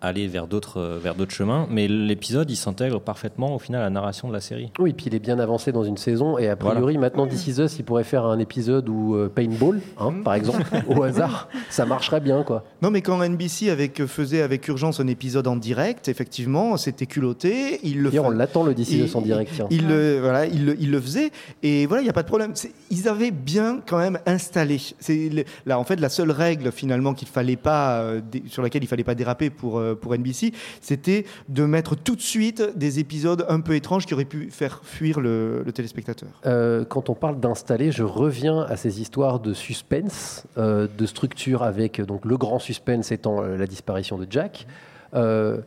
aller 0.00 0.26
vers 0.28 0.46
d'autres 0.46 0.78
euh, 0.78 0.98
vers 1.02 1.14
d'autres 1.14 1.32
chemins. 1.32 1.66
Mais 1.70 1.88
l'épisode, 1.88 2.50
il 2.50 2.56
s'intègre 2.56 3.00
parfaitement 3.00 3.54
au 3.54 3.58
final 3.58 3.80
à 3.82 3.84
la 3.84 3.90
narration 3.90 4.28
de 4.28 4.32
la 4.32 4.40
série. 4.40 4.70
Oui, 4.78 4.92
puis 4.92 5.06
il 5.06 5.14
est 5.14 5.18
bien 5.20 5.38
avancé 5.38 5.72
dans 5.72 5.84
une 5.84 5.96
saison. 5.96 6.38
Et 6.38 6.48
a 6.48 6.56
priori, 6.56 6.98
maintenant, 6.98 7.26
This 7.26 7.46
Is 7.46 7.60
Us, 7.60 7.78
il 7.78 7.84
pourrait 7.84 8.04
faire 8.04 8.24
un 8.24 8.38
épisode 8.38 8.88
où 8.88 9.14
euh, 9.14 9.28
Paintball, 9.28 9.80
hein, 9.98 10.12
par 10.24 10.34
exemple, 10.34 10.62
au 10.88 11.02
hasard, 11.02 11.48
ça 11.68 11.84
marcherait 11.86 12.20
bien, 12.20 12.42
quoi. 12.42 12.64
Non, 12.82 12.90
mais 12.90 13.02
quand 13.02 13.18
NBC 13.22 13.68
avec, 13.70 14.04
faisait 14.06 14.42
avec 14.42 14.66
urgence 14.68 15.00
un 15.00 15.06
épisode 15.06 15.46
en 15.46 15.56
direct, 15.56 16.08
effectivement, 16.08 16.76
c'était 16.76 17.06
culotté. 17.06 17.80
Il 17.82 18.02
le 18.02 18.10
D'ailleurs, 18.10 18.26
on 18.26 18.30
l'attend 18.30 18.62
le 18.64 18.74
This 18.74 18.90
Is 18.92 19.02
Us 19.04 19.14
en 19.14 19.20
direct. 19.20 19.52
tiens. 19.54 19.66
Il, 19.70 19.86
le- 19.86 20.20
voilà, 20.20 20.46
il, 20.46 20.64
le, 20.66 20.76
il 20.80 20.90
le 20.90 21.00
faisait. 21.00 21.30
Et 21.62 21.86
voilà, 21.86 22.00
il 22.02 22.04
n'y 22.04 22.10
a 22.10 22.14
pas 22.14 22.22
de 22.22 22.28
problème. 22.28 22.52
Ils 22.90 23.08
avaient 23.08 23.30
bien 23.30 23.80
quand 23.86 23.98
même 23.98 24.18
installé. 24.26 24.78
C'est 24.98 25.30
là, 25.66 25.78
en 25.78 25.84
fait, 25.84 25.96
la 26.00 26.08
seule 26.08 26.30
règle 26.30 26.72
finalement 26.72 27.14
qu'il 27.14 27.28
fallait 27.28 27.56
pas, 27.56 28.00
euh, 28.00 28.20
sur 28.48 28.62
laquelle 28.62 28.82
il 28.82 28.86
fallait 28.86 29.04
pas 29.04 29.14
déraper 29.14 29.50
pour, 29.50 29.78
euh, 29.78 29.89
pour 29.94 30.14
NBC, 30.14 30.52
c'était 30.80 31.24
de 31.48 31.64
mettre 31.64 31.96
tout 31.96 32.16
de 32.16 32.20
suite 32.20 32.62
des 32.76 32.98
épisodes 32.98 33.44
un 33.48 33.60
peu 33.60 33.74
étranges 33.74 34.06
qui 34.06 34.14
auraient 34.14 34.24
pu 34.24 34.50
faire 34.50 34.80
fuir 34.84 35.20
le, 35.20 35.64
téléspectateur. 35.74 36.28
Euh, 36.46 36.84
quand 36.84 37.10
on 37.10 37.14
parle 37.14 37.38
d'installer, 37.40 37.92
je 37.92 38.02
reviens 38.02 38.62
à 38.62 38.76
ces 38.76 39.00
histoires 39.00 39.40
de 39.40 39.54
suspense, 39.54 40.44
euh, 40.58 40.88
de 40.98 41.06
structure 41.06 41.62
avec 41.62 42.00
euh, 42.00 42.06
donc 42.06 42.24
le 42.24 42.36
grand 42.36 42.58
suspense 42.58 43.12
étant 43.12 43.42
euh, 43.42 43.56
la 43.56 43.66
disparition 43.66 44.18
de 44.18 44.26
Jack. 44.28 44.66
Euh, 45.14 45.58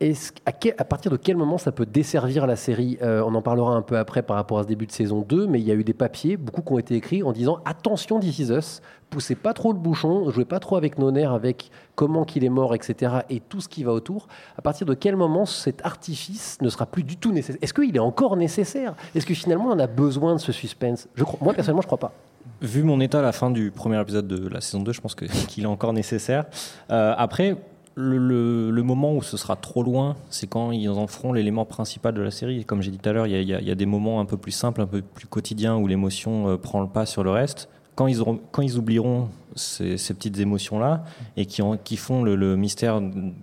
est-ce- 0.00 0.32
à, 0.46 0.84
partir 0.84 1.10
de 1.10 1.16
quel 1.16 1.36
moment 1.36 1.56
ça 1.58 1.72
peut 1.72 1.86
desservir 1.86 2.46
la 2.46 2.56
série? 2.56 2.98
Euh, 3.02 3.22
On 3.26 3.34
en 3.34 3.42
parlera 3.42 3.74
un 3.74 3.82
peu 3.82 3.96
après 3.96 4.22
par 4.22 4.36
rapport 4.36 4.58
à 4.58 4.62
ce 4.64 4.68
début 4.68 4.86
de 4.86 4.92
saison 4.92 5.20
2, 5.22 5.46
mais 5.46 5.60
il 5.60 5.66
y 5.66 5.70
a 5.70 5.74
eu 5.74 5.84
des 5.84 5.94
papiers, 5.94 6.36
beaucoup 6.36 6.62
qui 6.62 6.72
ont 6.72 6.78
été 6.78 6.94
écrits 6.94 7.22
en 7.22 7.32
disant 7.32 7.58
attention 7.64 8.18
This 8.20 8.38
Is 8.40 8.50
Us, 8.52 8.82
poussez 9.10 9.34
pas 9.36 9.52
trop 9.52 9.72
le 9.72 9.78
bouchon, 9.78 10.28
jouez 10.30 10.44
pas 10.44 10.58
trop 10.58 10.76
avec 10.76 10.98
nos 10.98 11.10
nerfs, 11.12 11.32
avec 11.32 11.70
comment 11.94 12.24
qu'il 12.24 12.44
est 12.44 12.48
mort, 12.48 12.74
etc. 12.74 13.12
et 13.30 13.40
tout 13.40 13.60
ce 13.60 13.68
qui 13.68 13.84
va 13.84 13.92
autour. 13.92 14.26
À 14.58 14.62
partir 14.62 14.86
de 14.86 14.94
quel 14.94 15.14
moment 15.16 15.46
cet 15.46 15.84
artifice 15.86 16.58
ne 16.60 16.68
sera 16.68 16.86
plus 16.86 17.04
du 17.04 17.16
tout 17.16 17.32
nécessaire? 17.32 17.58
Est-ce 17.62 17.72
qu'il 17.74 17.94
est 17.94 18.00
encore 18.00 18.36
nécessaire? 18.36 18.94
Est-ce 19.14 19.26
que 19.26 19.34
finalement 19.34 19.68
on 19.70 19.78
a 19.78 19.86
besoin 19.86 20.34
de 20.34 20.40
ce 20.40 20.50
suspense? 20.52 21.08
Moi 21.40 21.54
personnellement, 21.54 21.82
je 21.82 21.86
crois 21.86 21.98
pas. 21.98 22.12
Vu 22.60 22.82
mon 22.82 23.00
état 23.00 23.20
à 23.20 23.22
la 23.22 23.32
fin 23.32 23.50
du 23.50 23.70
premier 23.70 24.00
épisode 24.00 24.26
de 24.26 24.48
la 24.48 24.60
saison 24.60 24.82
2, 24.82 24.92
je 24.92 25.00
pense 25.00 25.14
qu'il 25.48 25.62
est 25.64 25.66
encore 25.66 25.92
nécessaire. 25.92 26.44
Euh, 26.90 27.14
après, 27.16 27.56
le, 27.96 28.82
moment 28.82 29.14
où 29.14 29.22
ce 29.22 29.36
sera 29.36 29.56
trop 29.56 29.82
loin, 29.82 30.16
c'est 30.30 30.46
quand 30.46 30.72
ils 30.72 30.88
en 30.88 31.06
feront 31.06 31.32
l'élément 31.32 31.64
principal 31.64 32.14
de 32.14 32.22
la 32.22 32.30
série. 32.30 32.64
Comme 32.64 32.82
j'ai 32.82 32.90
dit 32.90 32.98
tout 32.98 33.08
à 33.08 33.12
l'heure, 33.12 33.26
il 33.26 33.42
y, 33.42 33.70
a- 33.70 33.74
des 33.74 33.86
moments 33.86 34.20
un 34.20 34.24
peu 34.24 34.36
plus 34.36 34.52
simples, 34.52 34.80
un 34.80 34.86
peu 34.86 35.02
plus 35.02 35.26
quotidiens, 35.26 35.76
où 35.76 35.86
l'émotion 35.86 36.48
euh, 36.48 36.56
prend 36.56 36.80
le 36.80 36.88
pas 36.88 37.06
sur 37.06 37.24
le 37.24 37.30
reste. 37.30 37.68
Quand 37.94 38.08
ils, 38.08 38.76
oublieront 38.76 39.28
ces, 39.54 39.96
petites 39.96 40.38
émotions-là 40.40 41.04
et 41.36 41.46
qui, 41.46 41.62
ont- 41.62 41.76
qui 41.76 41.96
font 41.96 42.24
le, 42.24 42.56
mystère 42.56 43.00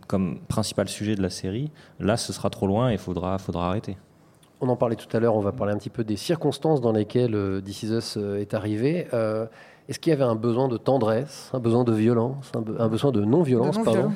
comme 0.07 0.39
principal 0.49 0.89
sujet 0.89 1.15
de 1.15 1.21
la 1.21 1.29
série, 1.29 1.71
là, 1.99 2.17
ce 2.17 2.33
sera 2.33 2.49
trop 2.49 2.67
loin 2.67 2.89
et 2.89 2.93
il 2.93 2.99
faudra, 2.99 3.37
faudra 3.37 3.69
arrêter. 3.69 3.95
On 4.63 4.69
en 4.69 4.75
parlait 4.75 4.95
tout 4.95 5.07
à 5.15 5.19
l'heure, 5.19 5.35
on 5.35 5.39
va 5.41 5.53
parler 5.53 5.73
un 5.73 5.77
petit 5.77 5.89
peu 5.89 6.03
des 6.03 6.17
circonstances 6.17 6.81
dans 6.81 6.91
lesquelles 6.91 7.33
euh, 7.33 7.61
This 7.61 7.83
Is 7.83 7.93
Us 7.93 8.17
euh, 8.17 8.39
est 8.39 8.53
arrivé. 8.53 9.07
Euh, 9.11 9.47
Est-ce 9.89 9.99
qu'il 9.99 10.11
y 10.11 10.13
avait 10.13 10.23
un 10.23 10.35
besoin 10.35 10.67
de 10.69 10.77
tendresse, 10.77 11.49
un 11.53 11.59
besoin 11.59 11.83
de 11.83 11.91
violence, 11.91 12.49
un, 12.55 12.61
be- 12.61 12.79
un 12.79 12.87
besoin 12.87 13.11
de 13.11 13.25
non-violence, 13.25 13.77
pardon. 13.83 14.11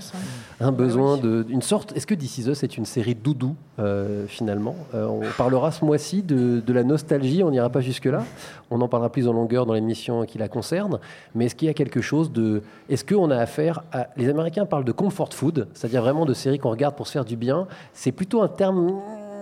Un 0.62 0.72
besoin 0.72 1.16
oui. 1.16 1.22
de- 1.22 1.44
d'une 1.44 1.62
sorte. 1.62 1.92
Est-ce 1.98 2.08
que 2.08 2.16
This 2.16 2.38
Is 2.38 2.48
Us 2.50 2.64
est 2.64 2.78
une 2.78 2.86
série 2.86 3.16
doudou 3.16 3.56
euh, 3.80 4.26
finalement 4.28 4.76
Euh, 4.94 5.06
On 5.08 5.22
parlera 5.38 5.72
ce 5.72 5.84
mois-ci 5.84 6.22
de, 6.24 6.62
de 6.66 6.74
la 6.74 6.84
nostalgie. 6.84 7.44
On 7.44 7.52
n'ira 7.52 7.70
pas 7.70 7.82
jusque 7.82 8.06
là. 8.06 8.24
On 8.72 8.80
en 8.80 8.88
parlera 8.88 9.12
plus 9.12 9.28
en 9.28 9.34
longueur 9.34 9.66
dans 9.66 9.74
l'émission 9.74 10.24
qui 10.26 10.38
la 10.38 10.48
concerne. 10.48 11.00
Mais 11.34 11.46
est-ce 11.48 11.56
qu'il 11.56 11.68
y 11.68 11.72
a 11.72 11.74
quelque 11.74 12.00
chose 12.02 12.32
de 12.32 12.62
Est-ce 12.88 13.04
qu'on 13.04 13.30
a 13.30 13.38
affaire 13.38 13.84
à 13.92 14.08
Les 14.16 14.30
Américains 14.30 14.66
parlent 14.66 14.86
de 14.86 14.94
comfort 14.94 15.34
food, 15.34 15.68
c'est-à-dire 15.74 16.02
vraiment 16.02 16.26
de 16.26 16.34
séries 16.34 16.60
qu'on 16.60 16.70
regarde 16.72 16.96
pour 16.96 17.08
se 17.08 17.12
faire 17.12 17.26
du 17.26 17.36
bien. 17.36 17.68
C'est 17.92 18.14
plutôt 18.14 18.42
un 18.42 18.48
terme 18.48 18.94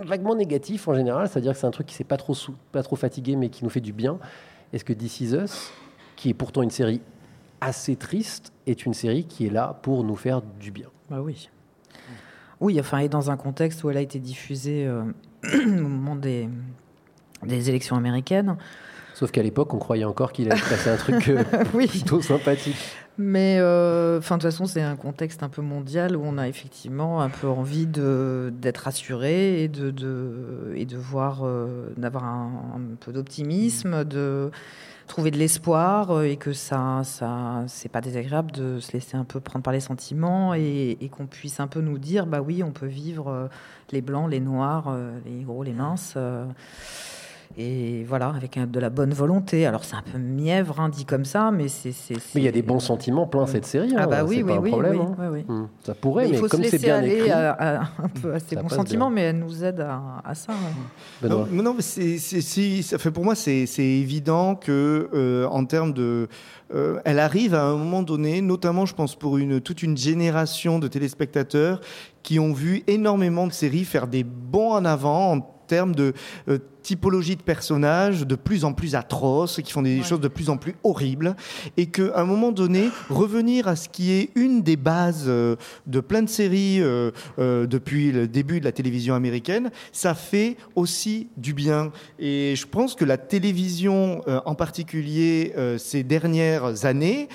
vaguement 0.08 0.36
négatif 0.36 0.88
en 0.88 0.96
général, 0.96 1.28
c'est-à-dire 1.28 1.52
que 1.54 1.60
c'est 1.60 1.68
un 1.68 1.72
truc 1.72 1.86
qui 1.88 1.94
s'est 1.96 2.04
pas 2.04 2.18
trop 2.18 2.34
sou- 2.34 2.56
pas 2.72 2.82
trop 2.82 2.96
fatigué, 2.96 3.36
mais 3.36 3.50
qui 3.50 3.64
nous 3.64 3.70
fait 3.70 3.82
du 3.82 3.94
bien. 3.94 4.18
Est-ce 4.74 4.84
que 4.84 4.94
This 4.94 5.22
Is 5.22 5.34
Us, 5.36 5.72
qui 6.24 6.30
est 6.30 6.34
pourtant 6.34 6.62
une 6.62 6.72
série 6.72 7.02
assez 7.60 7.98
triste, 7.98 8.54
est 8.66 8.86
une 8.86 8.94
série 8.94 9.26
qui 9.26 9.46
est 9.46 9.50
là 9.50 9.78
pour 9.82 10.06
nous 10.06 10.16
faire 10.16 10.42
du 10.42 10.72
bien 10.72 10.88
Bah 11.10 11.20
oui. 11.22 11.50
Oui, 12.62 12.80
enfin, 12.80 13.00
et 13.00 13.10
dans 13.10 13.30
un 13.30 13.36
contexte 13.36 13.84
où 13.84 13.90
elle 13.90 13.98
a 13.98 14.02
été 14.02 14.20
diffusée 14.20 14.88
euh, 14.88 15.04
au 15.54 15.68
moment 15.70 16.16
des, 16.16 16.48
des 17.46 17.68
élections 17.68 17.98
américaines. 17.98 18.56
Sauf 19.16 19.32
qu'à 19.32 19.44
l'époque, 19.44 19.74
on 19.74 19.80
croyait 19.80 20.06
encore 20.06 20.32
qu'il 20.32 20.50
allait 20.50 20.62
se 20.62 20.70
passer 20.70 20.90
un 20.92 20.96
truc 20.96 21.28
euh, 21.28 21.44
Oui. 21.74 21.88
plutôt 21.88 22.22
sympathique. 22.22 22.78
Mais 23.18 23.58
euh, 23.60 24.20
enfin, 24.20 24.38
de 24.38 24.44
toute 24.44 24.50
façon, 24.52 24.66
c'est 24.66 24.82
un 24.82 24.96
contexte 24.96 25.44
un 25.44 25.50
peu 25.50 25.62
mondial 25.62 26.16
où 26.16 26.22
on 26.24 26.38
a 26.38 26.48
effectivement 26.48 27.22
un 27.22 27.30
peu 27.30 27.48
envie 27.48 27.86
de 27.86 28.54
d'être 28.62 28.88
assuré 28.88 29.62
et 29.62 29.68
de, 29.68 29.92
de 29.92 30.72
et 30.74 30.86
de 30.86 30.96
voir 30.96 31.42
euh, 31.44 31.90
d'avoir 31.98 32.24
un, 32.24 32.50
un 32.78 32.96
peu 32.98 33.12
d'optimisme, 33.12 34.06
de 34.06 34.52
trouver 35.08 35.32
de 35.32 35.38
l'espoir 35.38 36.12
euh, 36.12 36.24
et 36.24 36.38
que 36.38 36.54
ça 36.54 37.02
ça 37.04 37.64
c'est 37.68 37.90
pas 37.90 38.02
désagréable 38.02 38.52
de 38.52 38.80
se 38.80 38.94
laisser 38.94 39.18
un 39.18 39.24
peu 39.24 39.40
prendre 39.40 39.64
par 39.64 39.74
les 39.74 39.80
sentiments 39.80 40.54
et, 40.54 40.98
qu'on 41.12 41.28
puisse 41.28 41.60
un 41.60 41.68
peu 41.68 41.82
nous 41.82 41.98
dire 41.98 42.26
bah 42.26 42.42
oui, 42.42 42.64
on 42.64 42.72
peut 42.72 42.88
vivre 42.88 43.28
euh, 43.28 43.48
les 43.92 44.02
blancs, 44.02 44.30
les 44.30 44.40
noirs, 44.40 44.86
euh, 44.88 45.20
les 45.26 45.44
gros, 45.44 45.64
les 45.64 45.74
minces. 45.74 46.18
Et 47.58 48.04
voilà, 48.08 48.30
avec 48.30 48.58
un- 48.58 48.66
de 48.68 48.80
la 48.80 48.90
bonne 48.90 49.14
volonté. 49.14 49.66
Alors 49.66 49.84
c'est 49.84 49.96
un 49.96 50.02
peu 50.02 50.18
mièvre, 50.18 50.80
hein, 50.80 50.90
dit 50.90 51.06
comme 51.06 51.26
ça, 51.26 51.52
mais 51.52 51.68
c'est. 51.68 51.92
c'est- 51.92 52.16
Mais 52.36 52.42
il 52.42 52.44
y 52.44 52.48
a 52.48 52.52
des 52.52 52.62
bons 52.62 52.80
sentiments 52.80 53.28
plein 53.28 53.46
cette 53.48 53.66
série. 53.66 53.94
Ah 53.98 54.04
hein, 54.04 54.08
bah 54.08 54.24
oui, 54.26 54.38
c'est 54.38 54.44
oui, 54.44 54.50
pas 54.50 54.58
un 54.58 54.62
oui, 54.62 54.70
problème. 54.72 54.94
oui, 54.94 55.00
hein. 55.02 55.16
oui, 55.20 55.44
oui. 55.48 55.56
Hmm. 55.56 55.68
Ça 55.86 55.94
pourrait, 55.94 56.26
il 56.28 56.32
mais 56.32 56.38
faut 56.38 56.48
comme 56.48 56.64
se 56.64 56.70
c'est 56.70 56.72
laisser 56.78 56.86
bien 56.88 56.98
aller 56.98 57.14
écrit, 57.16 57.32
à, 57.32 57.52
à- 57.52 57.82
un 57.82 58.10
peu 58.22 58.34
à 58.34 58.40
ces 58.40 58.56
bons 58.56 58.70
sentiments, 58.70 59.08
bien. 59.08 59.16
mais 59.16 59.22
elle 59.22 59.40
nous 59.40 59.64
aide 59.64 59.80
à, 59.82 60.02
à 60.26 60.34
ça. 60.36 60.54
ouais. 60.54 60.58
Benoît. 61.22 61.40
Non, 61.42 61.48
mais 61.52 61.62
non, 61.64 61.74
mais 61.76 61.82
c'est, 61.82 62.18
c'est- 62.18 62.42
si, 62.42 62.82
ça 62.84 62.98
fait 62.98 63.12
pour 63.12 63.24
moi, 63.24 63.36
c'est, 63.36 63.66
c'est 63.66 63.84
évident 63.84 64.56
que 64.56 65.10
euh, 65.14 65.46
en 65.48 65.66
termes 65.66 65.94
de, 65.94 66.28
euh, 66.74 67.00
elle 67.06 67.20
arrive 67.20 67.54
à 67.54 67.66
un 67.66 67.76
moment 67.78 68.02
donné, 68.04 68.42
notamment, 68.42 68.86
je 68.86 68.96
pense 68.96 69.16
pour 69.16 69.38
une 69.38 69.62
toute 69.62 69.84
une 69.84 69.96
génération 69.96 70.80
de 70.80 70.88
téléspectateurs 70.88 71.82
qui 72.24 72.40
ont 72.40 72.54
vu 72.54 72.84
énormément 72.88 73.48
de 73.48 73.52
séries 73.54 73.84
faire 73.84 74.08
des 74.08 74.24
bons 74.24 74.72
en 74.72 74.86
avant 74.86 75.34
en 75.34 75.40
termes 75.74 75.96
de 75.96 76.14
euh, 76.50 76.60
typologie 76.84 77.36
de 77.36 77.42
personnages 77.42 78.28
de 78.28 78.36
plus 78.36 78.66
en 78.66 78.74
plus 78.74 78.94
atroces, 78.94 79.60
qui 79.64 79.72
font 79.72 79.82
des 79.82 80.04
choses 80.04 80.20
de 80.20 80.28
plus 80.28 80.50
en 80.50 80.58
plus 80.58 80.76
horribles, 80.84 81.36
et 81.78 81.88
qu'à 81.88 82.12
un 82.16 82.26
moment 82.26 82.52
donné, 82.52 82.90
revenir 83.10 83.68
à 83.68 83.76
ce 83.76 83.90
qui 83.90 84.12
est 84.12 84.30
une 84.36 84.62
des 84.62 84.76
bases 84.76 85.26
euh, 85.28 85.56
de 85.88 86.02
plein 86.02 86.22
de 86.22 86.30
séries 86.30 86.82
euh, 86.82 87.12
euh, 87.40 87.66
depuis 87.66 88.12
le 88.12 88.28
début 88.28 88.60
de 88.60 88.66
la 88.66 88.72
télévision 88.72 89.16
américaine, 89.16 89.72
ça 89.92 90.14
fait 90.14 90.58
aussi 90.76 91.30
du 91.38 91.54
bien. 91.54 91.92
Et 92.20 92.56
je 92.56 92.68
pense 92.68 92.94
que 92.96 93.06
la 93.06 93.18
télévision, 93.18 94.22
en 94.46 94.56
particulier 94.56 95.54
ces 95.78 96.04
dernières 96.04 96.86
années, 96.86 97.30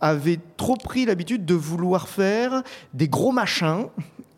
avait 0.00 0.40
trop 0.56 0.76
pris 0.76 1.04
l'habitude 1.04 1.44
de 1.44 1.54
vouloir 1.54 2.08
faire 2.08 2.62
des 2.92 3.08
gros 3.08 3.30
machins. 3.30 3.86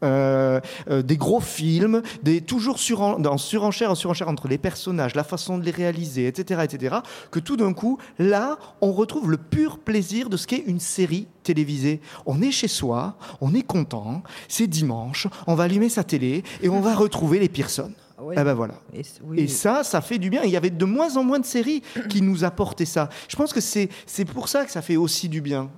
Euh, 0.03 0.61
euh, 0.91 1.03
des 1.03 1.17
gros 1.17 1.41
films, 1.41 2.03
des 2.23 2.41
toujours 2.41 2.77
suren- 2.79 3.27
en 3.27 3.39
surenchère, 3.39 3.91
en 3.91 3.95
surenchère 3.95 4.29
entre 4.29 4.49
les 4.49 4.59
personnages, 4.59 5.15
la 5.15 5.25
façon 5.25 5.59
de 5.59 5.65
les 5.65 5.71
réaliser, 5.71 6.27
etc., 6.27 6.61
etc. 6.65 6.97
Que 7.31 7.39
tout 7.41 7.57
d'un 7.57 7.73
coup, 7.73 7.99
là, 8.19 8.59
on 8.81 8.93
retrouve 8.93 9.31
le 9.31 9.37
pur 9.39 9.79
plaisir 9.79 10.29
de 10.29 10.37
ce 10.37 10.47
qu'est 10.47 10.65
une 10.67 10.81
série 10.81 11.29
télévisée. 11.43 12.01
On 12.27 12.43
est 12.43 12.51
chez 12.51 12.69
soi, 12.69 13.17
on 13.41 13.55
est 13.55 13.63
content, 13.63 14.23
c'est 14.49 14.67
dimanche, 14.67 15.27
on 15.47 15.55
va 15.55 15.65
allumer 15.65 15.89
sa 15.89 16.05
télé 16.05 16.43
et 16.63 16.69
on 16.69 16.81
va 16.81 16.95
retrouver 16.97 17.39
les 17.39 17.49
Pearson. 17.49 17.93
Ouais. 18.19 18.35
Eh 18.39 18.45
ben 18.45 18.55
voilà. 18.55 18.75
Et, 18.95 19.03
oui, 19.25 19.41
Et 19.41 19.47
ça, 19.49 19.85
ça 19.85 20.01
fait 20.01 20.17
du 20.19 20.31
bien. 20.31 20.43
Il 20.43 20.51
y 20.51 20.57
avait 20.57 20.71
de 20.71 20.85
moins 20.87 21.19
en 21.19 21.23
moins 21.23 21.39
de 21.39 21.45
séries 21.45 21.83
qui 22.09 22.23
nous 22.23 22.45
apportaient 22.45 22.87
ça. 22.87 23.11
Je 23.29 23.37
pense 23.37 23.53
que 23.53 23.61
c'est 23.61 23.89
pour 24.33 24.49
ça 24.49 24.65
que 24.65 24.71
ça 24.73 24.81
fait 24.81 24.97
aussi 24.97 25.29
du 25.29 25.43
bien. 25.43 25.69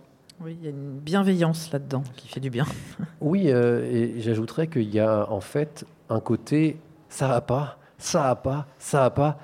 Oui, 0.40 0.56
il 0.60 0.64
y 0.64 0.66
a 0.68 0.70
une 0.70 0.98
bienveillance 0.98 1.72
là-dedans 1.72 2.02
qui 2.16 2.28
fait 2.28 2.40
du 2.40 2.50
bien. 2.50 2.64
Oui, 3.20 3.50
euh, 3.50 3.84
et 3.84 4.20
j'ajouterais 4.20 4.68
qu'il 4.68 4.94
y 4.94 5.00
a 5.00 5.28
en 5.28 5.40
fait 5.40 5.84
un 6.08 6.20
côté 6.20 6.78
ça 7.08 7.26
va 7.26 7.40
pas, 7.40 7.78
ça 7.98 8.22
va 8.22 8.36
pas, 8.36 8.66
ça 8.78 9.00
va 9.00 9.10
pas, 9.10 9.38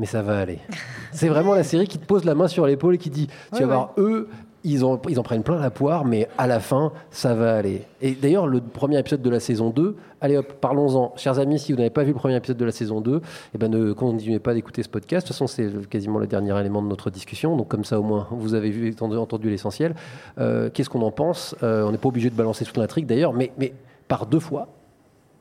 mais 0.00 0.06
ça 0.06 0.22
va 0.22 0.38
aller. 0.38 0.58
C'est 1.12 1.28
vraiment 1.28 1.54
la 1.54 1.62
série 1.62 1.86
qui 1.86 1.98
te 1.98 2.06
pose 2.06 2.24
la 2.24 2.34
main 2.34 2.48
sur 2.48 2.66
l'épaule 2.66 2.96
et 2.96 2.98
qui 2.98 3.10
dit 3.10 3.28
tu 3.52 3.60
Ouais, 3.60 3.60
vas 3.60 3.74
voir, 3.74 3.92
eux, 3.98 4.28
ils, 4.64 4.84
en 4.84 4.98
prennent 4.98 5.42
plein 5.42 5.58
la 5.58 5.70
poire, 5.70 6.04
mais 6.04 6.28
à 6.36 6.46
la 6.46 6.60
fin, 6.60 6.92
ça 7.10 7.34
va 7.34 7.56
aller. 7.56 7.82
Et 8.02 8.12
d'ailleurs, 8.12 8.46
le 8.46 8.60
premier 8.60 8.98
épisode 8.98 9.22
de 9.22 9.30
la 9.30 9.40
saison 9.40 9.70
2, 9.70 9.96
allez 10.20 10.36
hop, 10.36 10.52
parlons-en. 10.60 11.14
Chers 11.16 11.38
amis, 11.38 11.58
si 11.58 11.72
vous 11.72 11.78
n'avez 11.78 11.90
pas 11.90 12.02
vu 12.02 12.08
le 12.08 12.18
premier 12.18 12.36
épisode 12.36 12.58
de 12.58 12.64
la 12.64 12.72
saison 12.72 13.00
2, 13.00 13.20
eh 13.54 13.58
ben, 13.58 13.70
ne 13.70 13.92
continuez 13.92 14.38
pas 14.38 14.52
d'écouter 14.52 14.82
ce 14.82 14.88
podcast. 14.88 15.26
De 15.26 15.28
toute 15.28 15.36
façon, 15.36 15.46
c'est 15.46 15.88
quasiment 15.88 16.18
le 16.18 16.26
dernier 16.26 16.58
élément 16.60 16.82
de 16.82 16.88
notre 16.88 17.10
discussion. 17.10 17.56
Donc, 17.56 17.68
comme 17.68 17.84
ça, 17.84 17.98
au 17.98 18.02
moins, 18.02 18.26
vous 18.30 18.54
avez 18.54 18.70
vu, 18.70 18.90
entendu, 18.92 19.16
entendu 19.16 19.48
l'essentiel. 19.48 19.94
Euh, 20.38 20.68
Qu'est-ce 20.72 20.90
qu'on 20.90 21.02
en 21.02 21.10
pense? 21.10 21.54
Euh, 21.62 21.84
On 21.84 21.92
n'est 21.92 21.98
pas 21.98 22.08
obligé 22.08 22.28
de 22.28 22.36
balancer 22.36 22.64
toute 22.64 22.76
l'intrigue 22.76 23.06
d'ailleurs, 23.06 23.32
mais, 23.32 23.52
mais 23.58 23.72
par 24.08 24.26
deux 24.26 24.40
fois, 24.40 24.68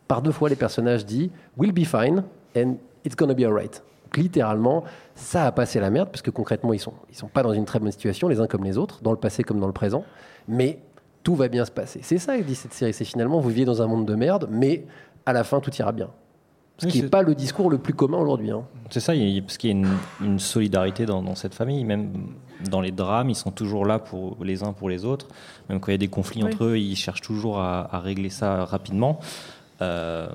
par 0.07 0.21
deux 0.21 0.31
fois, 0.31 0.49
les 0.49 0.55
personnages 0.55 1.05
disent 1.05 1.29
We'll 1.57 1.73
be 1.73 1.85
fine 1.85 2.23
and 2.55 2.75
it's 3.03 3.15
gonna 3.15 3.33
be 3.33 3.43
alright. 3.43 3.83
Donc, 4.09 4.17
littéralement, 4.17 4.83
ça 5.13 5.45
a 5.45 5.51
passé 5.51 5.79
la 5.79 5.89
merde, 5.91 6.09
parce 6.09 6.21
que 6.23 6.31
concrètement, 6.31 6.73
ils 6.73 6.79
sont, 6.79 6.93
ils 7.11 7.15
sont 7.15 7.27
pas 7.27 7.43
dans 7.43 7.53
une 7.53 7.65
très 7.65 7.79
bonne 7.79 7.91
situation, 7.91 8.27
les 8.27 8.39
uns 8.39 8.47
comme 8.47 8.63
les 8.63 8.77
autres, 8.77 9.01
dans 9.03 9.11
le 9.11 9.17
passé 9.17 9.43
comme 9.43 9.59
dans 9.59 9.67
le 9.67 9.73
présent. 9.73 10.03
Mais 10.47 10.79
tout 11.21 11.35
va 11.35 11.47
bien 11.47 11.63
se 11.65 11.71
passer. 11.71 11.99
C'est 12.01 12.17
ça 12.17 12.37
que 12.37 12.43
dit 12.43 12.55
cette 12.55 12.73
série, 12.73 12.93
c'est 12.93 13.05
finalement 13.05 13.39
vous 13.39 13.49
vivez 13.49 13.65
dans 13.65 13.81
un 13.83 13.87
monde 13.87 14.05
de 14.07 14.15
merde, 14.15 14.47
mais 14.49 14.85
à 15.25 15.33
la 15.33 15.43
fin 15.43 15.59
tout 15.59 15.71
ira 15.75 15.91
bien. 15.91 16.09
Ce 16.79 16.85
Oui, 16.85 16.91
qui 16.93 17.01
n'est 17.03 17.09
pas 17.09 17.21
le 17.23 17.35
discours 17.35 17.69
le 17.69 17.77
plus 17.77 17.93
commun 17.93 18.17
aujourd'hui. 18.17 18.49
hein. 18.51 18.63
C'est 18.89 19.01
ça, 19.01 19.13
il 19.13 19.43
parce 19.43 19.57
qu'il 19.57 19.69
y 19.69 19.73
a 19.73 19.75
une, 19.77 19.87
une 20.25 20.39
solidarité 20.39 21.05
dans, 21.05 21.21
dans 21.21 21.35
cette 21.35 21.53
famille, 21.53 21.83
même 21.83 22.13
dans 22.71 22.79
les 22.81 22.91
drames, 22.91 23.29
ils 23.29 23.35
sont 23.35 23.51
toujours 23.51 23.85
là 23.85 23.99
pour 23.99 24.43
les 24.43 24.63
uns 24.63 24.71
pour 24.73 24.89
les 24.89 25.03
autres. 25.05 25.27
Même 25.67 25.79
quand 25.81 25.89
il 25.89 25.91
y 25.91 25.95
a 25.95 25.97
des 25.99 26.07
conflits 26.07 26.41
Oui. 26.41 26.51
entre 26.53 26.63
eux, 26.63 26.77
ils 26.79 26.95
cherchent 26.95 27.21
toujours 27.21 27.59
à, 27.59 27.93
à 27.93 27.99
régler 27.99 28.29
ça 28.29 28.63
rapidement. 28.65 29.19
Euh, 29.81 30.29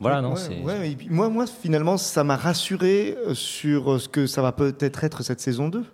voilà, 0.00 0.20
non, 0.20 0.34
Ouais, 0.34 0.78
ouais, 0.78 0.90
et 0.90 0.96
puis 0.96 1.08
moi, 1.10 1.28
moi, 1.28 1.46
finalement, 1.46 1.96
ça 1.96 2.24
m'a 2.24 2.36
rassuré 2.36 3.16
euh, 3.26 3.34
sur 3.34 3.92
euh, 3.94 3.98
ce 3.98 4.08
que 4.08 4.26
ça 4.26 4.42
va 4.42 4.52
peut-être 4.52 5.04
être 5.04 5.22
cette 5.22 5.40
saison 5.40 5.68
2. 5.68 5.84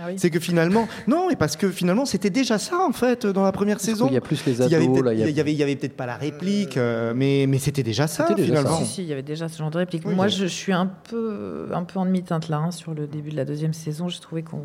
Ah 0.00 0.04
oui. 0.08 0.14
C'est 0.16 0.30
que 0.30 0.38
finalement, 0.38 0.86
non, 1.08 1.26
mais 1.28 1.34
parce 1.34 1.56
que 1.56 1.68
finalement, 1.70 2.04
c'était 2.04 2.30
déjà 2.30 2.56
ça 2.58 2.78
en 2.78 2.92
fait 2.92 3.26
dans 3.26 3.42
la 3.42 3.50
première 3.50 3.80
saison. 3.80 4.04
qu'il 4.06 4.14
y 4.14 4.18
a 4.18 4.20
plus 4.20 4.44
les 4.46 4.52
Il 4.62 4.70
y 4.70 4.74
avait 4.76 4.84
ados, 4.84 4.94
peut-être- 4.94 5.04
là, 5.06 5.12
il 5.14 5.18
y 5.18 5.22
a- 5.24 5.28
il 5.28 5.36
y 5.36 5.40
avait, 5.40 5.52
il 5.52 5.58
y 5.58 5.62
avait 5.64 5.74
peut-être 5.74 5.96
pas 5.96 6.06
la 6.06 6.16
réplique, 6.16 6.76
euh, 6.76 7.12
mais, 7.16 7.46
mais 7.48 7.58
c'était 7.58 7.82
déjà 7.82 8.06
ça 8.06 8.32
déjà 8.34 8.44
finalement. 8.46 8.78
Si, 8.78 8.86
si, 8.86 9.02
il 9.02 9.08
y 9.08 9.12
avait 9.12 9.22
déjà 9.22 9.48
ce 9.48 9.58
genre 9.58 9.70
de 9.70 9.78
réplique. 9.78 10.02
Oui, 10.06 10.14
Moi, 10.14 10.26
oui. 10.26 10.30
je, 10.30 10.44
je 10.44 10.46
suis 10.46 10.72
un 10.72 10.86
peu, 10.86 11.68
un 11.74 11.82
peu 11.82 11.98
en 11.98 12.04
demi-teinte 12.06 12.48
là, 12.48 12.58
hein, 12.58 12.70
sur 12.70 12.94
le 12.94 13.08
début 13.08 13.30
de 13.30 13.36
la 13.36 13.44
deuxième 13.44 13.72
saison. 13.72 14.08
J'ai 14.08 14.20
trouvé 14.20 14.42
qu'on 14.44 14.62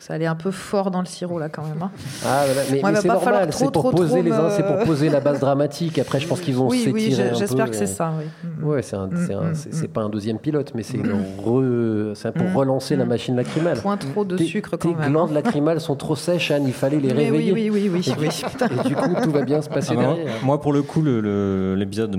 ça 0.00 0.14
allait 0.14 0.26
un 0.26 0.34
peu 0.34 0.50
fort 0.50 0.90
dans 0.90 1.00
le 1.00 1.06
sirop 1.06 1.38
là 1.38 1.48
quand 1.50 1.62
même. 1.62 1.80
hein. 1.82 1.90
Ah, 2.26 2.42
voilà, 2.46 2.62
mais, 2.72 3.00
c'est 3.00 3.06
normal, 3.08 3.48
c'est 3.52 3.70
pour 3.70 3.90
poser 3.90 4.08
trop 4.14 4.22
les 4.22 4.32
uns, 4.32 4.42
me- 4.44 4.50
c'est 4.50 4.62
pour 4.62 4.78
poser 4.78 5.08
la 5.10 5.20
base 5.20 5.38
dramatique. 5.40 5.98
Après, 5.98 6.18
je 6.18 6.26
pense 6.26 6.40
qu'ils 6.40 6.54
vont 6.56 6.68
Oui, 6.68 6.90
oui, 6.92 7.02
s'étirer 7.10 7.28
un 7.30 7.34
j'espère 7.34 7.70
que 7.70 7.76
c'est 7.76 7.86
ça. 7.86 8.10
Oui. 8.18 8.24
Mm. 8.42 8.64
Ouais, 8.66 8.80
c'est 8.82 8.96
Mm, 8.96 9.10
mm, 9.10 9.82
mm. 9.82 9.88
pas 9.88 10.00
un 10.00 10.08
deuxième 10.08 10.38
pilote, 10.38 10.72
mais 10.74 10.82
c'est 10.82 10.96
re- 10.98 12.14
c'est 12.14 12.32
pour 12.32 12.46
Mm, 12.48 12.56
relancer 12.56 12.96
la 12.96 13.04
mm. 13.04 13.08
machine 13.08 13.36
lacrymale. 13.36 13.78
Point 13.78 13.98
trop 13.98 14.24
de 14.24 14.36
Tes- 14.36 14.44
sucre 14.46 14.76
quand 14.78 14.96
même. 14.96 15.10
glandes 15.12 15.30
hein. 15.30 15.34
lacrymales 15.34 15.80
sont 15.80 15.96
trop 15.96 16.16
sèches, 16.16 16.50
Anne, 16.50 16.64
il 16.66 16.72
fallait 16.72 16.98
les 16.98 17.12
réveiller. 17.12 17.52
oui, 17.52 17.70
oui, 17.70 17.90
oui, 17.90 18.02
oui, 18.08 18.14
oui. 18.18 18.42
Et 18.84 18.88
du 18.88 18.96
coup, 18.96 19.14
tout 19.22 19.30
va 19.30 19.42
bien 19.42 19.60
se 19.60 19.68
passer 19.68 19.94
Ah 19.98 20.00
derrière. 20.00 20.32
moi, 20.42 20.60
pour 20.60 20.72
le 20.72 20.82
coup, 20.82 21.02
l'épisode, 21.04 22.16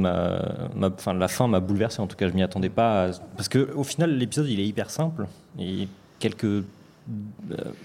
enfin, 0.83 1.13
la 1.13 1.27
fin 1.27 1.47
m'a 1.47 1.59
bouleversé. 1.59 1.99
En 2.01 2.07
tout 2.07 2.15
cas, 2.15 2.27
je 2.27 2.33
m'y 2.33 2.43
attendais 2.43 2.69
pas. 2.69 3.07
Parce 3.35 3.49
que, 3.49 3.69
au 3.75 3.83
final, 3.83 4.11
l'épisode, 4.17 4.47
il 4.47 4.59
est 4.59 4.65
hyper 4.67 4.89
simple. 4.89 5.25
Et 5.59 5.87
quelques 6.19 6.63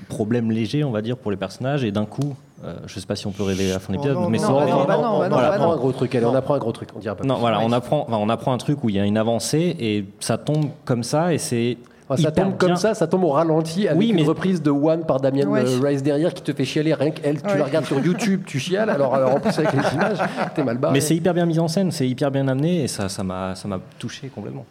problèmes 0.08 0.50
légers, 0.50 0.84
on 0.84 0.90
va 0.90 1.02
dire, 1.02 1.16
pour 1.16 1.30
les 1.30 1.36
personnages. 1.36 1.84
Et 1.84 1.90
d'un 1.92 2.04
coup, 2.06 2.34
euh, 2.64 2.74
je 2.86 2.98
sais 3.00 3.06
pas 3.06 3.16
si 3.16 3.26
on 3.26 3.32
peut 3.32 3.42
révéler 3.42 3.70
la 3.70 3.78
fin 3.78 3.92
de 3.92 3.98
Oh 3.98 4.02
l'épisode, 4.02 4.30
mais 4.30 4.38
non, 4.38 4.44
sans- 4.44 4.60
non, 4.66 4.86
non, 4.86 5.02
non, 5.02 5.18
on 5.18 5.22
apprend 5.38 5.72
un 5.72 5.76
gros 5.76 5.92
truc, 5.92 6.14
allez, 6.14 6.26
on 6.26 6.34
apprend 6.34 6.54
un 6.54 6.58
gros 6.58 6.72
truc, 6.72 6.88
on 6.94 6.98
dira 6.98 7.14
pas 7.14 7.24
Non, 7.24 7.34
plus. 7.34 7.40
voilà, 7.40 7.58
Ouais. 7.58 7.64
on 7.66 7.72
apprend, 7.72 8.04
enfin, 8.08 8.16
on 8.18 8.28
apprend 8.28 8.52
un 8.52 8.58
truc 8.58 8.82
où 8.84 8.88
il 8.88 8.96
y 8.96 9.00
a 9.00 9.04
une 9.04 9.18
avancée 9.18 9.76
et 9.78 10.04
ça 10.20 10.38
tombe 10.38 10.66
comme 10.84 11.02
ça 11.02 11.32
et 11.34 11.38
c'est. 11.38 11.76
Ah, 12.08 12.16
ça 12.16 12.28
hyper 12.28 12.44
tombe 12.44 12.56
comme 12.56 12.76
ça, 12.76 12.94
ça 12.94 13.08
tombe 13.08 13.24
au 13.24 13.30
ralenti 13.30 13.88
avec 13.88 13.98
Oui, 13.98 14.10
une 14.10 14.24
reprise 14.24 14.62
de 14.62 14.70
One 14.70 15.04
par 15.04 15.18
Damien 15.18 15.44
Ouais. 15.48 15.64
euh, 15.66 15.80
Rice 15.82 16.04
derrière 16.04 16.32
qui 16.32 16.40
te 16.42 16.52
fait 16.52 16.64
chialer. 16.64 16.94
Rien 16.94 17.10
qu'elle, 17.10 17.42
tu 17.42 17.48
Ouais. 17.48 17.58
la 17.58 17.64
regardes 17.64 17.84
sur 17.84 17.98
YouTube, 17.98 18.42
tu 18.46 18.60
chiales. 18.60 18.90
Alors, 18.90 19.12
alors 19.16 19.34
en 19.34 19.40
plus 19.40 19.58
avec 19.58 19.72
les 19.72 19.92
images, 19.94 20.18
t'es 20.54 20.62
mal 20.62 20.78
barré. 20.78 20.92
Mais 20.94 21.00
c'est 21.00 21.16
hyper 21.16 21.34
bien 21.34 21.46
mis 21.46 21.58
en 21.58 21.66
scène, 21.66 21.90
c'est 21.90 22.06
hyper 22.08 22.30
bien 22.30 22.46
amené 22.46 22.84
et 22.84 22.86
ça, 22.86 23.08
ça 23.08 23.24
m'a, 23.24 23.56
ça 23.56 23.66
m'a 23.66 23.80
touché 23.98 24.28
complètement. 24.28 24.64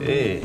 Hey, 0.00 0.40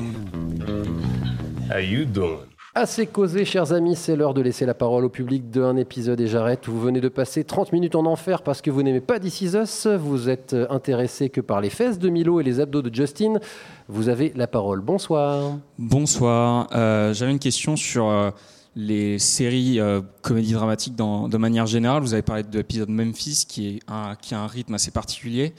how 1.73 1.79
you 1.79 2.03
doing? 2.03 2.39
Assez 2.77 3.07
causé, 3.07 3.45
chers 3.45 3.71
amis, 3.71 3.95
c'est 3.95 4.17
l'heure 4.17 4.33
de 4.33 4.41
laisser 4.41 4.65
la 4.65 4.73
parole 4.73 5.05
au 5.05 5.09
public 5.09 5.49
de 5.49 5.63
un 5.63 5.77
épisode 5.77 6.19
et 6.19 6.27
j'arrête. 6.27 6.67
Vous 6.67 6.81
venez 6.81 6.99
de 6.99 7.07
passer 7.07 7.45
30 7.45 7.71
minutes 7.71 7.95
en 7.95 8.05
enfer 8.05 8.41
parce 8.41 8.61
que 8.61 8.69
vous 8.69 8.83
n'aimez 8.83 8.99
pas 8.99 9.17
This 9.17 9.39
Is 9.39 9.55
Us, 9.55 9.87
vous 9.87 10.27
êtes 10.27 10.53
intéressé 10.69 11.29
que 11.29 11.39
par 11.39 11.61
les 11.61 11.69
fesses 11.69 11.97
de 11.99 12.09
Milo 12.09 12.41
et 12.41 12.43
les 12.43 12.59
abdos 12.59 12.81
de 12.81 12.93
Justin. 12.93 13.39
Vous 13.87 14.09
avez 14.09 14.33
la 14.35 14.47
parole. 14.47 14.81
Bonsoir. 14.81 15.57
Bonsoir. 15.79 16.67
Euh, 16.73 17.13
J'avais 17.13 17.31
une 17.31 17.39
question 17.39 17.77
sur 17.77 18.09
euh, 18.09 18.31
les 18.75 19.19
séries 19.19 19.79
euh, 19.79 20.01
comédies 20.21 20.51
dramatiques 20.51 20.97
dans, 20.97 21.29
de 21.29 21.37
manière 21.37 21.67
générale. 21.67 22.01
Vous 22.01 22.11
avez 22.11 22.23
parlé 22.23 22.43
de 22.43 22.57
l'épisode 22.57 22.89
Memphis 22.89 23.45
qui, 23.47 23.79
a 23.87 24.17
un 24.33 24.47
rythme 24.47 24.73
assez 24.73 24.91
particulier. 24.91 25.53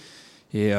Et 0.52 0.72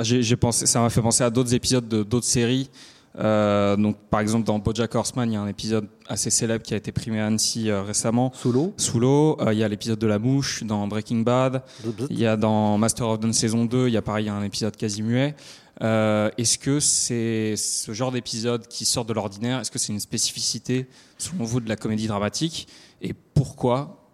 j'ai 0.00 0.36
pensé, 0.36 0.66
ça 0.66 0.80
m'a 0.80 0.90
fait 0.90 1.02
penser 1.02 1.22
à 1.22 1.30
d'autres 1.30 1.54
épisodes 1.54 1.86
de 1.86 2.02
d'autres 2.02 2.26
séries. 2.26 2.68
Euh, 3.16 3.76
donc, 3.76 3.96
par 4.10 4.20
exemple, 4.20 4.46
dans 4.46 4.58
BoJack 4.58 4.94
Horseman, 4.94 5.30
il 5.30 5.34
y 5.34 5.36
a 5.36 5.40
un 5.40 5.48
épisode 5.48 5.88
assez 6.06 6.30
célèbre 6.30 6.62
qui 6.62 6.74
a 6.74 6.76
été 6.76 6.92
primé 6.92 7.20
à 7.20 7.26
Annecy 7.26 7.70
euh, 7.70 7.82
récemment. 7.82 8.32
Sous 8.34 8.52
l'eau. 8.52 8.74
Sous 8.76 9.00
l'eau. 9.00 9.36
Euh, 9.40 9.52
il 9.52 9.58
y 9.58 9.64
a 9.64 9.68
l'épisode 9.68 9.98
de 9.98 10.06
la 10.06 10.18
mouche 10.18 10.62
dans 10.64 10.86
Breaking 10.86 11.20
Bad. 11.20 11.62
Il 12.10 12.18
y 12.18 12.26
a 12.26 12.36
dans 12.36 12.78
Master 12.78 13.08
of 13.08 13.20
None 13.20 13.32
saison 13.32 13.64
2, 13.64 13.88
il 13.88 13.94
y 13.94 13.96
a 13.96 14.02
pareil 14.02 14.28
un 14.28 14.42
épisode 14.42 14.76
quasi 14.76 15.02
muet. 15.02 15.34
Est-ce 15.80 16.58
que 16.58 16.80
c'est 16.80 17.54
ce 17.56 17.92
genre 17.92 18.10
d'épisode 18.10 18.66
qui 18.66 18.84
sort 18.84 19.04
de 19.04 19.12
l'ordinaire 19.12 19.60
Est-ce 19.60 19.70
que 19.70 19.78
c'est 19.78 19.92
une 19.92 20.00
spécificité, 20.00 20.88
selon 21.18 21.44
vous, 21.44 21.60
de 21.60 21.68
la 21.68 21.76
comédie 21.76 22.08
dramatique? 22.08 22.68
Et 23.00 23.14
pourquoi 23.14 24.04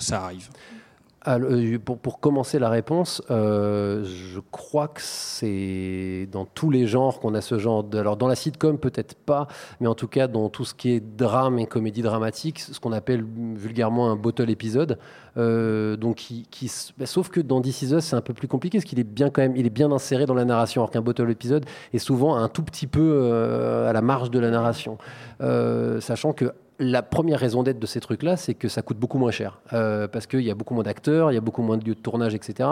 ça 0.00 0.24
arrive? 0.24 0.48
Euh, 1.26 1.78
pour, 1.78 2.20
commencer 2.20 2.58
la 2.58 2.68
réponse, 2.68 3.22
euh, 3.30 4.04
je 4.04 4.40
crois 4.50 4.88
que 4.88 5.00
c'est 5.00 6.28
dans 6.30 6.44
tous 6.44 6.70
les 6.70 6.86
genres 6.86 7.18
qu'on 7.20 7.34
a 7.34 7.40
ce 7.40 7.58
genre 7.58 7.82
de. 7.82 7.98
Alors, 7.98 8.16
dans 8.16 8.28
la 8.28 8.34
sitcom, 8.34 8.78
peut-être 8.78 9.14
pas, 9.14 9.48
mais 9.80 9.86
en 9.86 9.94
tout 9.94 10.08
cas, 10.08 10.28
dans 10.28 10.50
tout 10.50 10.64
ce 10.64 10.74
qui 10.74 10.90
est 10.90 11.00
drame 11.00 11.58
et 11.58 11.66
comédie 11.66 12.02
dramatique, 12.02 12.60
ce 12.60 12.78
qu'on 12.78 12.92
appelle 12.92 13.24
vulgairement 13.56 14.10
un 14.10 14.16
bottle 14.16 14.50
épisode. 14.50 14.98
Euh, 15.36 15.96
donc, 15.96 16.22
bah, 16.98 17.06
sauf 17.06 17.30
que 17.30 17.40
dans 17.40 17.62
This 17.62 17.82
Is 17.82 17.94
Us, 17.94 18.04
c'est 18.04 18.16
un 18.16 18.20
peu 18.20 18.34
plus 18.34 18.48
compliqué 18.48 18.78
parce 18.78 18.84
qu'il 18.84 19.00
est 19.00 19.04
bien 19.04 19.30
quand 19.30 19.42
même, 19.42 19.56
il 19.56 19.66
est 19.66 19.70
bien 19.70 19.90
inséré 19.92 20.26
dans 20.26 20.34
la 20.34 20.44
narration, 20.44 20.82
alors 20.82 20.90
qu'un 20.90 21.00
bottle 21.00 21.30
épisode 21.30 21.64
est 21.94 21.98
souvent 21.98 22.36
un 22.36 22.48
tout 22.48 22.62
petit 22.62 22.86
peu 22.86 23.32
à 23.88 23.92
la 23.92 24.02
marge 24.02 24.30
de 24.30 24.38
la 24.38 24.50
narration. 24.50 24.98
Sachant 26.00 26.34
que 26.34 26.52
la 26.78 27.02
première 27.02 27.38
raison 27.38 27.62
d'être 27.62 27.78
de 27.78 27.86
ces 27.86 28.00
trucs-là, 28.00 28.36
c'est 28.36 28.54
que 28.54 28.68
ça 28.68 28.82
coûte 28.82 28.98
beaucoup 28.98 29.18
moins 29.18 29.30
cher. 29.30 29.60
Euh, 29.72 30.08
parce 30.08 30.26
qu'il 30.26 30.40
y 30.40 30.50
a 30.50 30.54
beaucoup 30.54 30.74
moins 30.74 30.82
d'acteurs, 30.82 31.30
il 31.30 31.34
y 31.34 31.38
a 31.38 31.40
beaucoup 31.40 31.62
moins 31.62 31.76
de 31.76 31.84
lieux 31.84 31.94
de 31.94 32.00
tournage, 32.00 32.34
etc. 32.34 32.68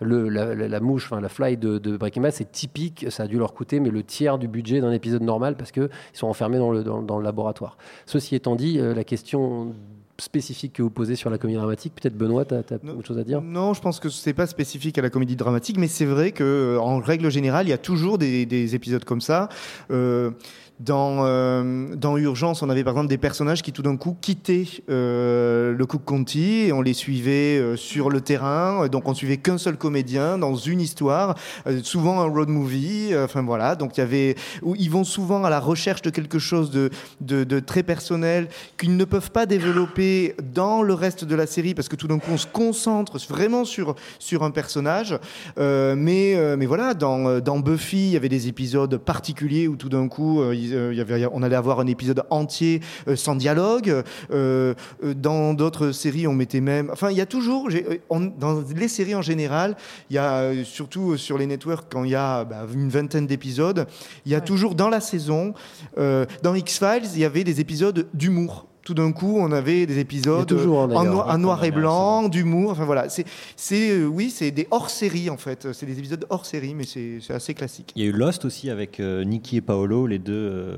La, 0.00 0.80
mouche, 0.80 1.06
enfin 1.06 1.20
la 1.20 1.28
fly 1.28 1.56
de, 1.56 1.96
Breaking 1.96 2.22
Bad, 2.22 2.32
c'est 2.32 2.50
typique, 2.50 3.06
ça 3.10 3.24
a 3.24 3.26
dû 3.26 3.38
leur 3.38 3.54
coûter, 3.54 3.80
mais 3.80 3.90
le 3.90 4.02
tiers 4.02 4.38
du 4.38 4.48
budget 4.48 4.80
d'un 4.80 4.92
épisode 4.92 5.22
normal 5.22 5.56
parce 5.56 5.72
qu'ils 5.72 5.88
sont 6.12 6.26
enfermés 6.26 6.58
dans 6.58 6.70
le, 6.70 6.82
dans, 6.82 7.02
dans 7.02 7.18
le 7.18 7.24
laboratoire. 7.24 7.78
Ceci 8.04 8.34
étant 8.34 8.56
dit, 8.56 8.78
euh, 8.78 8.94
la 8.94 9.04
question 9.04 9.74
spécifique 10.18 10.74
que 10.74 10.82
vous 10.82 10.90
posez 10.90 11.16
sur 11.16 11.30
la 11.30 11.38
comédie 11.38 11.58
dramatique, 11.58 11.92
peut-être 11.94 12.16
Benoît, 12.16 12.44
tu 12.44 12.54
as, 12.54 12.58
autre 12.58 13.06
chose 13.06 13.18
à 13.18 13.24
dire? 13.24 13.40
Non, 13.42 13.74
je 13.74 13.80
pense 13.80 14.00
que 14.00 14.08
c'est 14.08 14.34
pas 14.34 14.46
spécifique 14.46 14.98
à 14.98 15.02
la 15.02 15.10
comédie 15.10 15.36
dramatique, 15.36 15.78
mais 15.78 15.88
c'est 15.88 16.04
vrai 16.04 16.32
que 16.32 16.78
en 16.80 16.98
règle 17.00 17.30
générale, 17.30 17.66
il 17.66 17.70
y 17.70 17.74
a 17.74 17.78
toujours 17.78 18.18
des, 18.18 18.46
des 18.46 18.74
épisodes 18.74 19.04
comme 19.04 19.20
ça. 19.20 19.48
Euh, 19.90 20.30
dans, 20.78 21.24
euh, 21.24 21.94
dans 21.96 22.18
Urgence, 22.18 22.62
on 22.62 22.68
avait 22.68 22.84
par 22.84 22.92
exemple 22.92 23.08
des 23.08 23.16
personnages 23.16 23.62
qui 23.62 23.72
tout 23.72 23.82
d'un 23.82 23.96
coup 23.96 24.14
quittaient 24.20 24.66
euh, 24.90 25.72
le 25.72 25.86
Cook 25.86 26.04
County 26.04 26.66
et 26.66 26.72
on 26.72 26.82
les 26.82 26.92
suivait 26.92 27.58
euh, 27.58 27.76
sur 27.76 28.10
le 28.10 28.20
terrain. 28.20 28.86
Donc 28.88 29.08
on 29.08 29.14
suivait 29.14 29.38
qu'un 29.38 29.56
seul 29.56 29.78
comédien 29.78 30.36
dans 30.36 30.54
une 30.54 30.80
histoire, 30.80 31.36
souvent 31.82 32.20
un 32.20 32.26
road 32.26 32.48
movie. 32.48 33.12
Enfin 33.16 33.42
voilà, 33.42 33.74
donc 33.74 33.96
il 33.96 34.00
y 34.00 34.02
avait 34.02 34.34
où 34.62 34.74
ils 34.76 34.90
vont 34.90 35.04
souvent 35.04 35.44
à 35.44 35.50
la 35.50 35.60
recherche 35.60 36.02
de 36.02 36.10
quelque 36.10 36.38
chose 36.38 36.70
de, 36.70 36.90
de, 37.22 37.44
de 37.44 37.58
très 37.58 37.82
personnel 37.82 38.48
qu'ils 38.76 38.96
ne 38.96 39.04
peuvent 39.04 39.30
pas 39.30 39.46
développer 39.46 40.05
dans 40.54 40.82
le 40.82 40.94
reste 40.94 41.24
de 41.24 41.34
la 41.34 41.46
série 41.46 41.74
parce 41.74 41.88
que 41.88 41.96
tout 41.96 42.08
d'un 42.08 42.18
coup 42.18 42.30
on 42.32 42.36
se 42.36 42.46
concentre 42.46 43.18
vraiment 43.28 43.64
sur 43.64 43.94
sur 44.18 44.42
un 44.42 44.50
personnage. 44.50 45.18
Euh, 45.58 45.94
mais 45.96 46.34
euh, 46.36 46.56
mais 46.56 46.66
voilà, 46.66 46.94
dans 46.94 47.26
euh, 47.28 47.40
dans 47.40 47.58
Buffy, 47.58 48.06
il 48.08 48.12
y 48.12 48.16
avait 48.16 48.28
des 48.28 48.48
épisodes 48.48 48.96
particuliers 48.98 49.68
où 49.68 49.76
tout 49.76 49.88
d'un 49.88 50.08
coup 50.08 50.42
il 50.52 50.94
y 50.94 51.00
avait, 51.00 51.26
on 51.32 51.42
allait 51.42 51.56
avoir 51.56 51.80
un 51.80 51.86
épisode 51.86 52.22
entier 52.30 52.80
sans 53.14 53.34
dialogue. 53.36 54.02
Dans 54.30 55.54
d'autres 55.54 55.92
séries, 55.92 56.26
on 56.26 56.32
mettait 56.34 56.60
même. 56.60 56.90
Enfin, 56.92 57.10
il 57.10 57.16
y 57.16 57.20
a 57.20 57.26
toujours, 57.26 57.68
on- 58.10 58.20
dans 58.20 58.62
les 58.74 58.88
séries 58.88 59.14
en 59.14 59.22
général, 59.22 59.76
il 60.10 60.16
y 60.16 60.18
a 60.18 60.52
surtout 60.64 61.16
sur 61.16 61.38
les 61.38 61.46
networks 61.46 61.86
quand 61.90 62.04
il 62.04 62.10
y 62.10 62.14
a 62.14 62.44
bah, 62.44 62.66
une 62.72 62.88
vingtaine 62.88 63.26
d'épisodes, 63.26 63.86
il 64.24 64.32
y 64.32 64.34
a 64.34 64.40
toujours 64.40 64.74
dans 64.74 64.88
la 64.88 65.00
saison, 65.00 65.54
euh, 65.98 66.26
dans 66.42 66.54
X-Files, 66.54 67.08
il 67.14 67.20
y 67.20 67.24
avait 67.24 67.44
des 67.44 67.60
épisodes 67.60 68.06
d'humour. 68.14 68.66
Tout 68.86 68.94
d'un 68.94 69.10
coup, 69.10 69.36
on 69.40 69.50
avait 69.50 69.84
des 69.84 69.98
épisodes 69.98 70.46
toujours, 70.46 70.82
hein, 70.82 70.90
en, 70.94 71.04
noir, 71.04 71.28
en 71.28 71.38
noir 71.38 71.64
et 71.64 71.72
blanc, 71.72 72.28
d'humour. 72.28 72.70
Enfin 72.70 72.84
voilà, 72.84 73.08
c'est, 73.08 73.24
c'est, 73.56 73.90
euh, 73.90 74.06
oui, 74.06 74.30
c'est 74.30 74.52
des 74.52 74.68
hors-séries 74.70 75.28
en 75.28 75.36
fait. 75.36 75.66
C'est 75.72 75.86
des 75.86 75.98
épisodes 75.98 76.24
hors-série, 76.30 76.72
mais 76.72 76.84
c'est, 76.84 77.18
c'est 77.20 77.34
assez 77.34 77.52
classique. 77.52 77.92
Il 77.96 78.04
y 78.04 78.06
a 78.06 78.10
eu 78.10 78.12
Lost 78.12 78.44
aussi 78.44 78.70
avec 78.70 79.00
euh, 79.00 79.24
Nicky 79.24 79.56
et 79.56 79.60
Paolo, 79.60 80.06
les 80.06 80.20
deux. 80.20 80.32
euh, 80.34 80.76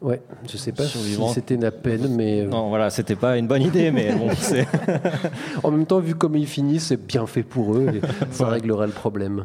Ouais, 0.00 0.22
je 0.48 0.56
sais 0.56 0.70
pas 0.70 0.84
survivants. 0.84 1.26
si 1.26 1.34
c'était 1.34 1.56
la 1.56 1.72
peine, 1.72 2.14
mais. 2.14 2.42
euh, 2.42 2.46
Non, 2.46 2.68
voilà, 2.68 2.88
c'était 2.88 3.16
pas 3.16 3.36
une 3.36 3.48
bonne 3.48 3.62
idée, 3.62 3.90
mais 3.90 4.12
bon, 4.14 4.28
c'est. 4.38 4.68
en 5.64 5.72
même 5.72 5.86
temps, 5.86 5.98
vu 5.98 6.14
comme 6.14 6.36
ils 6.36 6.46
finissent, 6.46 6.86
c'est 6.86 7.04
bien 7.04 7.26
fait 7.26 7.42
pour 7.42 7.74
eux 7.76 7.88
et 7.96 8.00
ça 8.30 8.46
réglera 8.46 8.86
le 8.86 8.92
problème. 8.92 9.44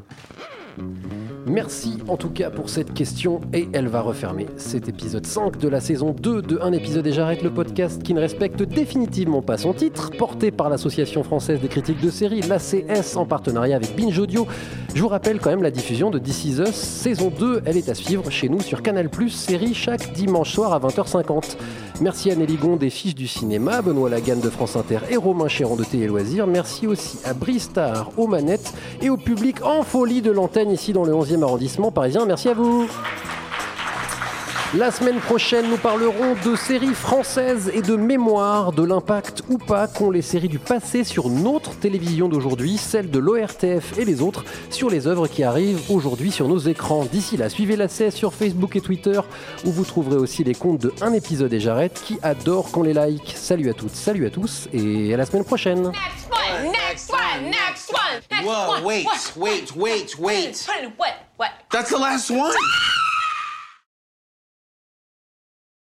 Merci 1.47 1.99
en 2.07 2.17
tout 2.17 2.31
cas 2.31 2.49
pour 2.49 2.69
cette 2.69 2.91
question 2.95 3.39
et 3.53 3.69
elle 3.71 3.87
va 3.87 4.01
refermer 4.01 4.47
cet 4.57 4.89
épisode 4.89 5.27
5 5.27 5.59
de 5.59 5.67
la 5.67 5.79
saison 5.79 6.15
2 6.19 6.41
de 6.41 6.59
Un 6.59 6.71
épisode 6.71 7.05
et 7.05 7.11
j'arrête 7.11 7.43
le 7.43 7.51
podcast 7.51 8.01
qui 8.01 8.15
ne 8.15 8.19
respecte 8.19 8.63
définitivement 8.63 9.43
pas 9.43 9.57
son 9.57 9.73
titre, 9.73 10.09
porté 10.17 10.49
par 10.49 10.69
l'Association 10.69 11.21
française 11.21 11.61
des 11.61 11.67
critiques 11.67 12.01
de 12.01 12.09
séries, 12.09 12.41
l'ACS 12.41 13.15
en 13.15 13.27
partenariat 13.27 13.75
avec 13.75 13.95
Binge 13.95 14.17
Audio. 14.17 14.47
Je 14.95 15.01
vous 15.01 15.07
rappelle 15.07 15.39
quand 15.39 15.51
même 15.51 15.61
la 15.61 15.69
diffusion 15.69 16.09
de 16.09 16.17
This 16.17 16.45
Is 16.45 16.61
Us 16.61 16.73
saison 16.73 17.31
2, 17.37 17.61
elle 17.65 17.77
est 17.77 17.89
à 17.89 17.93
suivre 17.93 18.31
chez 18.31 18.49
nous 18.49 18.61
sur 18.61 18.81
Canal+, 18.81 19.07
série 19.29 19.75
chaque 19.75 20.13
dimanche 20.13 20.51
soir 20.51 20.73
à 20.73 20.79
20h50. 20.79 21.57
Merci 22.01 22.29
à 22.29 22.35
Nelly 22.35 22.57
Gond 22.57 22.75
des 22.75 22.89
Fiches 22.89 23.15
du 23.15 23.27
Cinéma, 23.27 23.81
Benoît 23.81 24.09
Lagan 24.09 24.35
de 24.35 24.49
France 24.49 24.75
Inter 24.75 24.99
et 25.09 25.15
Romain 25.15 25.47
Chéron 25.47 25.75
de 25.75 25.83
Télé 25.83 26.07
Loisirs. 26.07 26.45
Merci 26.45 26.87
aussi 26.87 27.19
à 27.23 27.33
Bristar 27.33 28.11
aux 28.17 28.27
manettes 28.27 28.73
et 29.01 29.09
au 29.09 29.15
public 29.15 29.63
en 29.63 29.83
folie 29.83 30.21
de 30.21 30.31
l'antenne 30.31 30.71
ici 30.71 30.91
dans 30.91 31.05
le 31.05 31.13
11e 31.13 31.41
arrondissement 31.43 31.91
parisien. 31.91 32.25
Merci 32.25 32.49
à 32.49 32.53
vous. 32.53 32.87
La 34.74 34.91
semaine 34.91 35.20
prochaine, 35.20 35.70
nous 35.70 35.78
parlerons 35.78 36.36
de 36.43 36.55
séries 36.55 36.93
françaises 36.95 37.72
et 37.74 37.82
de 37.82 37.95
mémoire, 37.95 38.74
de 38.74 38.84
l'impact 38.84 39.43
ou 39.47 39.57
pas 39.57 39.88
qu'ont 39.88 40.09
les 40.11 40.22
séries 40.22 40.49
du 40.49 40.59
passé 40.59 41.05
sur 41.05 41.30
notre 41.30 41.76
télévision 41.76 42.28
d'aujourd'hui, 42.28 42.78
celle 42.78 43.09
de 43.09 43.20
l'ORTF 43.20 43.97
et 43.97 44.03
les 44.03 44.22
autres, 44.22 44.43
sur 44.72 44.89
les 44.89 45.07
œuvres 45.07 45.28
qui 45.28 45.43
arrivent 45.43 45.80
aujourd'hui 45.89 46.30
sur 46.32 46.49
nos 46.49 46.57
écrans. 46.57 47.05
D'ici 47.05 47.38
là, 47.38 47.47
suivez 47.49 47.78
la 47.78 47.88
CS 47.88 48.11
sur 48.16 48.34
Facebook 48.34 48.76
et 48.76 48.82
Twitter, 48.82 49.20
où 49.66 49.72
vous 49.72 49.86
trouverez 49.86 50.18
aussi 50.18 50.43
les 50.43 50.55
comptes 50.55 50.82
de 50.82 50.91
Un 51.01 51.13
épisode 51.13 51.53
et 51.53 51.59
j'arrête, 51.61 52.01
qui 52.03 52.18
adorent 52.22 52.72
qu'on 52.72 52.84
les 52.84 52.93
like. 52.93 53.34
Salut 53.38 53.70
à 53.70 53.74
toutes, 53.74 53.95
salut 53.95 54.26
à 54.26 54.30
tous, 54.30 54.68
et 54.74 55.13
à 55.13 55.18
la 55.18 55.26
semaine 55.26 55.45
prochaine. 55.45 55.84
Next 55.84 56.30
one, 56.32 56.72
next 56.72 57.11
one, 57.13 57.43
next 57.49 57.91
one, 57.93 58.22
next 58.30 58.45
Whoa, 58.45 58.72
one. 58.74 58.84
wait, 58.84 59.05
What? 59.05 59.38
wait, 59.38 59.76
wait, 59.78 60.20
wait. 60.20 60.68
What? 60.97 61.13
What? 61.38 61.49
That's 61.72 61.91
the 61.91 61.97
last 61.99 62.30
one. 62.30 62.51